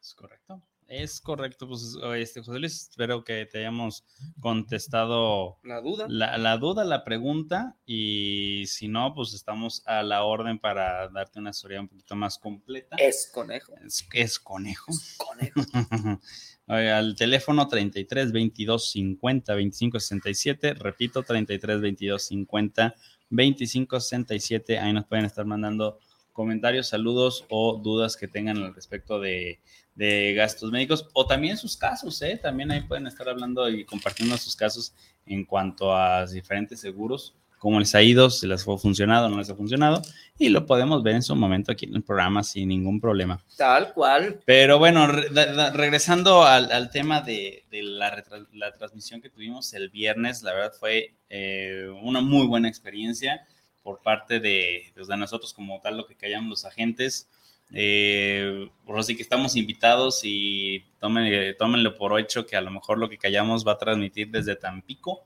Es 0.01 0.15
correcto. 0.15 0.63
Es 0.89 1.21
correcto, 1.21 1.67
pues 1.67 1.97
este, 2.17 2.43
José 2.43 2.59
Luis, 2.59 2.89
espero 2.91 3.25
que 3.25 3.47
te 3.47 3.59
hayamos 3.59 4.05
contestado 4.41 5.59
La 5.63 5.81
duda. 5.81 6.07
la, 6.09 6.37
la 6.39 6.57
duda, 6.59 6.85
la 6.85 7.05
pregunta, 7.05 7.77
y 7.87 8.65
si 8.67 8.89
no, 8.89 9.15
pues 9.15 9.35
estamos 9.35 9.83
a 9.87 10.03
la 10.03 10.25
orden 10.25 10.59
para 10.59 11.09
darte 11.09 11.39
una 11.39 11.51
historia 11.51 11.81
un 11.81 11.89
poquito 11.89 12.15
más 12.17 12.39
completa. 12.39 12.97
Es 12.97 13.31
conejo. 13.33 13.75
Es, 13.85 14.07
es 14.13 14.39
conejo. 14.39 14.93
Conejo. 15.17 15.61
Oye, 16.67 16.91
Al 16.91 17.15
teléfono 17.17 17.67
33 17.69 18.33
22 18.33 18.91
50 18.91 19.55
25 19.55 20.01
67, 20.01 20.75
repito, 20.75 21.23
33 21.23 21.81
22 21.81 22.23
50 22.23 22.95
25 23.31 24.01
67, 24.01 24.79
ahí 24.79 24.93
nos 24.93 25.07
pueden 25.07 25.25
estar 25.25 25.45
mandando 25.45 25.99
comentarios, 26.33 26.89
saludos 26.89 27.45
o 27.49 27.81
dudas 27.83 28.17
que 28.17 28.29
tengan 28.29 28.59
al 28.59 28.75
respecto 28.75 29.21
de, 29.21 29.61
de 29.95 30.35
gastos 30.35 30.71
médicos 30.71 31.07
o 31.13 31.27
también 31.27 31.57
sus 31.57 31.77
casos, 31.77 32.21
¿eh? 32.23 32.37
también 32.43 32.71
ahí 32.71 32.81
pueden 32.81 33.07
estar 33.07 33.29
hablando 33.29 33.69
y 33.69 33.85
compartiendo 33.85 34.37
sus 34.37 34.57
casos 34.57 34.93
en 35.27 35.45
cuanto 35.45 35.97
a 35.97 36.27
diferentes 36.27 36.81
seguros, 36.81 37.35
cómo 37.59 37.79
les 37.79 37.95
ha 37.95 38.03
ido, 38.03 38.29
si 38.29 38.47
les 38.47 38.67
ha 38.69 38.77
funcionado 38.77 39.27
o 39.27 39.31
no 39.31 39.39
les 39.39 39.49
ha 39.49 39.55
funcionado, 39.55 40.03
y 40.39 40.49
lo 40.51 40.67
podemos 40.67 41.03
ver 41.03 41.15
en 41.15 41.23
su 41.23 41.35
momento 41.37 41.73
aquí 41.73 41.87
en 41.87 41.95
el 41.95 42.03
programa 42.03 42.43
sin 42.43 42.69
ningún 42.69 43.01
problema. 43.01 43.43
Tal 43.57 43.95
cual. 43.95 44.41
Pero 44.45 44.79
bueno, 44.79 45.07
re- 45.07 45.71
regresando 45.71 46.43
al, 46.43 46.71
al 46.73 46.91
tema 46.91 47.23
de, 47.23 47.65
de 47.71 47.83
la, 47.85 48.11
retra- 48.15 48.47
la 48.53 48.73
transmisión 48.73 49.23
que 49.23 49.31
tuvimos 49.31 49.73
el 49.75 49.89
viernes, 49.91 50.43
la 50.43 50.53
verdad 50.53 50.73
fue 50.79 51.15
eh, 51.31 51.89
una 52.03 52.21
muy 52.21 52.47
buena 52.47 52.69
experiencia 52.69 53.47
por 53.83 54.03
parte 54.03 54.41
de, 54.41 54.91
pues, 54.95 55.07
de 55.07 55.17
nosotros 55.17 55.55
como 55.55 55.81
tal, 55.81 55.97
lo 55.97 56.07
que 56.07 56.17
callamos 56.17 56.51
los 56.51 56.65
agentes. 56.65 57.29
Eh, 57.73 58.69
por 58.85 58.99
así 58.99 59.17
que 59.17 59.23
estamos 59.23 59.57
invitados 59.57 60.21
y 60.23 60.85
tomen, 61.01 61.57
tómenlo 61.59 61.95
por 61.97 62.19
hecho 62.21 62.47
que 62.47 62.57
a 62.57 62.61
lo 62.61 62.71
mejor 62.71 62.99
lo 62.99 63.09
que 63.09 63.19
callamos 63.19 63.67
va 63.67 63.73
a 63.73 63.79
transmitir 63.79 64.31
desde 64.31 64.57
Tampico. 64.57 65.25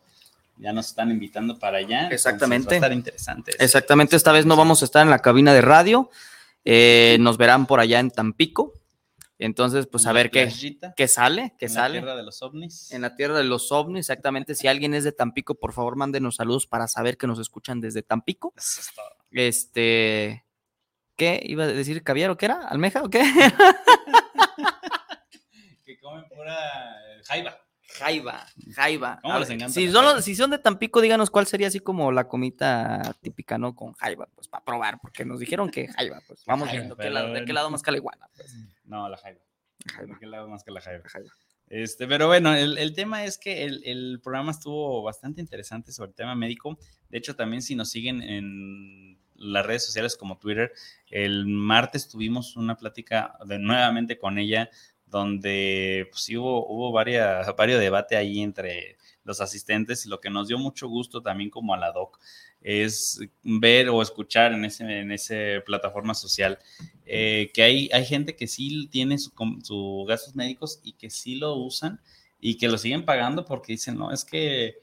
Ya 0.56 0.72
nos 0.72 0.88
están 0.88 1.10
invitando 1.10 1.58
para 1.58 1.78
allá. 1.78 2.08
Exactamente. 2.08 2.68
Va 2.68 2.72
a 2.72 2.76
estar 2.76 2.92
interesante. 2.92 3.52
Exactamente, 3.58 4.16
esta 4.16 4.32
vez 4.32 4.44
no 4.46 4.56
vamos 4.56 4.82
a 4.82 4.86
estar 4.86 5.02
en 5.02 5.10
la 5.10 5.20
cabina 5.20 5.52
de 5.54 5.60
radio. 5.60 6.10
eh, 6.64 7.16
nos 7.20 7.36
verán 7.38 7.66
por 7.66 7.80
allá 7.80 8.00
en 8.00 8.10
Tampico. 8.10 8.72
Entonces, 9.38 9.86
pues 9.86 10.04
a 10.04 10.10
En 10.10 10.14
la 10.16 10.22
ver 10.22 10.30
qué, 10.32 10.52
qué 10.96 11.06
sale, 11.06 11.54
qué 11.58 11.66
en 11.66 11.74
la 11.74 11.80
sale. 11.80 11.98
tierra 12.00 12.16
de 12.16 12.22
los 12.24 12.42
ovnis. 12.42 12.90
En 12.90 13.02
la 13.02 13.14
tierra 13.14 13.38
de 13.38 13.44
los 13.44 13.70
ovnis, 13.70 14.00
exactamente. 14.00 14.56
Si 14.56 14.66
alguien 14.66 14.94
es 14.94 15.04
de 15.04 15.12
Tampico, 15.12 15.54
por 15.54 15.72
favor, 15.72 15.94
mándenos 15.94 16.34
saludos 16.36 16.66
para 16.66 16.88
saber 16.88 17.16
que 17.16 17.28
nos 17.28 17.38
escuchan 17.38 17.80
desde 17.80 18.02
Tampico. 18.02 18.52
Eso 18.56 18.80
es 18.80 18.90
todo. 18.92 19.06
Este, 19.30 20.44
¿qué 21.18 21.38
iba 21.44 21.64
a 21.64 21.66
decir? 21.66 22.02
¿Caviar 22.02 22.30
o 22.30 22.38
qué 22.38 22.46
era? 22.46 22.66
¿Almeja 22.66 23.02
o 23.02 23.10
qué? 23.10 23.22
que 25.84 25.98
comen 25.98 26.24
pura 26.28 26.54
eh, 26.54 27.22
jaiba. 27.26 27.58
Jaiba, 27.98 28.46
jaiba. 28.74 29.18
¿Cómo 29.22 29.38
les 29.40 29.50
encanta 29.50 29.72
si, 29.72 29.86
la 29.86 29.92
son, 29.92 30.04
los- 30.04 30.24
si 30.24 30.36
son 30.36 30.50
de 30.50 30.58
Tampico, 30.58 31.00
díganos 31.00 31.30
cuál 31.30 31.46
sería 31.46 31.68
así 31.68 31.80
como 31.80 32.12
la 32.12 32.28
comita 32.28 33.16
típica, 33.22 33.58
¿no? 33.58 33.74
Con 33.74 33.92
jaiba, 33.94 34.28
pues 34.34 34.46
para 34.46 34.64
probar, 34.64 34.98
porque 35.00 35.24
nos 35.24 35.40
dijeron 35.40 35.70
que 35.70 35.88
jaiba, 35.88 36.20
pues 36.26 36.44
vamos 36.46 36.68
Jaiba, 36.68 36.80
viendo 36.80 36.96
qué 36.96 37.02
pero 37.02 37.14
lado- 37.14 37.32
de 37.32 37.44
qué 37.44 37.52
lado 37.52 37.70
más 37.70 37.82
caliguana, 37.82 38.28
pues. 38.36 38.54
No, 38.84 39.08
la 39.08 39.16
jaiba. 39.16 39.40
Jaiba, 39.94 40.14
¿De 40.14 40.20
qué 40.20 40.26
lado 40.26 40.48
más 40.48 40.62
que 40.64 40.70
la 40.70 40.80
jaiba? 40.80 41.08
jaiba. 41.08 41.30
Este, 41.70 42.06
pero 42.06 42.28
bueno, 42.28 42.54
el, 42.54 42.78
el 42.78 42.94
tema 42.94 43.24
es 43.24 43.36
que 43.36 43.64
el, 43.64 43.82
el 43.84 44.20
programa 44.22 44.52
estuvo 44.52 45.02
bastante 45.02 45.40
interesante 45.40 45.92
sobre 45.92 46.10
el 46.10 46.14
tema 46.14 46.34
médico. 46.34 46.78
De 47.10 47.18
hecho, 47.18 47.36
también 47.36 47.60
si 47.62 47.74
nos 47.74 47.90
siguen 47.90 48.22
en 48.22 49.17
las 49.38 49.64
redes 49.64 49.84
sociales 49.84 50.16
como 50.16 50.38
Twitter, 50.38 50.72
el 51.10 51.46
martes 51.46 52.08
tuvimos 52.08 52.56
una 52.56 52.76
plática 52.76 53.36
de, 53.44 53.58
nuevamente 53.58 54.18
con 54.18 54.38
ella, 54.38 54.70
donde 55.06 56.06
pues, 56.10 56.22
sí 56.22 56.36
hubo, 56.36 56.66
hubo 56.66 56.92
varios 56.92 57.46
debate 57.80 58.16
ahí 58.16 58.40
entre 58.40 58.96
los 59.24 59.40
asistentes 59.40 60.06
lo 60.06 60.20
que 60.20 60.30
nos 60.30 60.48
dio 60.48 60.58
mucho 60.58 60.88
gusto 60.88 61.22
también 61.22 61.50
como 61.50 61.74
a 61.74 61.78
la 61.78 61.92
doc 61.92 62.18
es 62.62 63.20
ver 63.42 63.90
o 63.90 64.00
escuchar 64.00 64.52
en 64.52 64.64
ese 64.64 64.84
en 64.84 65.12
esa 65.12 65.62
plataforma 65.66 66.14
social 66.14 66.58
eh, 67.04 67.50
que 67.52 67.62
hay, 67.62 67.90
hay 67.92 68.06
gente 68.06 68.36
que 68.36 68.46
sí 68.46 68.88
tiene 68.90 69.18
sus 69.18 69.34
su 69.62 70.04
gastos 70.08 70.34
médicos 70.34 70.80
y 70.82 70.92
que 70.92 71.10
sí 71.10 71.36
lo 71.36 71.56
usan 71.56 72.00
y 72.40 72.56
que 72.56 72.68
lo 72.68 72.78
siguen 72.78 73.04
pagando 73.04 73.44
porque 73.44 73.72
dicen, 73.72 73.96
no, 73.96 74.12
es 74.12 74.24
que 74.24 74.78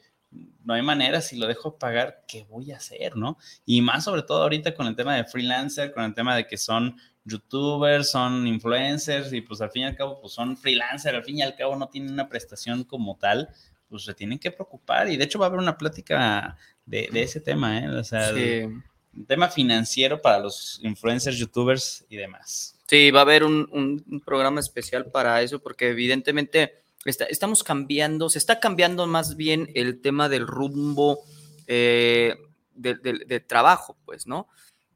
no 0.63 0.73
hay 0.73 0.81
manera, 0.81 1.21
si 1.21 1.37
lo 1.37 1.47
dejo 1.47 1.77
pagar, 1.77 2.23
¿qué 2.27 2.43
voy 2.49 2.71
a 2.71 2.77
hacer, 2.77 3.15
no? 3.15 3.37
Y 3.65 3.81
más 3.81 4.03
sobre 4.03 4.23
todo 4.23 4.41
ahorita 4.43 4.73
con 4.73 4.87
el 4.87 4.95
tema 4.95 5.15
de 5.15 5.23
freelancer, 5.25 5.93
con 5.93 6.03
el 6.03 6.13
tema 6.13 6.35
de 6.35 6.47
que 6.47 6.57
son 6.57 6.97
youtubers, 7.23 8.09
son 8.11 8.47
influencers 8.47 9.31
y 9.33 9.41
pues 9.41 9.61
al 9.61 9.71
fin 9.71 9.83
y 9.83 9.85
al 9.85 9.95
cabo 9.95 10.19
pues 10.21 10.33
son 10.33 10.57
freelancers, 10.57 11.15
al 11.15 11.23
fin 11.23 11.37
y 11.39 11.41
al 11.41 11.55
cabo 11.55 11.75
no 11.75 11.87
tienen 11.89 12.11
una 12.13 12.29
prestación 12.29 12.83
como 12.83 13.17
tal, 13.17 13.49
pues 13.89 14.03
se 14.03 14.13
tienen 14.13 14.39
que 14.39 14.51
preocupar 14.51 15.09
y 15.09 15.17
de 15.17 15.23
hecho 15.25 15.39
va 15.39 15.45
a 15.45 15.49
haber 15.49 15.59
una 15.59 15.77
plática 15.77 16.57
de, 16.85 17.09
de 17.11 17.21
ese 17.23 17.39
tema, 17.41 17.79
¿eh? 17.79 17.89
O 17.89 18.03
sea, 18.03 18.33
Sí. 18.33 18.61
un 18.63 19.25
tema 19.27 19.49
financiero 19.49 20.21
para 20.21 20.39
los 20.39 20.79
influencers, 20.83 21.37
youtubers 21.37 22.05
y 22.09 22.15
demás. 22.17 22.75
Sí, 22.87 23.09
va 23.11 23.19
a 23.19 23.23
haber 23.23 23.43
un, 23.43 23.67
un- 23.71 24.03
un 24.09 24.19
programa 24.21 24.59
especial 24.59 25.05
para 25.11 25.41
eso, 25.41 25.59
porque 25.59 25.89
evidentemente 25.89 26.83
estamos 27.05 27.63
cambiando, 27.63 28.29
se 28.29 28.39
está 28.39 28.59
cambiando 28.59 29.07
más 29.07 29.35
bien 29.35 29.69
el 29.75 30.01
tema 30.01 30.29
del 30.29 30.47
rumbo 30.47 31.19
eh, 31.67 32.35
de, 32.73 33.39
trabajo, 33.39 33.97
pues, 34.05 34.27
¿no? 34.27 34.47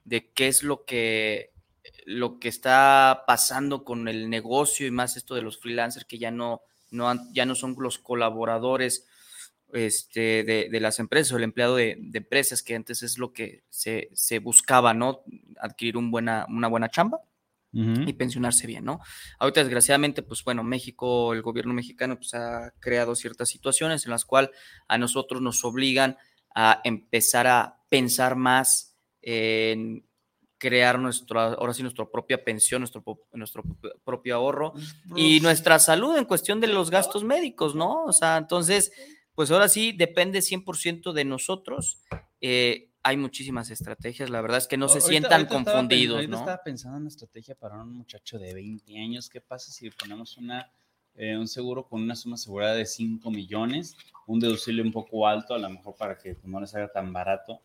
De 0.05 0.31
qué 0.31 0.47
es 0.47 0.63
lo 0.63 0.85
que, 0.85 1.51
lo 2.05 2.39
que 2.39 2.49
está 2.49 3.23
pasando 3.27 3.83
con 3.83 4.07
el 4.07 4.29
negocio 4.29 4.87
y 4.87 4.91
más 4.91 5.17
esto 5.17 5.35
de 5.35 5.41
los 5.41 5.59
freelancers 5.59 6.05
que 6.05 6.17
ya 6.17 6.31
no, 6.31 6.61
no, 6.91 7.09
han- 7.09 7.31
ya 7.33 7.45
no 7.45 7.55
son 7.55 7.75
los 7.79 7.99
colaboradores 7.99 9.05
este, 9.73 10.43
de, 10.43 10.67
de 10.71 10.79
las 10.79 10.99
empresas 10.99 11.31
o 11.33 11.37
el 11.37 11.43
empleado 11.43 11.75
de, 11.75 11.95
de 11.99 12.17
empresas, 12.17 12.63
que 12.63 12.75
antes 12.75 13.03
es 13.03 13.17
lo 13.19 13.33
que 13.33 13.63
se, 13.69 14.09
se 14.13 14.39
buscaba, 14.39 14.93
¿no? 14.93 15.21
Adquirir 15.59 15.95
buena, 15.97 16.45
una 16.49 16.67
buena 16.67 16.89
chamba 16.89 17.21
y 17.71 18.13
pensionarse 18.13 18.65
bien, 18.65 18.85
¿no? 18.85 18.99
Ahorita, 19.37 19.61
desgraciadamente, 19.61 20.23
pues 20.23 20.43
bueno, 20.43 20.63
México, 20.63 21.33
el 21.33 21.41
gobierno 21.41 21.73
mexicano, 21.73 22.15
pues 22.17 22.33
ha 22.33 22.73
creado 22.79 23.15
ciertas 23.15 23.49
situaciones 23.49 24.05
en 24.05 24.11
las 24.11 24.25
cuales 24.25 24.51
a 24.87 24.97
nosotros 24.97 25.41
nos 25.41 25.63
obligan 25.63 26.17
a 26.55 26.81
empezar 26.83 27.45
a 27.47 27.83
pensar 27.89 28.35
más 28.35 28.95
en 29.21 30.05
crear 30.57 30.99
nuestra, 30.99 31.53
ahora 31.53 31.73
sí, 31.73 31.81
nuestra 31.81 32.05
propia 32.05 32.43
pensión, 32.43 32.81
nuestro, 32.81 33.03
nuestro 33.31 33.63
propio 34.03 34.35
ahorro 34.35 34.73
y 35.15 35.39
nuestra 35.39 35.79
salud 35.79 36.17
en 36.17 36.25
cuestión 36.25 36.59
de 36.59 36.67
los 36.67 36.89
gastos 36.89 37.23
médicos, 37.23 37.75
¿no? 37.75 38.03
O 38.03 38.13
sea, 38.13 38.37
entonces, 38.37 38.91
pues 39.33 39.51
ahora 39.51 39.69
sí 39.69 39.93
depende 39.93 40.39
100% 40.39 41.13
de 41.13 41.23
nosotros. 41.23 42.01
Eh, 42.41 42.88
hay 43.09 43.17
muchísimas 43.17 43.69
estrategias, 43.71 44.29
la 44.29 44.41
verdad 44.41 44.57
es 44.59 44.67
que 44.67 44.77
no 44.77 44.87
se 44.87 44.99
Ahorita- 44.99 45.09
sientan 45.09 45.31
ahorita 45.33 45.57
estaba 45.57 45.77
confundidos, 45.79 46.15
ahorita 46.15 46.31
¿no? 46.31 46.37
estaba 46.39 46.63
pensando 46.63 46.97
en 46.97 47.01
una 47.01 47.09
estrategia 47.09 47.55
para 47.55 47.75
un 47.81 47.91
muchacho 47.93 48.37
de 48.39 48.53
20 48.53 48.97
años. 48.99 49.29
¿Qué 49.29 49.41
pasa 49.41 49.71
si 49.71 49.89
ponemos 49.89 50.37
una, 50.37 50.71
eh, 51.15 51.35
un 51.37 51.47
seguro 51.47 51.87
con 51.87 52.01
una 52.01 52.15
suma 52.15 52.35
asegurada 52.35 52.75
de 52.75 52.85
5 52.85 53.31
millones, 53.31 53.95
un 54.27 54.39
deducible 54.39 54.81
un 54.81 54.91
poco 54.91 55.27
alto, 55.27 55.53
a 55.53 55.57
lo 55.59 55.69
mejor 55.69 55.95
para 55.95 56.17
que 56.17 56.37
no 56.43 56.61
les 56.61 56.73
haga 56.75 56.87
tan 56.91 57.11
barato? 57.11 57.61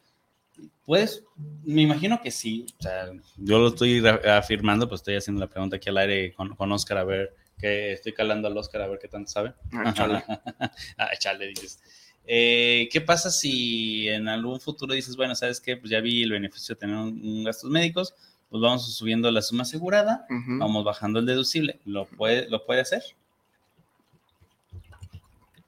Pues, 0.86 1.24
me 1.64 1.82
imagino 1.82 2.20
que 2.22 2.30
sí. 2.30 2.64
O 2.78 2.82
sea, 2.82 3.10
yo 3.36 3.58
lo 3.58 3.68
estoy 3.68 4.02
afirmando, 4.06 4.88
pues 4.88 5.00
estoy 5.00 5.16
haciendo 5.16 5.40
la 5.40 5.48
pregunta 5.48 5.76
aquí 5.76 5.88
al 5.88 5.98
aire 5.98 6.32
con, 6.32 6.54
con 6.54 6.70
Oscar 6.72 6.98
a 6.98 7.04
ver, 7.04 7.34
que 7.58 7.92
estoy 7.92 8.12
calando 8.12 8.46
al 8.48 8.56
Oscar 8.56 8.82
a 8.82 8.86
ver 8.86 8.98
qué 9.00 9.08
tanto 9.08 9.30
sabe. 9.30 9.52
Ah, 9.72 9.92
chale. 9.92 10.22
ah, 10.98 11.10
chale, 11.18 11.48
dices. 11.48 11.80
Eh, 12.26 12.88
¿Qué 12.90 13.00
pasa 13.00 13.30
si 13.30 14.08
en 14.08 14.28
algún 14.28 14.58
futuro 14.60 14.94
dices, 14.94 15.16
bueno, 15.16 15.34
sabes 15.34 15.60
qué, 15.60 15.76
pues 15.76 15.90
ya 15.90 16.00
vi 16.00 16.22
el 16.22 16.30
beneficio 16.32 16.74
de 16.74 16.78
tener 16.80 16.96
un, 16.96 17.20
un 17.22 17.44
gastos 17.44 17.70
médicos, 17.70 18.14
pues 18.48 18.62
vamos 18.62 18.94
subiendo 18.94 19.30
la 19.30 19.42
suma 19.42 19.62
asegurada, 19.62 20.24
vamos 20.58 20.84
bajando 20.84 21.18
el 21.18 21.26
deducible, 21.26 21.80
¿lo 21.84 22.06
puede, 22.06 22.48
lo 22.48 22.64
puede 22.64 22.80
hacer? 22.80 23.02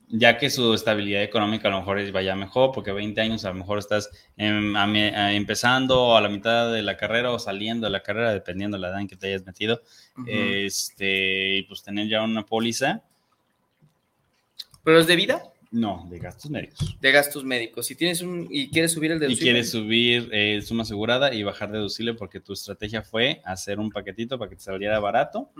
Ya 0.08 0.38
que 0.38 0.50
su 0.50 0.72
estabilidad 0.72 1.24
económica 1.24 1.66
a 1.66 1.72
lo 1.72 1.78
mejor 1.80 1.98
es- 1.98 2.12
vaya 2.12 2.36
mejor, 2.36 2.70
porque 2.72 2.92
20 2.92 3.20
años 3.20 3.44
a 3.44 3.48
lo 3.48 3.56
mejor 3.56 3.78
estás 3.78 4.08
em, 4.36 4.76
a 4.76 4.86
mi- 4.86 5.00
a- 5.00 5.32
empezando 5.32 6.16
a 6.16 6.20
la 6.20 6.28
mitad 6.28 6.72
de 6.72 6.82
la 6.82 6.96
carrera 6.96 7.32
o 7.32 7.38
saliendo 7.40 7.86
de 7.86 7.90
la 7.90 8.02
carrera, 8.04 8.32
dependiendo 8.32 8.76
de 8.76 8.82
la 8.82 8.88
edad 8.90 9.00
en 9.00 9.08
que 9.08 9.16
te 9.16 9.26
hayas 9.26 9.44
metido, 9.44 9.82
este, 10.28 11.56
y 11.58 11.62
pues 11.64 11.82
tener 11.82 12.08
ya 12.08 12.22
una 12.22 12.46
póliza, 12.46 13.02
¿Pero 14.84 15.00
es 15.00 15.08
de 15.08 15.16
vida? 15.16 15.42
No, 15.78 16.06
de 16.08 16.18
gastos 16.18 16.50
médicos. 16.50 16.96
de 17.00 17.12
gastos 17.12 17.44
médicos. 17.44 17.86
Si 17.86 17.94
tienes 17.94 18.22
un 18.22 18.48
y 18.50 18.70
quieres 18.70 18.92
subir 18.92 19.10
el 19.10 19.18
Y 19.18 19.20
deducible, 19.20 19.44
quieres 19.44 19.70
subir 19.70 20.28
eh, 20.32 20.62
suma 20.62 20.84
asegurada 20.84 21.34
y 21.34 21.42
bajar 21.42 21.70
deducible 21.70 22.14
porque 22.14 22.40
tu 22.40 22.54
estrategia 22.54 23.02
fue 23.02 23.42
hacer 23.44 23.78
un 23.78 23.90
paquetito 23.90 24.38
para 24.38 24.48
que 24.48 24.56
te 24.56 24.62
saliera 24.62 24.98
barato. 25.00 25.50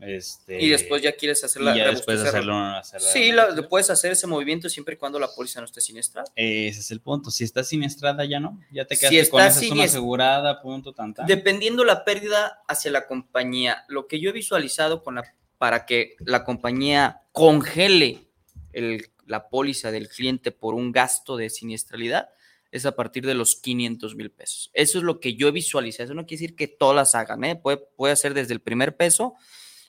Este, 0.00 0.60
y 0.62 0.68
después 0.68 1.00
ya 1.00 1.12
quieres 1.12 1.42
hacer 1.44 1.62
y 1.62 1.64
la 1.64 1.76
ya 1.76 1.90
después 1.90 2.20
hacerlo. 2.20 2.54
hacerla- 2.56 3.08
Sí, 3.12 3.32
la- 3.32 3.50
lo 3.50 3.68
puedes 3.68 3.88
hacer 3.88 4.12
ese 4.12 4.26
movimiento 4.26 4.68
siempre 4.68 4.94
y 4.94 4.98
cuando 4.98 5.18
la 5.18 5.28
póliza 5.28 5.60
no 5.60 5.66
esté 5.66 5.80
siniestrada. 5.80 6.26
Ese 6.34 6.80
es 6.80 6.90
el 6.90 7.00
punto. 7.00 7.30
Si 7.30 7.44
estás 7.44 7.68
siniestrada, 7.68 8.24
ya 8.24 8.40
no. 8.40 8.60
Ya 8.72 8.84
te 8.84 8.96
Si 8.96 9.00
quedaste 9.08 9.30
con 9.30 9.40
estás 9.40 9.56
esa 9.62 9.68
suma 9.68 9.84
asegurada, 9.84 10.60
punto, 10.60 10.92
tan, 10.92 11.14
tan. 11.14 11.26
Dependiendo 11.26 11.84
la 11.84 12.04
pérdida 12.04 12.60
hacia 12.68 12.90
la 12.90 13.06
compañía, 13.06 13.84
lo 13.88 14.06
que 14.06 14.20
yo 14.20 14.30
he 14.30 14.32
visualizado 14.32 15.02
con 15.02 15.14
la, 15.14 15.24
para 15.58 15.86
que 15.86 16.16
la 16.20 16.44
compañía 16.44 17.20
congele 17.32 18.26
el- 18.72 19.06
la 19.32 19.48
póliza 19.48 19.90
del 19.90 20.08
cliente 20.08 20.52
por 20.52 20.74
un 20.74 20.92
gasto 20.92 21.36
de 21.36 21.50
siniestralidad 21.50 22.28
es 22.70 22.86
a 22.86 22.94
partir 22.94 23.26
de 23.26 23.34
los 23.34 23.56
500 23.56 24.14
mil 24.14 24.30
pesos. 24.30 24.70
Eso 24.74 24.98
es 24.98 25.04
lo 25.04 25.20
que 25.20 25.34
yo 25.34 25.48
he 25.48 25.52
visualizado. 25.52 26.04
Eso 26.04 26.14
no 26.14 26.26
quiere 26.26 26.42
decir 26.42 26.56
que 26.56 26.68
todas 26.68 26.94
las 26.94 27.14
hagan, 27.14 27.42
¿eh? 27.44 27.56
Puede, 27.56 27.78
puede 27.96 28.14
ser 28.16 28.34
desde 28.34 28.52
el 28.52 28.60
primer 28.60 28.96
peso 28.96 29.34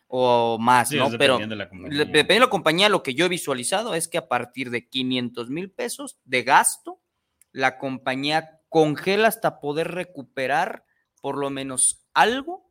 o 0.07 0.57
más, 0.59 0.89
Sí, 0.89 0.97
¿no? 0.97 1.09
Pero 1.17 1.37
de 1.39 1.55
la 1.55 1.65
de 1.65 2.39
la 2.39 2.49
compañía, 2.49 2.87
lo 2.87 3.03
que 3.03 3.15
yo 3.15 3.25
he 3.25 3.29
visualizado 3.29 3.95
es 3.95 4.07
que 4.07 4.17
a 4.17 4.27
partir 4.27 4.69
de 4.69 4.87
500 4.87 5.49
mil 5.49 5.71
pesos 5.71 6.19
de 6.23 6.43
gasto, 6.43 7.01
la 7.51 7.77
compañía 7.77 8.61
congela 8.69 9.27
hasta 9.27 9.59
poder 9.59 9.91
recuperar 9.91 10.85
por 11.21 11.37
lo 11.37 11.49
menos 11.49 12.05
algo 12.13 12.62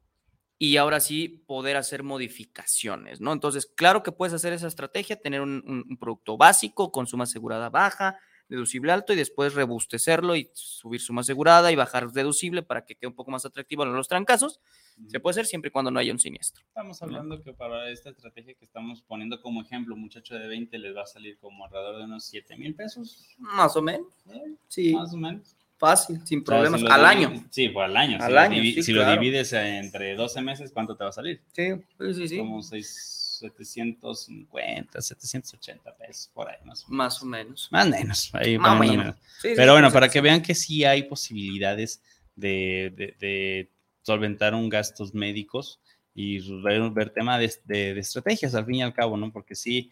y 0.65 0.77
ahora 0.77 1.01
sí 1.01 1.43
poder 1.47 1.77
hacer 1.77 2.05
modificaciones, 2.05 3.21
¿no? 3.21 3.33
Entonces, 3.33 3.67
claro 3.67 4.03
que 4.05 4.13
puedes 4.13 4.33
hacer 4.33 4.53
esa 4.53 4.69
estrategia, 4.69 5.17
tener 5.21 5.41
un, 5.41 5.63
un- 5.67 5.85
un 5.89 5.97
producto 5.97 6.37
básico 6.37 6.93
con 6.93 7.07
suma 7.09 7.25
asegurada 7.25 7.69
baja, 7.69 8.17
deducible 8.49 8.93
alto 8.93 9.13
y 9.13 9.17
después 9.17 9.55
rebustecerlo 9.55 10.37
y 10.37 10.51
subir 10.53 11.01
suma 11.01 11.23
asegurada 11.23 11.73
y 11.73 11.77
bajar 11.77 12.13
deducible 12.13 12.63
para 12.63 12.85
que 12.85 12.95
quede 12.97 13.09
un 13.09 13.15
poco 13.17 13.31
más 13.31 13.45
atractivo 13.47 13.83
en 13.85 13.93
los 13.95 14.09
trancazos. 14.09 14.61
Se 15.09 15.19
puede 15.21 15.33
hacer 15.33 15.47
siempre 15.47 15.69
y 15.69 15.73
cuando 15.73 15.91
no 15.91 15.99
haya 15.99 16.13
un 16.13 16.19
siniestro. 16.21 16.63
Estamos 16.69 17.03
hablando 17.03 17.43
que 17.43 17.55
para 17.55 17.89
esta 17.91 18.11
estrategia 18.11 18.55
que 18.55 18.65
estamos 18.67 19.01
poniendo 19.03 19.41
como 19.41 19.63
ejemplo, 19.63 19.95
un 19.95 20.03
muchacho 20.03 20.35
de 20.37 20.47
20 20.49 20.79
les 20.79 20.95
va 20.95 21.03
a 21.03 21.07
salir 21.07 21.39
como 21.39 21.65
alrededor 21.65 21.97
de 21.99 22.05
unos 22.05 22.25
7 22.27 22.57
mil 22.57 22.75
pesos. 22.75 23.27
Más 23.39 23.75
o 23.77 23.81
menos. 23.83 24.07
¿eh? 24.31 24.55
Sí, 24.69 24.93
Más 24.95 25.13
o 25.15 25.17
menos. 25.17 25.57
Fácil, 25.83 26.21
sin 26.25 26.39
O 26.39 26.43
sea, 26.43 26.45
problemas. 26.47 26.81
si 26.81 26.87
lo 26.87 26.93
al 26.93 27.05
año. 27.05 27.45
Sí, 27.51 27.69
pues 27.71 27.85
al 27.85 27.97
año. 27.97 28.17
Al 28.21 28.27
si 28.29 28.33
lo 28.33 28.41
año, 28.41 28.57
divi- 28.63 28.75
sí, 28.75 28.83
si 28.85 28.93
lo 28.93 29.03
claro. 29.03 29.21
divides 29.21 29.53
entre 29.53 30.15
12 30.15 30.41
meses, 30.41 30.71
¿cuánto 30.73 30.97
te 30.97 31.03
va 31.05 31.11
a 31.11 31.13
salir? 31.13 31.41
Sí, 31.53 31.71
sí, 31.99 32.15
sí. 32.15 32.29
sí. 32.29 32.39
Como 32.39 32.63
6, 32.63 33.39
750, 33.41 35.01
780 35.03 35.97
pesos 35.97 36.31
por 36.33 36.49
ahí, 36.49 36.57
más 36.65 36.85
o 36.85 36.89
menos. 36.89 36.91
Más 36.91 37.23
o 37.23 37.27
menos. 37.27 37.69
Más 37.73 37.87
o 37.87 37.91
menos. 37.91 38.31
Ahí 38.35 38.59
Más 38.59 38.79
menos. 38.81 38.97
menos. 38.97 39.17
Sí, 39.41 39.49
Pero 39.57 39.73
bueno, 39.73 39.91
para 39.91 40.09
que 40.09 40.21
vean 40.21 40.41
que 40.43 40.55
sí 40.55 40.85
hay 40.85 41.03
posibilidades 41.05 42.01
de, 42.37 42.93
de- 42.97 43.17
de 43.19 43.71
solventar 44.03 44.55
un 44.55 44.69
gastos 44.69 45.13
médicos 45.15 45.81
y 46.15 46.39
ver, 46.63 46.91
ver 46.91 47.11
tema 47.11 47.39
de, 47.39 47.53
de- 47.65 47.95
de 47.95 48.01
estrategias 48.01 48.55
al 48.55 48.67
fin 48.67 48.77
y 48.77 48.83
al 48.83 48.93
cabo, 48.95 49.17
¿no? 49.17 49.33
Porque 49.33 49.55
sí, 49.55 49.91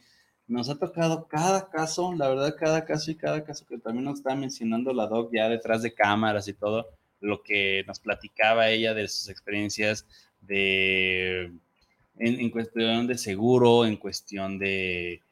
nos 0.50 0.68
ha 0.68 0.78
tocado 0.78 1.26
cada 1.28 1.70
caso, 1.70 2.12
la 2.14 2.28
verdad, 2.28 2.56
cada 2.58 2.84
caso 2.84 3.10
y 3.10 3.14
cada 3.14 3.44
caso 3.44 3.64
que 3.66 3.78
también 3.78 4.04
nos 4.04 4.18
está 4.18 4.34
mencionando 4.34 4.92
la 4.92 5.06
doc 5.06 5.30
ya 5.32 5.48
detrás 5.48 5.82
de 5.82 5.94
cámaras 5.94 6.48
y 6.48 6.54
todo, 6.54 6.88
lo 7.20 7.42
que 7.42 7.84
nos 7.86 8.00
platicaba 8.00 8.68
ella 8.68 8.92
de 8.92 9.06
sus 9.08 9.28
experiencias 9.28 10.06
de 10.40 11.52
en, 12.18 12.40
en 12.40 12.50
cuestión 12.50 13.06
de 13.06 13.16
seguro, 13.16 13.86
en 13.86 13.96
cuestión 13.96 14.58
de, 14.58 15.22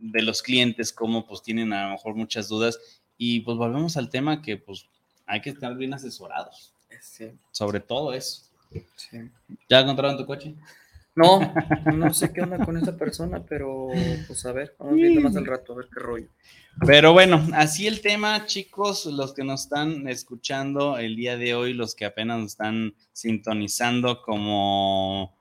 de 0.00 0.22
los 0.22 0.42
clientes, 0.42 0.92
cómo 0.92 1.26
pues 1.26 1.42
tienen 1.42 1.72
a 1.72 1.84
lo 1.86 1.92
mejor 1.92 2.14
muchas 2.14 2.48
dudas 2.48 2.78
y 3.18 3.40
pues 3.40 3.56
volvemos 3.56 3.96
al 3.96 4.08
tema 4.08 4.40
que 4.40 4.56
pues 4.56 4.86
hay 5.26 5.40
que 5.42 5.50
estar 5.50 5.76
bien 5.76 5.92
asesorados, 5.92 6.72
Sí, 7.00 7.30
sobre 7.52 7.80
todo 7.80 8.12
eso. 8.14 8.42
sí. 8.96 9.18
¿Ya 9.68 9.80
encontraron 9.80 10.16
tu 10.16 10.24
coche? 10.24 10.54
No, 11.18 11.40
no 11.96 12.14
sé 12.14 12.32
qué 12.32 12.42
onda 12.42 12.64
con 12.64 12.76
esa 12.76 12.96
persona, 12.96 13.44
pero 13.44 13.88
pues 14.28 14.46
a 14.46 14.52
ver, 14.52 14.76
vamos 14.78 14.94
viendo 14.94 15.20
más 15.20 15.34
al 15.34 15.46
rato, 15.46 15.72
a 15.72 15.76
ver 15.76 15.88
qué 15.92 15.98
rollo. 15.98 16.28
Pero 16.86 17.12
bueno, 17.12 17.44
así 17.54 17.88
el 17.88 18.00
tema, 18.00 18.46
chicos, 18.46 19.04
los 19.06 19.34
que 19.34 19.42
nos 19.42 19.62
están 19.62 20.06
escuchando 20.06 20.96
el 20.96 21.16
día 21.16 21.36
de 21.36 21.56
hoy, 21.56 21.72
los 21.72 21.96
que 21.96 22.04
apenas 22.04 22.38
nos 22.38 22.52
están 22.52 22.94
sintonizando 23.12 24.22
como, 24.22 25.36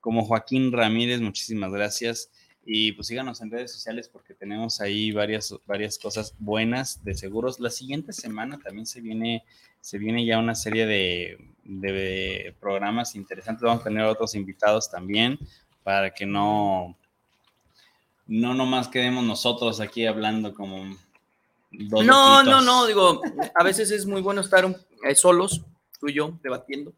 como 0.00 0.24
Joaquín 0.24 0.72
Ramírez, 0.72 1.20
muchísimas 1.20 1.72
gracias. 1.72 2.30
Y 2.70 2.92
pues 2.92 3.06
síganos 3.06 3.40
en 3.40 3.50
redes 3.50 3.72
sociales 3.72 4.10
porque 4.12 4.34
tenemos 4.34 4.82
ahí 4.82 5.10
varias, 5.10 5.54
varias 5.64 5.98
cosas 5.98 6.34
buenas 6.38 7.02
de 7.02 7.14
seguros. 7.14 7.60
La 7.60 7.70
siguiente 7.70 8.12
semana 8.12 8.58
también 8.58 8.84
se 8.84 9.00
viene, 9.00 9.42
se 9.80 9.96
viene 9.96 10.26
ya 10.26 10.38
una 10.38 10.54
serie 10.54 10.84
de, 10.84 11.38
de 11.64 12.54
programas 12.60 13.14
interesantes. 13.14 13.62
Vamos 13.62 13.80
a 13.80 13.84
tener 13.84 14.04
otros 14.04 14.34
invitados 14.34 14.90
también 14.90 15.38
para 15.82 16.12
que 16.12 16.26
no, 16.26 16.94
no 18.26 18.52
nomás 18.52 18.88
quedemos 18.88 19.24
nosotros 19.24 19.80
aquí 19.80 20.04
hablando 20.04 20.52
como 20.52 20.94
dos 21.70 22.04
No, 22.04 22.42
no, 22.42 22.60
loquitos. 22.60 22.64
no, 22.66 22.86
digo, 22.86 23.22
a 23.54 23.64
veces 23.64 23.90
es 23.90 24.04
muy 24.04 24.20
bueno 24.20 24.42
estar 24.42 24.66
eh, 25.04 25.14
solos, 25.14 25.64
tú 25.98 26.08
y 26.08 26.12
yo, 26.12 26.38
debatiendo, 26.42 26.92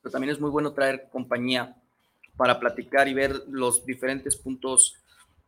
pero 0.00 0.12
también 0.12 0.32
es 0.32 0.40
muy 0.40 0.48
bueno 0.48 0.72
traer 0.72 1.08
compañía 1.12 1.76
para 2.38 2.58
platicar 2.58 3.06
y 3.08 3.12
ver 3.14 3.42
los 3.50 3.84
diferentes 3.84 4.36
puntos 4.36 4.94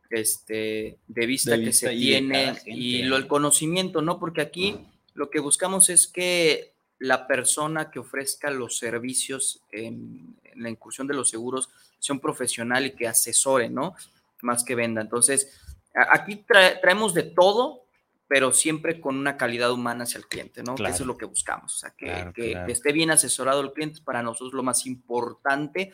este, 0.09 0.99
de 1.07 1.25
vista 1.25 1.51
De 1.51 1.59
que 1.59 1.65
vista 1.67 1.87
se 1.87 1.93
y 1.95 1.97
de 1.97 2.05
tiene 2.19 2.43
cada 2.43 2.55
gente. 2.55 2.71
y 2.71 3.03
lo, 3.03 3.15
el 3.17 3.27
conocimiento, 3.27 4.01
¿no? 4.01 4.19
Porque 4.19 4.41
aquí 4.41 4.77
lo 5.13 5.29
que 5.29 5.39
buscamos 5.39 5.89
es 5.89 6.07
que 6.07 6.73
la 6.99 7.25
persona 7.27 7.89
que 7.89 7.99
ofrezca 7.99 8.51
los 8.51 8.77
servicios 8.77 9.61
en, 9.71 10.35
en 10.43 10.63
la 10.63 10.69
incursión 10.69 11.07
de 11.07 11.13
los 11.15 11.29
seguros 11.29 11.69
sea 11.99 12.13
un 12.13 12.19
profesional 12.19 12.85
y 12.85 12.91
que 12.91 13.07
asesore, 13.07 13.69
¿no? 13.69 13.95
Más 14.41 14.63
que 14.63 14.75
venda. 14.75 15.01
Entonces, 15.01 15.57
aquí 15.93 16.43
trae- 16.47 16.79
traemos 16.81 17.13
de 17.13 17.23
todo, 17.23 17.85
pero 18.27 18.51
siempre 18.53 18.99
con 19.01 19.17
una 19.17 19.37
calidad 19.37 19.71
humana 19.71 20.03
hacia 20.03 20.17
el 20.17 20.27
cliente, 20.27 20.61
¿no? 20.63 20.73
Que 20.75 20.79
Claro. 20.83 20.93
eso 20.95 21.03
es 21.03 21.07
lo 21.07 21.17
que 21.17 21.25
buscamos, 21.25 21.73
o 21.75 21.77
sea, 21.77 21.91
que, 21.91 22.05
Claro, 22.05 22.33
que- 22.33 22.51
claro. 22.51 22.65
que 22.67 22.71
esté 22.73 22.91
bien 22.91 23.11
asesorado 23.11 23.61
el 23.61 23.71
cliente 23.73 23.95
es 23.95 24.01
para 24.01 24.21
nosotros 24.23 24.53
lo 24.53 24.63
más 24.63 24.85
importante. 24.85 25.93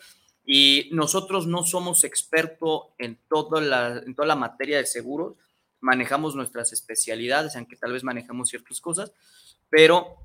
Y 0.49 0.89
nosotros 0.93 1.45
no 1.45 1.63
somos 1.65 2.05
expertos 2.05 2.83
en, 2.97 3.19
toda 3.27 3.59
la, 3.59 4.01
en 4.05 4.15
toda 4.15 4.29
la 4.29 4.37
materia 4.37 4.77
de 4.77 4.85
seguros, 4.85 5.35
manejamos 5.81 6.35
nuestras 6.35 6.71
especialidades, 6.71 7.57
aunque 7.57 7.75
tal 7.75 7.91
vez 7.91 8.05
manejamos 8.05 8.49
ciertas 8.49 8.79
cosas, 8.79 9.11
pero 9.69 10.15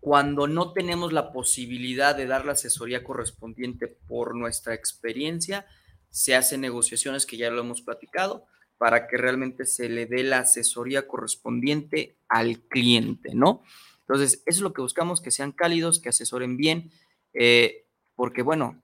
cuando 0.00 0.48
no 0.48 0.72
tenemos 0.72 1.12
la 1.12 1.32
posibilidad 1.32 2.16
de 2.16 2.26
dar 2.26 2.46
la 2.46 2.52
asesoría 2.52 3.04
correspondiente 3.04 3.88
por 3.88 4.34
nuestra 4.34 4.72
experiencia, 4.72 5.66
se 6.08 6.34
hacen 6.34 6.62
negociaciones 6.62 7.26
que 7.26 7.36
ya 7.36 7.50
lo 7.50 7.60
hemos 7.60 7.82
platicado 7.82 8.46
para 8.78 9.06
que 9.06 9.18
realmente 9.18 9.66
se 9.66 9.90
le 9.90 10.06
dé 10.06 10.24
la 10.24 10.40
asesoría 10.40 11.06
correspondiente 11.06 12.16
al 12.28 12.58
cliente, 12.62 13.34
¿no? 13.34 13.62
Entonces, 14.00 14.42
eso 14.46 14.58
es 14.58 14.60
lo 14.60 14.72
que 14.72 14.82
buscamos, 14.82 15.20
que 15.20 15.30
sean 15.30 15.52
cálidos, 15.52 16.00
que 16.00 16.08
asesoren 16.08 16.56
bien, 16.56 16.90
eh, 17.32 17.84
porque 18.16 18.42
bueno, 18.42 18.82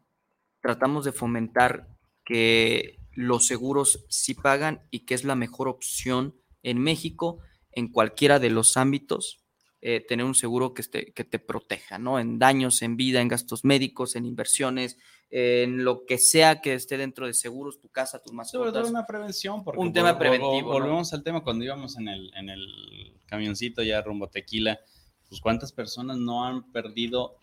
tratamos 0.61 1.05
de 1.05 1.13
fomentar 1.13 1.89
que 2.25 2.99
los 3.15 3.47
seguros 3.47 4.05
sí 4.09 4.35
pagan 4.35 4.83
y 4.91 5.01
que 5.01 5.15
es 5.15 5.25
la 5.25 5.35
mejor 5.35 5.69
opción 5.69 6.35
en 6.63 6.79
México, 6.79 7.39
en 7.73 7.89
cualquiera 7.89 8.39
de 8.39 8.51
los 8.51 8.77
ámbitos, 8.77 9.39
eh, 9.81 10.05
tener 10.07 10.25
un 10.27 10.35
seguro 10.35 10.75
que, 10.75 10.83
esté- 10.83 11.13
que 11.15 11.25
te 11.25 11.39
proteja, 11.39 11.99
¿no? 11.99 12.19
En 12.19 12.39
daños, 12.39 12.83
en 12.83 12.97
vida, 12.97 13.21
en 13.21 13.29
gastos 13.29 13.65
médicos, 13.65 14.17
en 14.17 14.27
inversiones, 14.27 14.99
en 15.31 15.85
lo 15.85 16.05
que 16.07 16.19
sea 16.19 16.61
que 16.61 16.75
esté 16.75 16.97
dentro 16.97 17.27
de 17.27 17.35
seguros, 17.35 17.79
tu 17.81 17.89
casa, 17.89 18.19
tus 18.21 18.33
Sobre 18.33 18.71
todo 18.73 18.83
mascotas. 18.83 18.91
una 18.91 19.07
prevención. 19.07 19.63
Porque 19.63 19.81
Un 19.81 19.93
tema 19.93 20.19
preventivo, 20.19 20.73
¿no? 20.73 20.81
Volvemos 20.81 21.13
al 21.13 21.23
tema 21.23 21.43
cuando 21.45 21.65
íbamos 21.65 21.97
en 21.99 22.09
el, 22.09 22.33
en 22.35 22.49
el 22.49 23.15
camioncito 23.27 23.83
ya 23.83 24.01
rumbo 24.03 24.29
Tequila. 24.29 24.81
Pues 25.29 25.41
cuántas 25.41 25.73
personas 25.73 26.17
no 26.17 26.45
han 26.45 26.73
perdido 26.73 27.37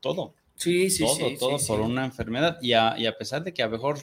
todo. 0.00 0.34
Sí, 0.62 0.90
sí, 0.90 1.04
todo, 1.04 1.14
sí. 1.28 1.36
todo 1.38 1.58
sí, 1.58 1.66
por 1.66 1.78
sí. 1.80 1.84
una 1.84 2.04
enfermedad. 2.04 2.58
Y 2.62 2.72
a, 2.72 2.94
y 2.98 3.06
a 3.06 3.16
pesar 3.16 3.42
de 3.42 3.52
que 3.52 3.62
a 3.62 3.66
lo 3.66 3.72
mejor 3.72 3.98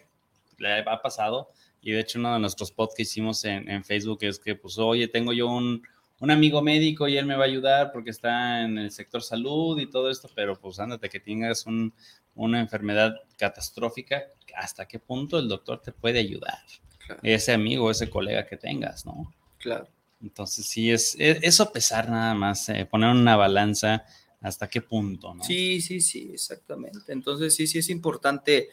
le 0.57 0.80
ha 0.80 1.01
pasado, 1.01 1.49
y 1.82 1.91
de 1.91 2.01
hecho 2.01 2.20
uno 2.20 2.34
de 2.34 2.39
nuestros 2.39 2.72
posts 2.72 2.95
que 2.95 3.03
hicimos 3.03 3.43
en, 3.45 3.70
en 3.70 3.84
Facebook 3.84 4.20
es 4.22 4.39
que, 4.39 4.55
pues, 4.55 4.78
oye, 4.78 5.07
tengo 5.07 5.32
yo 5.34 5.47
un, 5.47 5.82
un 6.20 6.32
amigo 6.32 6.62
médico 6.62 7.07
y 7.07 7.18
él 7.18 7.26
me 7.26 7.36
va 7.38 7.43
a 7.43 7.47
ayudar 7.47 7.91
porque 7.93 8.10
está 8.10 8.62
en 8.64 8.78
el 8.78 8.91
sector 8.91 9.22
salud 9.24 9.80
y 9.80 9.89
todo 9.89 10.10
esto, 10.10 10.30
pero 10.36 10.60
pues 10.60 10.80
ándate 10.80 11.07
que 11.10 11.20
tengas 11.22 11.66
un- 11.66 11.93
una 12.36 12.60
enfermedad 12.60 13.16
catastrófica, 13.38 14.24
¿hasta 14.55 14.86
qué 14.88 14.99
punto 14.99 15.39
el 15.39 15.47
doctor 15.47 15.82
te 15.82 15.91
puede 15.91 16.20
ayudar? 16.20 16.57
Claro. 17.05 17.22
Ese 17.24 17.53
amigo, 17.53 17.89
ese 17.89 18.10
colega 18.10 18.45
que 18.45 18.57
tengas, 18.57 19.05
¿no? 19.05 19.34
Claro. 19.57 19.88
Entonces 20.22 20.66
sí, 20.66 20.91
es, 20.91 21.16
es- 21.20 21.39
eso 21.41 21.72
pesar 21.72 22.10
nada 22.10 22.34
más, 22.34 22.68
eh, 22.70 22.86
poner 22.86 23.10
una 23.12 23.36
balanza 23.38 24.03
hasta 24.41 24.67
qué 24.69 24.81
punto, 24.81 25.33
¿no? 25.33 25.43
Sí, 25.43 25.81
sí, 25.81 25.99
sí, 26.01 26.29
exactamente. 26.33 27.11
Entonces, 27.11 27.55
sí, 27.55 27.67
sí 27.67 27.79
es 27.79 27.89
importante 27.89 28.69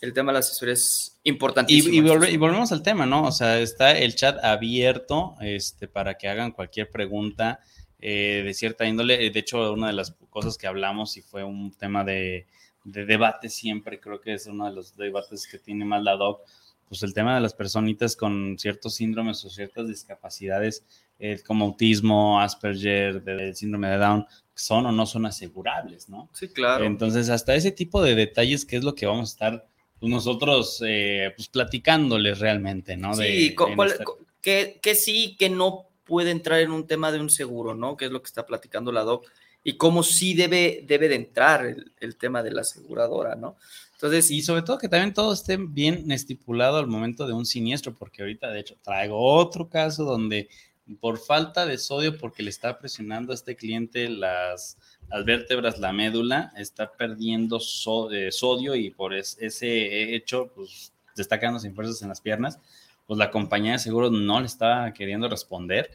el 0.00 0.12
tema 0.12 0.30
de 0.30 0.34
la 0.34 0.38
asesoría 0.40 0.74
es 0.74 1.18
importantísimo. 1.24 2.06
volve- 2.08 2.30
y 2.32 2.36
volvemos 2.36 2.70
al 2.70 2.82
tema, 2.82 3.04
¿no? 3.04 3.24
O 3.24 3.32
sea, 3.32 3.58
está 3.58 3.98
el 3.98 4.14
chat 4.14 4.38
abierto 4.44 5.34
este, 5.40 5.88
para 5.88 6.14
que 6.16 6.28
hagan 6.28 6.52
cualquier 6.52 6.88
pregunta 6.90 7.58
eh, 8.00 8.42
de 8.44 8.54
cierta 8.54 8.86
índole. 8.86 9.26
Eh, 9.26 9.30
De 9.30 9.40
hecho, 9.40 9.72
una 9.72 9.88
de 9.88 9.94
las 9.94 10.12
cosas 10.30 10.56
que 10.56 10.68
hablamos 10.68 11.16
y 11.16 11.22
fue 11.22 11.42
un 11.42 11.72
tema 11.72 12.04
de, 12.04 12.46
de 12.84 13.06
debate 13.06 13.48
siempre, 13.48 13.98
creo 13.98 14.20
que 14.20 14.34
es 14.34 14.46
uno 14.46 14.66
de 14.66 14.72
los 14.72 14.96
debates 14.96 15.48
que 15.48 15.58
tiene 15.58 15.84
más 15.84 16.02
la 16.04 16.14
DOC, 16.14 16.42
pues 16.88 17.02
el 17.02 17.12
tema 17.12 17.34
de 17.34 17.40
las 17.40 17.54
personitas 17.54 18.14
con 18.14 18.56
ciertos 18.56 18.94
síndromes 18.94 19.44
o 19.44 19.50
ciertas 19.50 19.88
discapacidades 19.88 20.84
eh, 21.18 21.40
como 21.46 21.64
autismo, 21.66 22.40
Asperger, 22.40 23.22
del 23.22 23.54
síndrome 23.54 23.88
de 23.88 23.98
Down, 23.98 24.26
son 24.54 24.86
o 24.86 24.92
no 24.92 25.06
son 25.06 25.26
asegurables, 25.26 26.08
¿no? 26.08 26.28
Sí, 26.32 26.48
claro. 26.48 26.84
Entonces, 26.84 27.28
hasta 27.30 27.54
ese 27.54 27.70
tipo 27.72 28.02
de 28.02 28.14
detalles, 28.14 28.64
que 28.64 28.76
es 28.76 28.84
lo 28.84 28.94
que 28.94 29.06
vamos 29.06 29.30
a 29.30 29.32
estar 29.32 29.68
pues, 30.00 30.10
nosotros 30.10 30.82
eh, 30.86 31.32
pues, 31.36 31.48
platicándoles 31.48 32.38
realmente, 32.38 32.96
¿no? 32.96 33.16
De- 33.16 33.26
sí, 33.26 33.54
esta- 33.92 34.04
que, 34.40 34.78
que 34.82 34.94
sí, 34.94 35.36
que 35.38 35.48
no 35.50 35.88
puede 36.04 36.30
entrar 36.30 36.60
en 36.60 36.70
un 36.72 36.86
tema 36.86 37.12
de 37.12 37.20
un 37.20 37.30
seguro, 37.30 37.74
¿no? 37.74 37.96
Que 37.96 38.06
es 38.06 38.10
lo 38.10 38.22
que 38.22 38.26
está 38.28 38.46
platicando 38.46 38.92
la 38.92 39.02
doc. 39.02 39.26
Y 39.64 39.76
cómo 39.76 40.02
sí 40.02 40.34
debe, 40.34 40.84
debe 40.86 41.08
de 41.08 41.16
entrar 41.16 41.66
el, 41.66 41.92
el 42.00 42.16
tema 42.16 42.42
de 42.42 42.52
la 42.52 42.62
aseguradora, 42.62 43.34
¿no? 43.34 43.56
Entonces, 43.92 44.30
Y 44.30 44.42
sobre 44.42 44.62
todo 44.62 44.78
que 44.78 44.88
también 44.88 45.12
todo 45.12 45.32
esté 45.32 45.56
bien 45.56 46.10
estipulado 46.12 46.78
al 46.78 46.86
momento 46.86 47.26
de 47.26 47.32
un 47.32 47.44
siniestro, 47.44 47.94
porque 47.96 48.22
ahorita, 48.22 48.48
de 48.50 48.60
hecho, 48.60 48.76
traigo 48.80 49.20
otro 49.20 49.68
caso 49.68 50.04
donde 50.04 50.48
por 50.96 51.18
falta 51.18 51.66
de 51.66 51.78
sodio, 51.78 52.16
porque 52.18 52.42
le 52.42 52.50
está 52.50 52.78
presionando 52.78 53.32
a 53.32 53.34
este 53.34 53.56
cliente 53.56 54.08
las, 54.08 54.78
las 55.10 55.24
vértebras, 55.24 55.78
la 55.78 55.92
médula, 55.92 56.52
está 56.56 56.92
perdiendo 56.92 57.58
eh, 57.58 58.32
sodio 58.32 58.74
y 58.74 58.90
por 58.90 59.14
es- 59.14 59.36
ese 59.40 60.14
hecho, 60.14 60.50
pues, 60.54 60.92
se 61.14 61.22
está 61.22 61.38
quedando 61.38 61.60
sin 61.60 61.74
fuerzas 61.74 62.00
en 62.02 62.08
las 62.08 62.20
piernas, 62.20 62.58
pues 63.06 63.18
la 63.18 63.30
compañía 63.30 63.72
de 63.72 63.78
seguros 63.78 64.12
no 64.12 64.40
le 64.40 64.46
está 64.46 64.92
queriendo 64.94 65.28
responder 65.28 65.90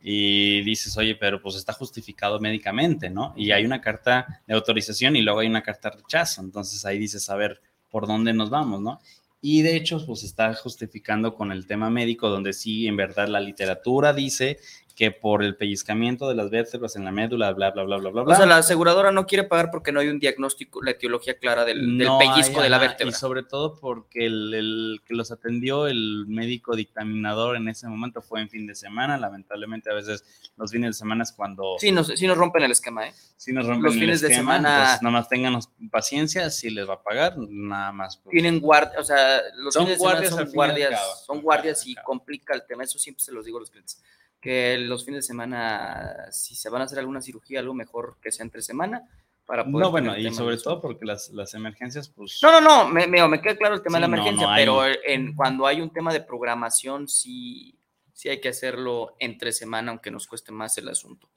y 0.00 0.62
dices, 0.62 0.96
oye, 0.96 1.16
pero 1.16 1.40
pues 1.42 1.56
está 1.56 1.72
justificado 1.72 2.38
médicamente, 2.38 3.10
¿no? 3.10 3.32
Y 3.36 3.50
hay 3.50 3.64
una 3.64 3.80
carta 3.80 4.42
de 4.46 4.54
autorización 4.54 5.16
y 5.16 5.22
luego 5.22 5.40
hay 5.40 5.48
una 5.48 5.62
carta 5.62 5.90
de 5.90 5.96
rechazo, 5.96 6.40
entonces 6.40 6.84
ahí 6.84 6.98
dices, 6.98 7.28
a 7.30 7.36
ver, 7.36 7.60
¿por 7.90 8.06
dónde 8.06 8.32
nos 8.32 8.50
vamos, 8.50 8.80
no? 8.80 9.00
Y 9.40 9.62
de 9.62 9.76
hecho, 9.76 10.04
pues 10.04 10.24
está 10.24 10.52
justificando 10.54 11.34
con 11.34 11.52
el 11.52 11.66
tema 11.66 11.90
médico, 11.90 12.28
donde 12.28 12.52
sí, 12.52 12.86
en 12.86 12.96
verdad, 12.96 13.28
la 13.28 13.40
literatura 13.40 14.12
dice 14.12 14.58
que 14.98 15.12
por 15.12 15.44
el 15.44 15.54
pellizcamiento 15.54 16.28
de 16.28 16.34
las 16.34 16.50
vértebras 16.50 16.96
en 16.96 17.04
la 17.04 17.12
médula, 17.12 17.52
bla, 17.52 17.70
bla, 17.70 17.84
bla, 17.84 17.98
bla, 17.98 18.10
bla, 18.10 18.22
o 18.22 18.24
bla. 18.24 18.34
sea, 18.34 18.46
la 18.46 18.56
aseguradora 18.56 19.12
no 19.12 19.26
quiere 19.28 19.44
pagar 19.44 19.70
porque 19.70 19.92
no 19.92 20.00
hay 20.00 20.08
un 20.08 20.18
diagnóstico, 20.18 20.82
la 20.82 20.90
etiología 20.90 21.38
clara 21.38 21.64
del, 21.64 21.96
del 21.96 22.08
No 22.08 22.18
pellizco 22.18 22.56
hay, 22.58 22.64
de 22.64 22.68
la 22.68 22.78
vértebra. 22.78 23.12
Y 23.12 23.14
sobre 23.14 23.44
todo 23.44 23.78
porque 23.78 24.26
el, 24.26 24.52
el 24.52 25.00
que 25.06 25.14
los 25.14 25.30
atendió 25.30 25.86
el 25.86 26.24
médico 26.26 26.74
dictaminador 26.74 27.54
en 27.54 27.68
ese 27.68 27.86
momento 27.86 28.22
fue 28.22 28.40
en 28.40 28.50
fin 28.50 28.66
de 28.66 28.74
semana. 28.74 29.16
Lamentablemente, 29.18 29.88
a 29.88 29.94
veces 29.94 30.24
los 30.56 30.72
fines 30.72 30.88
de 30.88 30.94
semana 30.94 31.22
es 31.22 31.30
cuando 31.30 31.76
Sí 31.78 31.92
nos, 31.92 32.08
sí 32.08 32.26
nos 32.26 32.36
rompen 32.36 32.64
el 32.64 32.72
esquema, 32.72 33.06
¿eh? 33.06 33.12
sí 33.36 33.52
nos 33.52 33.66
rompen 33.66 33.84
los 33.84 33.94
el 33.94 34.00
fines 34.00 34.20
de 34.20 34.26
esquema, 34.32 34.56
semana- 34.56 34.78
entonces 34.80 35.02
nada 35.02 35.12
más 35.12 35.28
tengan 35.28 35.60
paciencia, 35.92 36.50
si 36.50 36.70
les 36.70 36.88
va 36.88 36.94
a 36.94 37.02
pagar, 37.04 37.34
nada 37.38 37.92
más. 37.92 38.16
pues, 38.16 38.32
Tienen 38.32 38.58
guardias, 38.58 38.98
o 39.00 39.04
sea, 39.04 39.42
los 39.58 39.72
Son 39.74 39.84
fines 39.84 39.98
de 39.98 39.98
semana 40.00 40.12
guardias 40.18 40.34
son 40.34 40.52
guardias, 40.52 41.24
son 41.24 41.40
guardias 41.40 41.86
y 41.86 41.94
complica 41.94 42.52
el 42.52 42.66
tema. 42.66 42.82
Eso 42.82 42.98
siempre 42.98 43.22
se 43.22 43.30
los 43.30 43.44
digo 43.44 43.58
a 43.58 43.60
los 43.60 43.70
clientes. 43.70 44.02
Que 44.40 44.78
los 44.78 45.04
fines 45.04 45.24
de 45.24 45.26
semana, 45.26 46.26
si 46.30 46.54
se 46.54 46.70
van 46.70 46.82
a 46.82 46.84
hacer 46.84 46.98
alguna 47.00 47.20
cirugía, 47.20 47.58
algo 47.60 47.74
mejor 47.74 48.18
que 48.22 48.30
sea 48.30 48.44
entre 48.44 48.62
semana 48.62 49.02
para 49.46 49.64
poder. 49.64 49.86
No, 49.86 49.90
bueno, 49.90 50.16
y 50.16 50.32
sobre 50.32 50.56
todo 50.58 50.80
porque 50.80 51.04
las, 51.04 51.30
las 51.30 51.54
emergencias, 51.54 52.08
pues. 52.08 52.38
No, 52.42 52.52
no, 52.52 52.60
no, 52.60 52.88
me, 52.88 53.06
me, 53.08 53.26
me 53.26 53.40
queda 53.40 53.56
claro 53.56 53.74
el 53.74 53.82
tema 53.82 53.98
Sí, 53.98 54.02
de 54.02 54.08
la 54.08 54.14
emergencia, 54.14 54.46
no 54.46 54.52
hay. 54.52 54.62
pero 54.64 54.82
en, 55.06 55.34
cuando 55.34 55.66
hay 55.66 55.80
un 55.80 55.90
tema 55.90 56.12
de 56.12 56.20
programación, 56.20 57.08
sí, 57.08 57.74
sí 58.12 58.28
hay 58.28 58.40
que 58.40 58.50
hacerlo 58.50 59.16
entre 59.18 59.52
semana, 59.52 59.90
aunque 59.90 60.10
nos 60.12 60.26
cueste 60.28 60.52
más 60.52 60.76
el 60.78 60.88
asunto, 60.88 61.28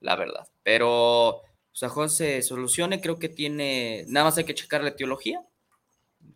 la 0.00 0.16
verdad. 0.16 0.48
Pero, 0.64 1.28
o 1.36 1.42
sea, 1.72 1.88
José, 1.88 2.42
solucione, 2.42 3.00
creo 3.00 3.18
que 3.18 3.28
tiene, 3.28 4.04
nada 4.08 4.24
más 4.26 4.38
hay 4.38 4.44
que 4.44 4.54
checar 4.54 4.82
la 4.82 4.88
etiología. 4.90 5.40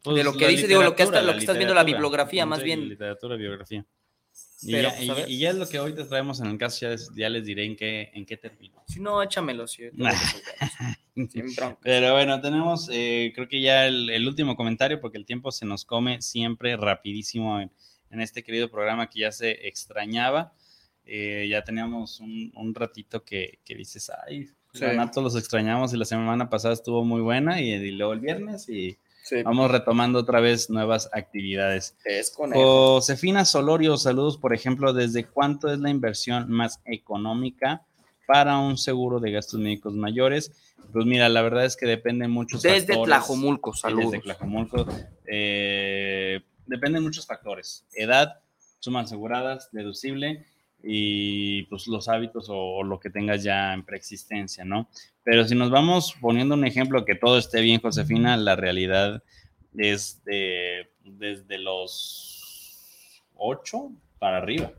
pues, 0.03 0.17
de 0.17 0.23
lo 0.25 0.33
que 0.35 0.47
dice, 0.49 0.67
digo, 0.69 0.83
lo 0.83 0.95
que 0.95 1.03
hasta- 1.03 1.23
lo 1.23 1.33
que 1.33 1.39
estás 1.39 1.57
viendo, 1.57 1.75
la 1.75 1.83
bibliografía, 1.85 2.47
más 2.47 2.63
bien. 2.63 2.89
Literatura, 2.89 3.35
biografía. 3.37 3.85
Y, 4.63 4.73
ya, 4.73 4.95
pues, 4.97 5.29
y- 5.29 5.33
y 5.35 5.39
ya 5.39 5.51
es 5.51 5.57
lo 5.57 5.69
que 5.69 5.77
ahorita 5.79 6.07
traemos 6.09 6.41
en 6.41 6.47
el 6.47 6.59
caso, 6.59 6.79
ya 6.83 6.89
les, 6.91 7.11
ya 7.15 7.29
les 7.29 7.45
diré 7.45 7.65
en 7.65 7.77
qué, 7.77 8.11
en 8.15 8.25
qué 8.25 8.37
termino. 8.37 8.83
Si 8.89 9.01
no, 9.01 9.23
échamelo, 9.23 9.67
si. 9.69 9.83
Pero 11.83 12.13
bueno, 12.13 12.41
tenemos, 12.41 12.89
eh, 12.93 13.33
creo 13.35 13.49
que 13.49 13.61
ya 13.61 13.87
el, 13.87 14.11
el 14.11 14.27
último 14.27 14.57
comentario, 14.57 15.01
porque 15.01 15.19
el 15.19 15.27
tiempo 15.27 15.53
se 15.53 15.67
nos 15.67 15.85
come 15.85 16.21
siempre 16.23 16.77
rapidísimo 16.77 17.61
en, 17.61 17.71
en 18.11 18.21
este 18.21 18.43
querido 18.43 18.71
programa 18.71 19.09
que 19.09 19.21
ya 19.21 19.33
se 19.33 19.67
extrañaba. 19.69 20.53
Eh, 21.07 21.47
ya 21.51 21.63
teníamos 21.63 22.21
un, 22.21 22.51
un 22.55 22.75
ratito 22.75 23.25
que, 23.25 23.59
que 23.65 23.75
dices, 23.75 24.11
ay, 24.27 24.49
Sí. 24.73 24.81
Renato 24.81 25.23
los 25.23 25.37
extrañamos 25.37 25.95
y 25.95 25.97
la 25.97 26.05
semana 26.05 26.51
pasada 26.51 26.75
estuvo 26.75 27.05
muy 27.05 27.21
buena 27.21 27.61
y, 27.61 27.71
y 27.71 27.91
luego 27.93 28.13
el 28.13 28.19
viernes 28.19 28.69
y 28.69 28.99
Sí, 29.25 29.43
vamos 29.43 29.71
retomando 29.71 30.19
otra 30.19 30.41
vez 30.41 30.69
nuevas 30.69 31.09
actividades. 31.13 31.97
es 32.05 32.31
conejo. 32.31 32.63
Josefina 32.97 33.47
Solorio, 33.47 33.97
saludos, 33.97 34.37
por 34.37 34.53
ejemplo, 34.53 34.93
¿desde 34.93 35.25
cuánto 35.25 35.73
es 35.73 35.79
la 35.79 35.89
inversión 35.89 36.51
más 36.51 36.81
económica 36.85 37.87
para 38.27 38.59
un 38.59 38.77
seguro 38.77 39.21
de 39.21 39.33
gastos 39.33 39.59
médicos 39.59 39.95
mayores? 39.95 40.53
Pues 40.93 41.07
mira, 41.07 41.31
la 41.31 41.41
verdad 41.41 41.65
es 41.65 41.75
que 41.75 41.87
depende 41.87 42.29
muchos 42.29 42.61
Desde 42.61 42.81
factores. 42.81 43.05
Tlajomulco, 43.07 43.75
saludos. 43.75 44.13
Desde 44.13 44.25
Tlajomulco. 44.25 44.87
Eh, 45.27 46.43
dependen 46.67 47.03
muchos 47.03 47.27
factores. 47.27 47.87
Edad, 47.95 48.41
sumas 48.79 49.07
aseguradas, 49.07 49.71
deducible 49.73 50.45
y 50.87 51.63
pues 51.65 51.87
los 51.87 52.09
hábitos 52.09 52.47
o, 52.51 52.83
lo 52.83 53.01
que 53.01 53.11
tengas 53.11 53.43
ya 53.43 53.73
en 53.73 53.85
preexistencia, 53.85 54.65
¿no? 54.65 54.89
Pero 55.23 55.47
si 55.47 55.55
nos 55.55 55.71
vamos 55.71 56.15
poniendo 56.21 56.55
un 56.55 56.67
ejemplo 56.67 57.05
que 57.05 57.15
todo 57.15 57.39
esté 57.39 57.61
bien, 57.61 57.81
Josefina, 57.81 58.37
la 58.37 58.57
realidad 58.57 59.23
es 59.77 60.23
de, 60.25 60.91
desde 61.05 61.59
los 61.59 63.23
8 63.35 63.91
para 64.19 64.39
arriba, 64.39 64.73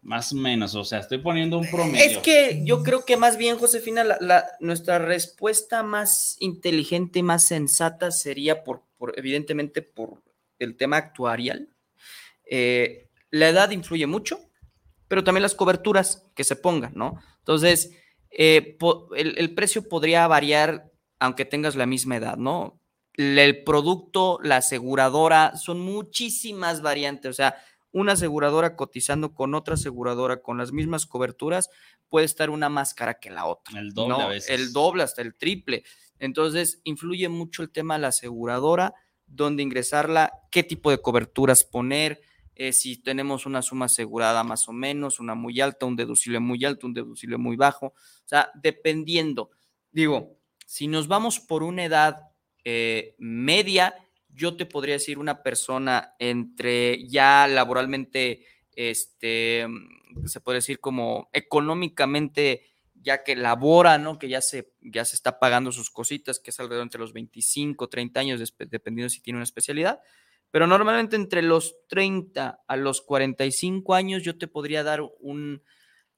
más 0.00 0.32
o 0.32 0.36
menos. 0.36 0.74
O 0.74 0.84
sea, 0.84 1.00
estoy 1.00 1.18
poniendo 1.18 1.58
un 1.58 1.70
promedio. 1.70 2.04
Es 2.04 2.18
que 2.18 2.62
yo 2.64 2.82
creo 2.82 3.04
que 3.04 3.16
más 3.16 3.36
bien, 3.36 3.58
Josefina, 3.58 4.04
la, 4.04 4.16
la- 4.20 4.46
nuestra 4.60 4.98
respuesta 4.98 5.82
más 5.82 6.36
inteligente, 6.40 7.22
más 7.22 7.44
sensata 7.44 8.10
sería 8.10 8.64
por, 8.64 8.82
por 8.96 9.12
evidentemente, 9.18 9.82
por 9.82 10.22
el 10.58 10.76
tema 10.76 10.96
actuarial. 10.96 11.68
Eh, 12.48 13.08
la 13.30 13.48
edad 13.48 13.70
influye 13.70 14.06
mucho, 14.06 14.40
pero 15.12 15.24
también 15.24 15.42
las 15.42 15.54
coberturas 15.54 16.26
que 16.34 16.42
se 16.42 16.56
pongan, 16.56 16.92
¿no? 16.94 17.20
Entonces, 17.40 17.90
eh, 18.30 18.78
el, 19.14 19.36
el 19.36 19.54
precio 19.54 19.86
podría 19.86 20.26
variar 20.26 20.90
aunque 21.18 21.44
tengas 21.44 21.76
la 21.76 21.84
misma 21.84 22.16
edad, 22.16 22.38
¿no? 22.38 22.80
El, 23.12 23.38
el 23.38 23.62
producto, 23.62 24.38
la 24.42 24.56
aseguradora, 24.56 25.54
son 25.58 25.80
muchísimas 25.80 26.80
variantes, 26.80 27.28
o 27.28 27.34
sea, 27.34 27.56
una 27.90 28.12
aseguradora 28.12 28.74
cotizando 28.74 29.34
con 29.34 29.54
otra 29.54 29.74
aseguradora 29.74 30.40
con 30.40 30.56
las 30.56 30.72
mismas 30.72 31.04
coberturas, 31.04 31.68
puede 32.08 32.24
estar 32.24 32.48
una 32.48 32.70
más 32.70 32.94
cara 32.94 33.20
que 33.20 33.28
la 33.28 33.44
otra. 33.44 33.80
El 33.80 33.92
doble 33.92 34.16
¿no? 34.16 34.20
a 34.22 34.28
veces. 34.28 34.48
El 34.48 34.72
doble 34.72 35.02
hasta 35.02 35.20
el 35.20 35.34
triple. 35.34 35.84
Entonces, 36.20 36.80
influye 36.84 37.28
mucho 37.28 37.62
el 37.62 37.70
tema 37.70 37.96
de 37.96 38.00
la 38.00 38.08
aseguradora, 38.08 38.94
dónde 39.26 39.62
ingresarla, 39.62 40.32
qué 40.50 40.62
tipo 40.62 40.90
de 40.90 41.02
coberturas 41.02 41.64
poner, 41.64 42.22
eh, 42.54 42.72
si 42.72 42.96
tenemos 43.02 43.46
una 43.46 43.62
suma 43.62 43.86
asegurada 43.86 44.44
más 44.44 44.68
o 44.68 44.72
menos, 44.72 45.20
una 45.20 45.34
muy 45.34 45.60
alta, 45.60 45.86
un 45.86 45.96
deducible 45.96 46.38
muy 46.38 46.64
alto, 46.64 46.86
un 46.86 46.94
deducible 46.94 47.38
muy 47.38 47.56
bajo. 47.56 47.86
O 47.86 48.26
sea, 48.26 48.50
dependiendo. 48.54 49.50
Digo, 49.90 50.38
si 50.66 50.86
nos 50.86 51.08
vamos 51.08 51.40
por 51.40 51.62
una 51.62 51.84
edad 51.84 52.30
eh, 52.64 53.14
media, 53.18 53.94
yo 54.28 54.56
te 54.56 54.66
podría 54.66 54.94
decir 54.94 55.18
una 55.18 55.42
persona 55.42 56.14
entre 56.18 57.06
ya 57.08 57.46
laboralmente, 57.48 58.46
este, 58.74 59.66
se 60.26 60.40
puede 60.40 60.58
decir 60.58 60.80
como 60.80 61.28
económicamente, 61.32 62.62
ya 62.94 63.24
que 63.24 63.34
labora, 63.34 63.98
¿no? 63.98 64.18
Que 64.18 64.28
ya 64.28 64.40
se, 64.40 64.72
ya 64.80 65.04
se 65.04 65.16
está 65.16 65.38
pagando 65.38 65.72
sus 65.72 65.90
cositas, 65.90 66.38
que 66.38 66.50
es 66.50 66.60
alrededor 66.60 66.84
entre 66.84 67.00
los 67.00 67.12
25, 67.12 67.88
30 67.88 68.20
años, 68.20 68.54
dependiendo 68.58 69.10
si 69.10 69.20
tiene 69.20 69.38
una 69.38 69.44
especialidad. 69.44 70.00
Pero 70.52 70.66
normalmente 70.66 71.16
entre 71.16 71.42
los 71.42 71.74
30 71.88 72.62
a 72.68 72.76
los 72.76 73.00
45 73.00 73.94
años 73.94 74.22
yo 74.22 74.36
te 74.36 74.46
podría 74.46 74.84
dar 74.84 75.00
un, 75.18 75.62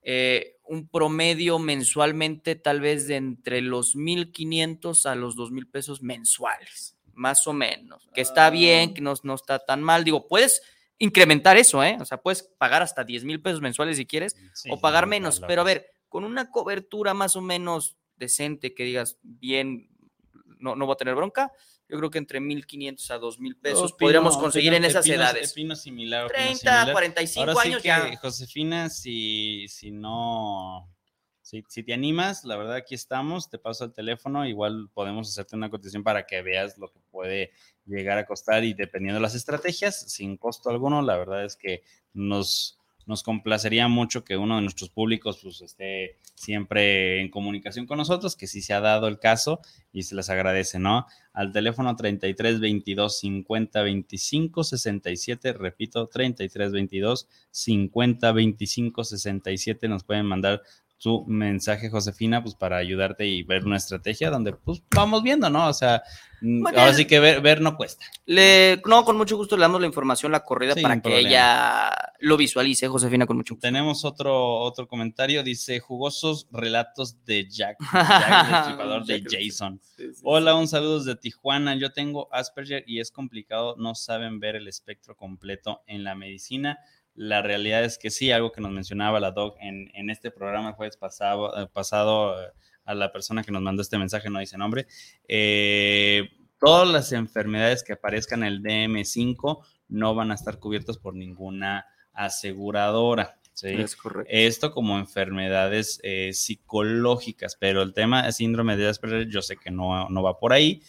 eh, 0.03 0.57
un 0.65 0.89
promedio 0.89 1.61
mensualmente 1.61 2.57
tal 2.57 2.81
vez 2.81 3.07
de 3.07 3.15
entre 3.17 3.63
los 3.63 3.97
1.500 3.97 5.07
a 5.07 5.15
los 5.15 5.37
2.000 5.37 5.71
pesos 5.71 6.03
mensuales, 6.03 6.97
más 7.13 7.47
o 7.47 7.53
menos. 7.53 8.09
Que 8.13 8.23
está 8.23 8.51
bien, 8.51 8.93
que 8.93 9.01
no, 9.01 9.15
no 9.23 9.35
está 9.35 9.61
tan 9.61 9.83
mal. 9.85 10.03
Digo, 10.03 10.27
puedes 10.27 10.63
incrementar 10.99 11.57
eso, 11.57 11.85
¿eh? 11.85 11.97
O 12.01 12.05
sea, 12.05 12.19
puedes 12.19 12.43
pagar 12.43 12.83
hasta 12.83 13.05
10 13.05 13.25
mil 13.25 13.41
pesos 13.41 13.61
mensuales 13.61 13.97
si 13.97 14.05
quieres 14.05 14.37
Sí, 14.53 14.69
o 14.69 14.81
pagar 14.81 15.07
menos. 15.07 15.41
Pero 15.47 15.61
a 15.61 15.65
ver, 15.65 15.87
con 16.09 16.25
una 16.25 16.51
cobertura 16.51 17.15
más 17.15 17.37
o 17.37 17.41
menos 17.41 17.97
decente, 18.17 18.75
que 18.75 18.83
digas 18.83 19.17
bien, 19.23 19.89
no, 20.59 20.75
no 20.75 20.87
voy 20.87 20.95
a 20.95 20.97
tener 20.97 21.15
bronca, 21.15 21.53
yo 21.89 21.99
creo 21.99 22.11
que 22.11 22.19
entre 22.19 22.41
1.500 22.41 23.11
a 23.11 23.19
2.000 23.19 23.57
pesos 23.61 23.93
Opino- 23.93 23.99
podríamos 23.99 24.37
conseguir 24.39 24.73
opino- 24.73 24.77
en 24.79 24.85
esas 24.85 25.05
opino- 25.07 25.15
edades. 25.17 25.53
opino 25.53 25.77
similar, 25.77 26.25
opino 26.25 26.39
30, 26.43 26.57
similar. 26.59 26.93
45 26.93 27.41
Ahora 27.51 27.63
sí 27.63 27.69
años 27.69 27.83
que, 27.83 27.89
ya. 27.89 28.17
Josefina, 28.17 28.89
si, 28.91 29.67
si 29.69 29.91
no, 29.91 30.89
si, 31.43 31.63
si 31.69 31.83
te 31.83 31.93
animas, 31.93 32.45
la 32.45 32.57
verdad 32.57 32.77
aquí 32.77 32.95
estamos, 32.95 33.51
te 33.51 33.59
paso 33.59 33.85
el 33.85 33.93
teléfono, 33.93 34.47
igual 34.47 34.89
podemos 34.95 35.29
hacerte 35.29 35.57
una 35.57 35.69
cotización 35.69 36.03
para 36.03 36.25
que 36.27 36.41
veas 36.41 36.79
lo 36.79 36.89
que 36.91 37.01
puede 37.11 37.53
llegar 37.85 38.17
a 38.17 38.25
costar 38.25 38.65
y 38.65 38.73
dependiendo 38.73 39.17
de 39.19 39.23
las 39.23 39.35
estrategias, 39.35 40.11
sin 40.11 40.39
costo 40.39 40.71
alguno, 40.71 41.03
la 41.03 41.19
verdad 41.19 41.45
es 41.45 41.55
que 41.57 41.83
nos, 42.15 42.79
nos 43.07 43.23
complacería 43.23 43.89
mucho 43.89 44.25
que 44.25 44.37
uno 44.37 44.57
de 44.57 44.63
nuestros 44.63 44.91
públicos 44.91 45.41
pues, 45.43 45.61
esté 45.61 46.19
siempre 46.35 47.21
en 47.21 47.31
comunicación 47.31 47.87
con 47.87 47.99
nosotros, 47.99 48.37
que 48.37 48.47
sí 48.47 48.63
se 48.63 48.75
ha 48.75 48.81
dado 48.81 49.09
el 49.09 49.19
caso 49.19 49.61
y 49.93 50.03
se 50.03 50.15
les 50.15 50.31
agradece, 50.31 50.79
¿no? 50.79 51.07
Al 51.33 51.53
teléfono 51.53 51.95
33 51.97 52.61
22 52.61 53.19
50 53.19 53.83
25 53.83 54.65
67, 54.65 55.53
repito, 55.53 56.07
33 56.07 56.73
22 56.73 57.29
50 57.51 58.33
25 58.33 59.05
67, 59.05 59.89
nos 59.89 60.05
pueden 60.05 60.27
mandar 60.27 60.63
su 60.97 61.25
mensaje, 61.27 61.91
Josefina, 61.91 62.43
pues 62.43 62.55
para 62.55 62.77
ayudarte 62.77 63.27
y 63.27 63.43
ver 63.43 63.65
una 63.65 63.77
estrategia 63.77 64.31
donde 64.31 64.53
pues 64.53 64.83
vamos 64.95 65.23
viendo, 65.23 65.51
¿no? 65.51 65.69
O 65.69 65.75
sea, 65.75 66.03
mm, 66.41 66.63
Bueno, 66.63 66.81
ahora 66.81 66.95
sí 66.95 67.05
que 67.05 67.21
ver, 67.21 67.41
ver 67.41 67.61
no 67.61 67.77
cuesta. 67.77 68.07
Le, 68.27 68.81
no, 68.87 69.05
con 69.05 69.17
mucho 69.17 69.37
gusto 69.37 69.57
le 69.57 69.63
damos 69.63 69.81
la 69.81 69.87
información, 69.87 70.33
la 70.33 70.45
corrida, 70.45 70.75
Sin 70.75 70.83
para 70.83 71.01
que 71.01 71.19
ella 71.19 71.91
lo 72.21 72.37
visualice, 72.37 72.89
Josefina, 72.89 73.27
con 73.27 73.37
mucho 73.37 73.55
gusto. 73.55 73.67
Tenemos 73.67 74.05
otro, 74.05 74.61
otro 74.61 74.89
comentario, 74.89 75.43
dice 75.43 75.79
jugosos 75.81 76.49
relatos 76.51 77.25
de 77.25 77.49
Jack, 77.51 77.77
Jack 77.93 78.47
el 78.47 78.53
Destripador 78.53 79.05
de 79.05 79.23
Jason. 79.29 79.81
Sí, 79.97 80.15
sí, 80.15 80.21
Hola, 80.25 80.55
un 80.55 80.69
saludo 80.69 81.01
desde 81.01 81.17
Tijuana. 81.17 81.75
Yo 81.75 81.93
tengo 81.93 82.29
Asperger 82.33 82.85
y 82.87 83.01
es 83.01 83.11
complicado, 83.11 83.75
no 83.79 83.95
saben 83.95 84.41
ver 84.41 84.57
el 84.57 84.69
espectro 84.69 85.17
completo 85.17 85.83
en 85.87 86.05
la 86.05 86.15
medicina. 86.15 86.79
La 87.15 87.43
realidad 87.43 87.85
es 87.85 87.99
que 87.99 88.11
sí, 88.11 88.31
algo 88.31 88.53
que 88.53 88.61
nos 88.61 88.73
mencionaba 88.73 89.21
la 89.21 89.31
doc 89.31 89.57
en, 89.61 89.91
en 89.95 90.11
este 90.11 90.31
programa 90.31 90.71
el 90.71 90.75
jueves 90.75 90.97
pasado, 90.97 91.57
eh, 91.57 91.69
pasado 91.73 92.43
eh, 92.43 92.49
a 92.85 92.95
la 92.95 93.13
persona 93.13 93.43
que 93.43 93.53
nos 93.53 93.63
mandó 93.63 93.83
este 93.83 93.99
mensaje, 93.99 94.31
no 94.31 94.41
dice 94.41 94.59
nombre. 94.59 94.87
eh, 95.29 96.29
todas 96.59 96.89
las 96.89 97.13
enfermedades 97.13 97.83
que 97.85 97.93
aparezcan 97.93 98.43
en 98.43 98.49
el 98.49 98.63
DM5 98.63 99.65
no 99.89 100.15
van 100.15 100.31
a 100.31 100.35
estar 100.35 100.59
cubiertas 100.59 100.97
por 100.97 101.15
ninguna 101.15 101.87
aseguradora. 102.13 103.39
¿sí? 103.53 103.69
Es 103.69 103.95
correcto. 103.97 104.31
Esto 104.33 104.73
como 104.73 104.99
enfermedades 104.99 106.01
eh, 106.03 106.33
psicológicas, 106.33 107.57
pero 107.61 107.83
el 107.83 107.93
tema 107.93 108.23
de 108.25 108.33
síndrome 108.33 108.77
de 108.77 108.89
Asperger 108.89 109.29
yo 109.29 109.43
sé 109.43 109.57
que 109.57 109.71
no, 109.71 110.09
no 110.09 110.23
va 110.23 110.39
por 110.39 110.53
ahí, 110.53 110.83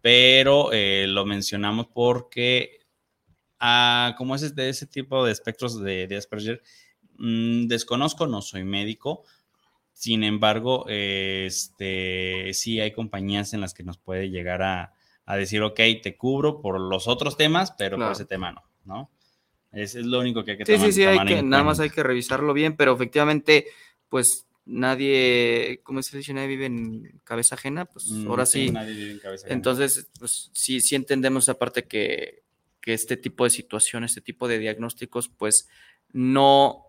pero 0.00 0.72
eh, 0.72 1.06
lo 1.08 1.24
mencionamos 1.26 1.86
porque 1.94 2.79
ah, 3.60 4.14
como 4.18 4.34
es 4.34 4.54
de 4.54 4.68
ese 4.68 4.86
tipo 4.86 5.24
de 5.24 5.32
espectros 5.32 5.80
de, 5.80 6.06
de 6.06 6.16
Asperger, 6.16 6.62
mm, 7.18 7.66
desconozco, 7.66 8.26
no 8.26 8.42
soy 8.42 8.64
médico, 8.64 9.24
sin 9.92 10.24
embargo, 10.24 10.86
eh, 10.88 11.44
este, 11.46 12.52
sí 12.54 12.80
hay 12.80 12.92
compañías 12.92 13.52
en 13.52 13.60
las 13.60 13.74
que 13.74 13.82
nos 13.84 13.98
puede 13.98 14.30
llegar 14.30 14.62
a, 14.62 14.94
a 15.26 15.36
decir, 15.36 15.62
ok, 15.62 15.78
te 16.02 16.16
cubro 16.16 16.60
por 16.60 16.80
los 16.80 17.06
otros 17.06 17.36
temas, 17.36 17.72
pero 17.72 17.96
Claro. 17.96 18.10
por 18.10 18.16
ese 18.16 18.24
tema 18.24 18.50
no, 18.52 18.62
¿no? 18.84 19.10
Es, 19.72 19.94
es 19.94 20.06
lo 20.06 20.18
único 20.20 20.42
que 20.42 20.52
hay 20.52 20.56
que 20.58 20.64
Sí, 20.64 20.72
tomar, 20.72 20.86
sí, 20.88 20.92
sí, 20.94 21.02
hay 21.04 21.24
que, 21.26 21.42
nada 21.42 21.62
más 21.62 21.78
hay 21.80 21.90
que 21.90 22.02
revisarlo 22.02 22.52
bien, 22.54 22.76
pero 22.76 22.94
efectivamente, 22.94 23.66
pues 24.08 24.46
nadie, 24.64 25.80
¿cómo 25.84 26.02
se 26.02 26.16
dice? 26.16 26.32
Nadie 26.32 26.48
vive 26.48 26.66
en 26.66 27.20
cabeza 27.24 27.54
ajena, 27.54 27.84
pues 27.84 28.06
Mm, 28.10 28.28
ahora 28.28 28.46
sí. 28.46 28.70
nadie 28.70 28.94
vive 28.94 29.12
en 29.12 29.18
cabeza 29.18 29.44
ajena. 29.46 29.54
Entonces, 29.56 30.08
pues 30.18 30.50
sí, 30.54 30.80
sí 30.80 30.94
entendemos 30.96 31.48
aparte 31.48 31.84
que, 31.86 32.42
que 32.80 32.94
este 32.94 33.16
tipo 33.16 33.44
de 33.44 33.50
situaciones, 33.50 34.12
este 34.12 34.20
tipo 34.22 34.48
de 34.48 34.58
diagnósticos, 34.58 35.28
pues 35.28 35.68
no... 36.12 36.86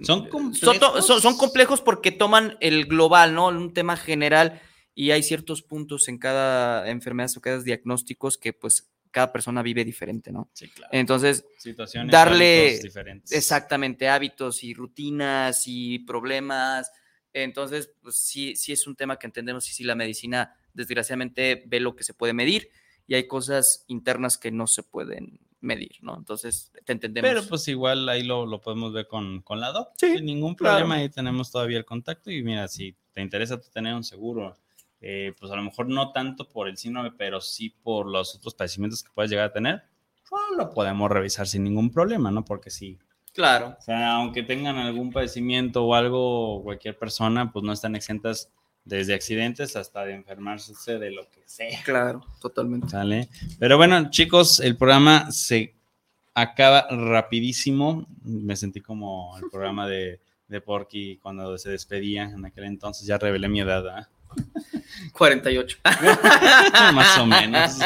son 0.00 0.28
complejos. 0.28 0.78
to- 0.78 1.02
son- 1.02 1.20
son 1.20 1.36
complejos 1.36 1.80
porque 1.80 2.12
toman 2.12 2.56
el 2.60 2.86
global, 2.86 3.34
¿no? 3.34 3.48
Un 3.48 3.72
tema 3.74 3.96
general 3.96 4.60
y 4.94 5.12
hay 5.12 5.22
ciertos 5.22 5.62
puntos 5.62 6.08
en 6.08 6.18
cada 6.18 6.88
enfermedad 6.90 7.30
o 7.36 7.40
cada 7.40 7.60
diagnósticos 7.62 8.36
que 8.38 8.52
pues 8.52 8.90
cada 9.10 9.32
persona 9.32 9.62
vive 9.62 9.84
diferente, 9.84 10.30
¿no? 10.30 10.48
Sí, 10.52 10.68
claro. 10.68 10.90
Entonces, 10.92 11.44
Situaciones, 11.58 12.12
darle- 12.12 12.66
hábitos 12.68 12.82
diferentes. 12.84 13.32
Exactamente, 13.32 14.08
hábitos 14.08 14.62
y 14.62 14.72
rutinas 14.74 15.64
y 15.66 15.98
problemas. 16.00 16.92
Entonces, 17.32 17.90
pues 18.02 18.16
sí, 18.16 18.54
sí 18.56 18.72
es 18.72 18.86
un 18.86 18.94
tema 18.94 19.18
que 19.18 19.26
entendemos 19.26 19.68
y 19.68 19.72
sí 19.72 19.84
la 19.84 19.94
medicina 19.96 20.54
desgraciadamente 20.74 21.64
ve 21.66 21.80
lo 21.80 21.96
que 21.96 22.04
se 22.04 22.14
puede 22.14 22.32
medir 22.34 22.70
y 23.10 23.16
hay 23.16 23.26
cosas 23.26 23.84
internas 23.88 24.38
que 24.38 24.52
no 24.52 24.68
se 24.68 24.84
pueden 24.84 25.40
medir, 25.60 25.96
¿no? 26.00 26.16
Entonces, 26.16 26.70
te 26.84 26.92
entendemos. 26.92 27.28
Pero 27.28 27.44
pues 27.44 27.66
igual 27.66 28.08
ahí 28.08 28.22
lo, 28.22 28.46
lo 28.46 28.60
podemos 28.60 28.92
ver 28.92 29.08
con, 29.08 29.42
con 29.42 29.58
la 29.58 29.72
doc. 29.72 29.88
Sí, 29.96 30.16
sin 30.16 30.26
ningún 30.26 30.54
claro. 30.54 30.76
problema. 30.76 31.02
Ahí 31.02 31.08
tenemos 31.08 31.50
todavía 31.50 31.78
el 31.78 31.84
contacto. 31.84 32.30
Y 32.30 32.44
mira, 32.44 32.68
si 32.68 32.94
te 33.10 33.20
interesa 33.20 33.60
tener 33.60 33.96
un 33.96 34.04
seguro, 34.04 34.56
eh, 35.00 35.34
pues 35.40 35.50
a 35.50 35.56
lo 35.56 35.62
mejor 35.64 35.88
no 35.88 36.12
tanto 36.12 36.48
por 36.48 36.68
el 36.68 36.76
síndrome, 36.76 37.10
pero 37.10 37.40
sí 37.40 37.70
por 37.82 38.06
los 38.06 38.36
otros 38.36 38.54
padecimientos 38.54 39.02
que 39.02 39.10
puedes 39.12 39.28
llegar 39.28 39.46
a 39.46 39.52
tener, 39.52 39.82
pues 40.28 40.42
lo 40.56 40.70
podemos 40.70 41.10
revisar 41.10 41.48
sin 41.48 41.64
ningún 41.64 41.90
problema, 41.90 42.30
¿no? 42.30 42.44
Porque 42.44 42.70
sí. 42.70 42.96
claro, 43.32 43.74
O 43.76 43.82
sea, 43.82 44.12
aunque 44.12 44.44
tengan 44.44 44.76
algún 44.76 45.10
padecimiento 45.10 45.84
o 45.84 45.96
algo, 45.96 46.62
cualquier 46.62 46.96
persona, 46.96 47.50
pues 47.50 47.64
no 47.64 47.72
están 47.72 47.96
exentas 47.96 48.52
desde 48.84 49.14
accidentes 49.14 49.76
hasta 49.76 50.04
de 50.04 50.14
enfermarse 50.14 50.98
de 50.98 51.10
lo 51.10 51.28
que 51.30 51.42
sea. 51.46 51.82
claro, 51.84 52.24
totalmente. 52.40 52.88
¿Sale? 52.88 53.28
Pero 53.58 53.76
bueno, 53.76 54.10
chicos, 54.10 54.60
el 54.60 54.76
programa 54.76 55.30
se 55.30 55.74
acaba 56.34 56.86
rapidísimo. 56.90 58.06
Me 58.22 58.56
sentí 58.56 58.80
como 58.80 59.36
el 59.38 59.50
programa 59.50 59.88
de, 59.88 60.20
de 60.48 60.60
Porky 60.60 61.18
cuando 61.18 61.56
se 61.58 61.70
despedía 61.70 62.24
en 62.24 62.44
aquel 62.44 62.64
entonces. 62.64 63.06
Ya 63.06 63.18
revelé 63.18 63.48
mi 63.48 63.60
edad, 63.60 63.86
¿ah? 63.88 64.08
48. 65.12 65.78
más 66.94 67.18
o 67.18 67.26
menos. 67.26 67.78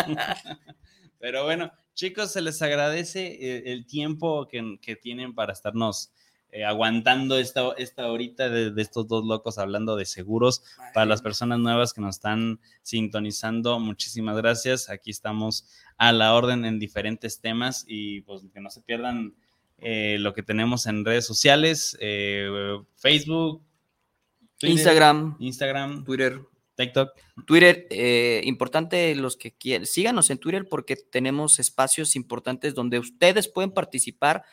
Pero 1.19 1.45
bueno, 1.45 1.73
chicos, 1.95 2.33
se 2.33 2.43
les 2.43 2.61
agradece 2.63 3.59
el, 3.59 3.69
el 3.69 3.87
tiempo 3.87 4.47
que, 4.47 4.79
que 4.81 4.97
tienen 4.97 5.35
para 5.35 5.53
estarnos 5.53 6.13
eh, 6.55 6.65
aguantando 6.65 7.37
esta, 7.37 7.73
esta 7.79 8.07
horita 8.07 8.49
de, 8.49 8.71
de 8.71 8.81
estos 8.81 9.09
dos 9.09 9.25
locos 9.25 9.59
hablando 9.59 9.97
de 9.97 10.05
seguros. 10.05 10.63
Para 10.95 11.05
las 11.05 11.21
personas 11.21 11.59
nuevas 11.59 11.93
que 11.93 12.01
nos 12.01 12.15
están 12.15 12.61
sintonizando, 12.83 13.81
muchísimas 13.81 14.37
gracias. 14.37 14.89
Aquí 14.89 15.11
estamos 15.11 15.69
a 15.97 16.13
la 16.13 16.33
orden 16.33 16.65
en 16.65 16.79
diferentes 16.79 17.41
temas 17.41 17.85
y 17.89 18.21
pues 18.21 18.43
que 18.55 18.61
no 18.61 18.71
se 18.71 18.83
pierdan 18.83 19.35
eh, 19.79 20.17
lo 20.21 20.33
que 20.33 20.45
tenemos 20.45 20.87
en 20.87 21.05
redes 21.05 21.27
sociales, 21.27 21.97
eh, 22.01 22.49
Facebook, 22.95 23.61
Twitter, 24.57 24.77
Instagram, 24.77 25.37
Instagram, 25.41 26.05
Twitter. 26.05 26.41
TikTok. 26.77 27.11
Twitter, 27.47 27.87
eh, 27.91 28.43
importante 28.45 29.15
los 29.17 29.37
que 29.37 29.53
quieran, 29.53 29.87
síganos 29.87 30.31
en 30.31 30.39
Twitter 30.39 30.69
porque 30.69 30.95
tenemos 30.97 31.59
espacios 31.59 32.15
importantes 32.15 32.75
donde 32.75 33.01
ustedes 33.01 33.49
pueden 33.49 33.73
participar 33.73 34.45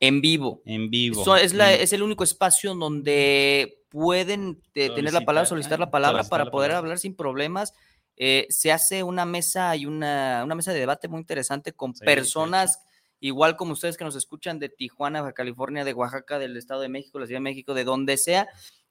en 0.00 0.20
vivo. 0.20 0.62
En 0.64 0.90
vivo. 0.90 1.24
So- 1.24 1.36
es, 1.36 1.54
la- 1.54 1.72
es 1.74 1.92
el 1.92 2.02
único 2.02 2.24
espacio 2.24 2.74
donde 2.74 3.82
pueden 3.88 4.60
eh, 4.74 4.90
tener 4.94 5.12
la 5.12 5.22
palabra, 5.22 5.46
Solicitar, 5.48 5.80
la 5.80 5.90
palabra 5.90 6.18
solicitar 6.18 6.30
para 6.30 6.44
la 6.44 6.50
poder 6.50 6.68
palabra. 6.70 6.78
hablar 6.78 6.98
sin 6.98 7.14
problemas. 7.16 7.72
Eh, 8.16 8.46
se 8.50 8.72
hace 8.72 9.02
una 9.02 9.24
mesa 9.24 9.74
y 9.76 9.86
una, 9.86 10.42
una 10.44 10.54
mesa 10.54 10.72
de 10.72 10.80
debate 10.80 11.08
muy 11.08 11.20
interesante 11.20 11.72
con 11.72 11.94
Sí, 11.94 12.00
sí, 12.00 12.04
personas 12.04 12.80
igual 13.20 13.56
como 13.56 13.72
ustedes 13.72 13.96
que 13.96 14.04
nos 14.04 14.14
escuchan 14.14 14.58
de 14.60 14.68
Tijuana, 14.68 15.32
California, 15.32 15.84
de 15.84 15.92
Oaxaca, 15.94 16.38
del 16.38 16.56
Estado 16.56 16.80
de 16.82 16.88
México, 16.88 17.18
la 17.18 17.26
Ciudad 17.26 17.38
de 17.38 17.42
México, 17.44 17.74
de 17.74 17.82
donde 17.84 18.16
sea. 18.16 18.48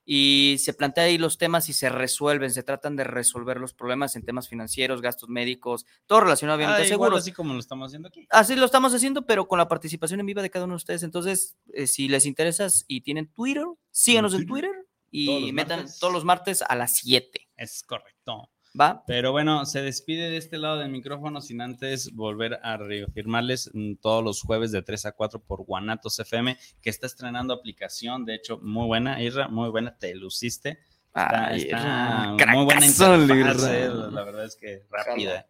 Y 0.09 0.55
se 0.59 0.73
plantea 0.73 1.03
ahí 1.03 1.17
los 1.17 1.37
temas 1.37 1.67
y 1.67 1.73
se 1.73 1.89
resuelven, 1.89 2.49
se 2.49 2.63
tratan 2.63 2.95
de 2.95 3.03
resolver 3.03 3.57
los 3.59 3.73
problemas 3.73 4.15
en 4.15 4.23
temas 4.23 4.47
financieros, 4.47 5.01
gastos 5.01 5.27
médicos, 5.27 5.85
todo 6.05 6.21
relacionado 6.21 6.55
obviamente 6.55 6.83
Ah, 6.83 6.85
a 6.85 6.87
seguros. 6.87 7.19
así 7.19 7.33
como 7.33 7.53
lo 7.53 7.59
estamos 7.59 7.87
haciendo 7.87 8.07
aquí. 8.07 8.25
Así 8.29 8.55
lo 8.55 8.65
estamos 8.65 8.93
haciendo, 8.93 9.25
pero 9.25 9.49
con 9.49 9.57
la 9.59 9.67
participación 9.67 10.21
en 10.21 10.25
viva 10.25 10.41
de 10.41 10.49
cada 10.49 10.63
uno 10.63 10.75
de 10.75 10.77
ustedes. 10.77 11.03
Entonces, 11.03 11.57
eh, 11.73 11.87
si 11.87 12.07
les 12.07 12.25
interesa 12.25 12.67
y 12.87 13.01
tienen 13.01 13.27
Twitter, 13.27 13.65
síganos 13.91 14.33
en 14.33 14.47
Twitter. 14.47 14.71
Twitter 14.71 14.87
y 15.11 15.25
Todos 15.25 15.53
metan 15.53 15.79
martes. 15.79 15.99
todos 15.99 16.13
los 16.13 16.23
martes 16.23 16.61
a 16.61 16.75
las 16.75 16.95
7. 16.99 17.49
Es 17.57 17.83
correcto. 17.83 18.49
¿Va? 18.79 19.03
Pero 19.07 19.31
bueno, 19.31 19.65
se 19.65 19.81
despide 19.81 20.29
de 20.29 20.37
este 20.37 20.57
lado 20.57 20.77
del 20.77 20.89
micrófono 20.89 21.41
sin 21.41 21.61
antes 21.61 22.13
volver 22.13 22.59
a 22.61 22.77
reafirmarles 22.77 23.71
mm, 23.73 23.95
todos 23.95 24.23
los 24.23 24.41
jueves 24.41 24.71
de 24.71 24.83
3 24.83 25.07
a 25.07 25.11
4 25.13 25.39
por 25.39 25.63
Guanatos 25.63 26.19
FM, 26.19 26.57
que 26.81 26.89
está 26.89 27.07
estrenando 27.07 27.53
aplicación, 27.53 28.25
de 28.25 28.35
hecho, 28.35 28.59
muy 28.59 28.85
buena, 28.85 29.21
Irra, 29.21 29.47
muy 29.47 29.69
buena, 29.69 29.97
te 29.97 30.13
luciste. 30.13 30.79
Está, 31.07 31.47
Ay, 31.47 31.61
está 31.61 32.35
muy 32.53 32.65
buena 32.65 32.85
interfaz, 32.85 33.63
eh, 33.71 33.89
la 33.89 34.23
verdad 34.23 34.45
es 34.45 34.55
que 34.55 34.85
rápida. 34.91 35.47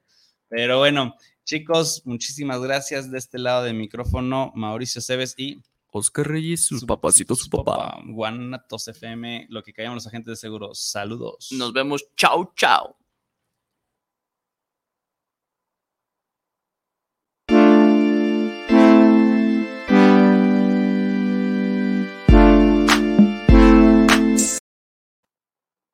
Pero 0.47 0.77
bueno, 0.77 1.15
chicos, 1.43 2.03
muchísimas 2.05 2.61
gracias 2.61 3.11
de 3.11 3.17
este 3.17 3.39
lado 3.39 3.63
del 3.63 3.73
micrófono, 3.73 4.53
Mauricio 4.55 5.01
Cebes 5.01 5.35
y 5.37 5.61
Oscar 5.91 6.27
Reyes, 6.27 6.65
sus 6.65 6.85
papacitos, 6.85 7.39
su 7.39 7.49
papá. 7.49 7.99
Guanatos 8.05 8.87
FM, 8.87 9.47
lo 9.49 9.63
que 9.63 9.73
callamos 9.73 9.95
los 9.95 10.07
agentes 10.07 10.31
de 10.31 10.35
seguro. 10.37 10.73
Saludos. 10.73 11.49
Nos 11.51 11.73
vemos. 11.73 12.07
Chao, 12.15 12.53
chao. 12.55 12.95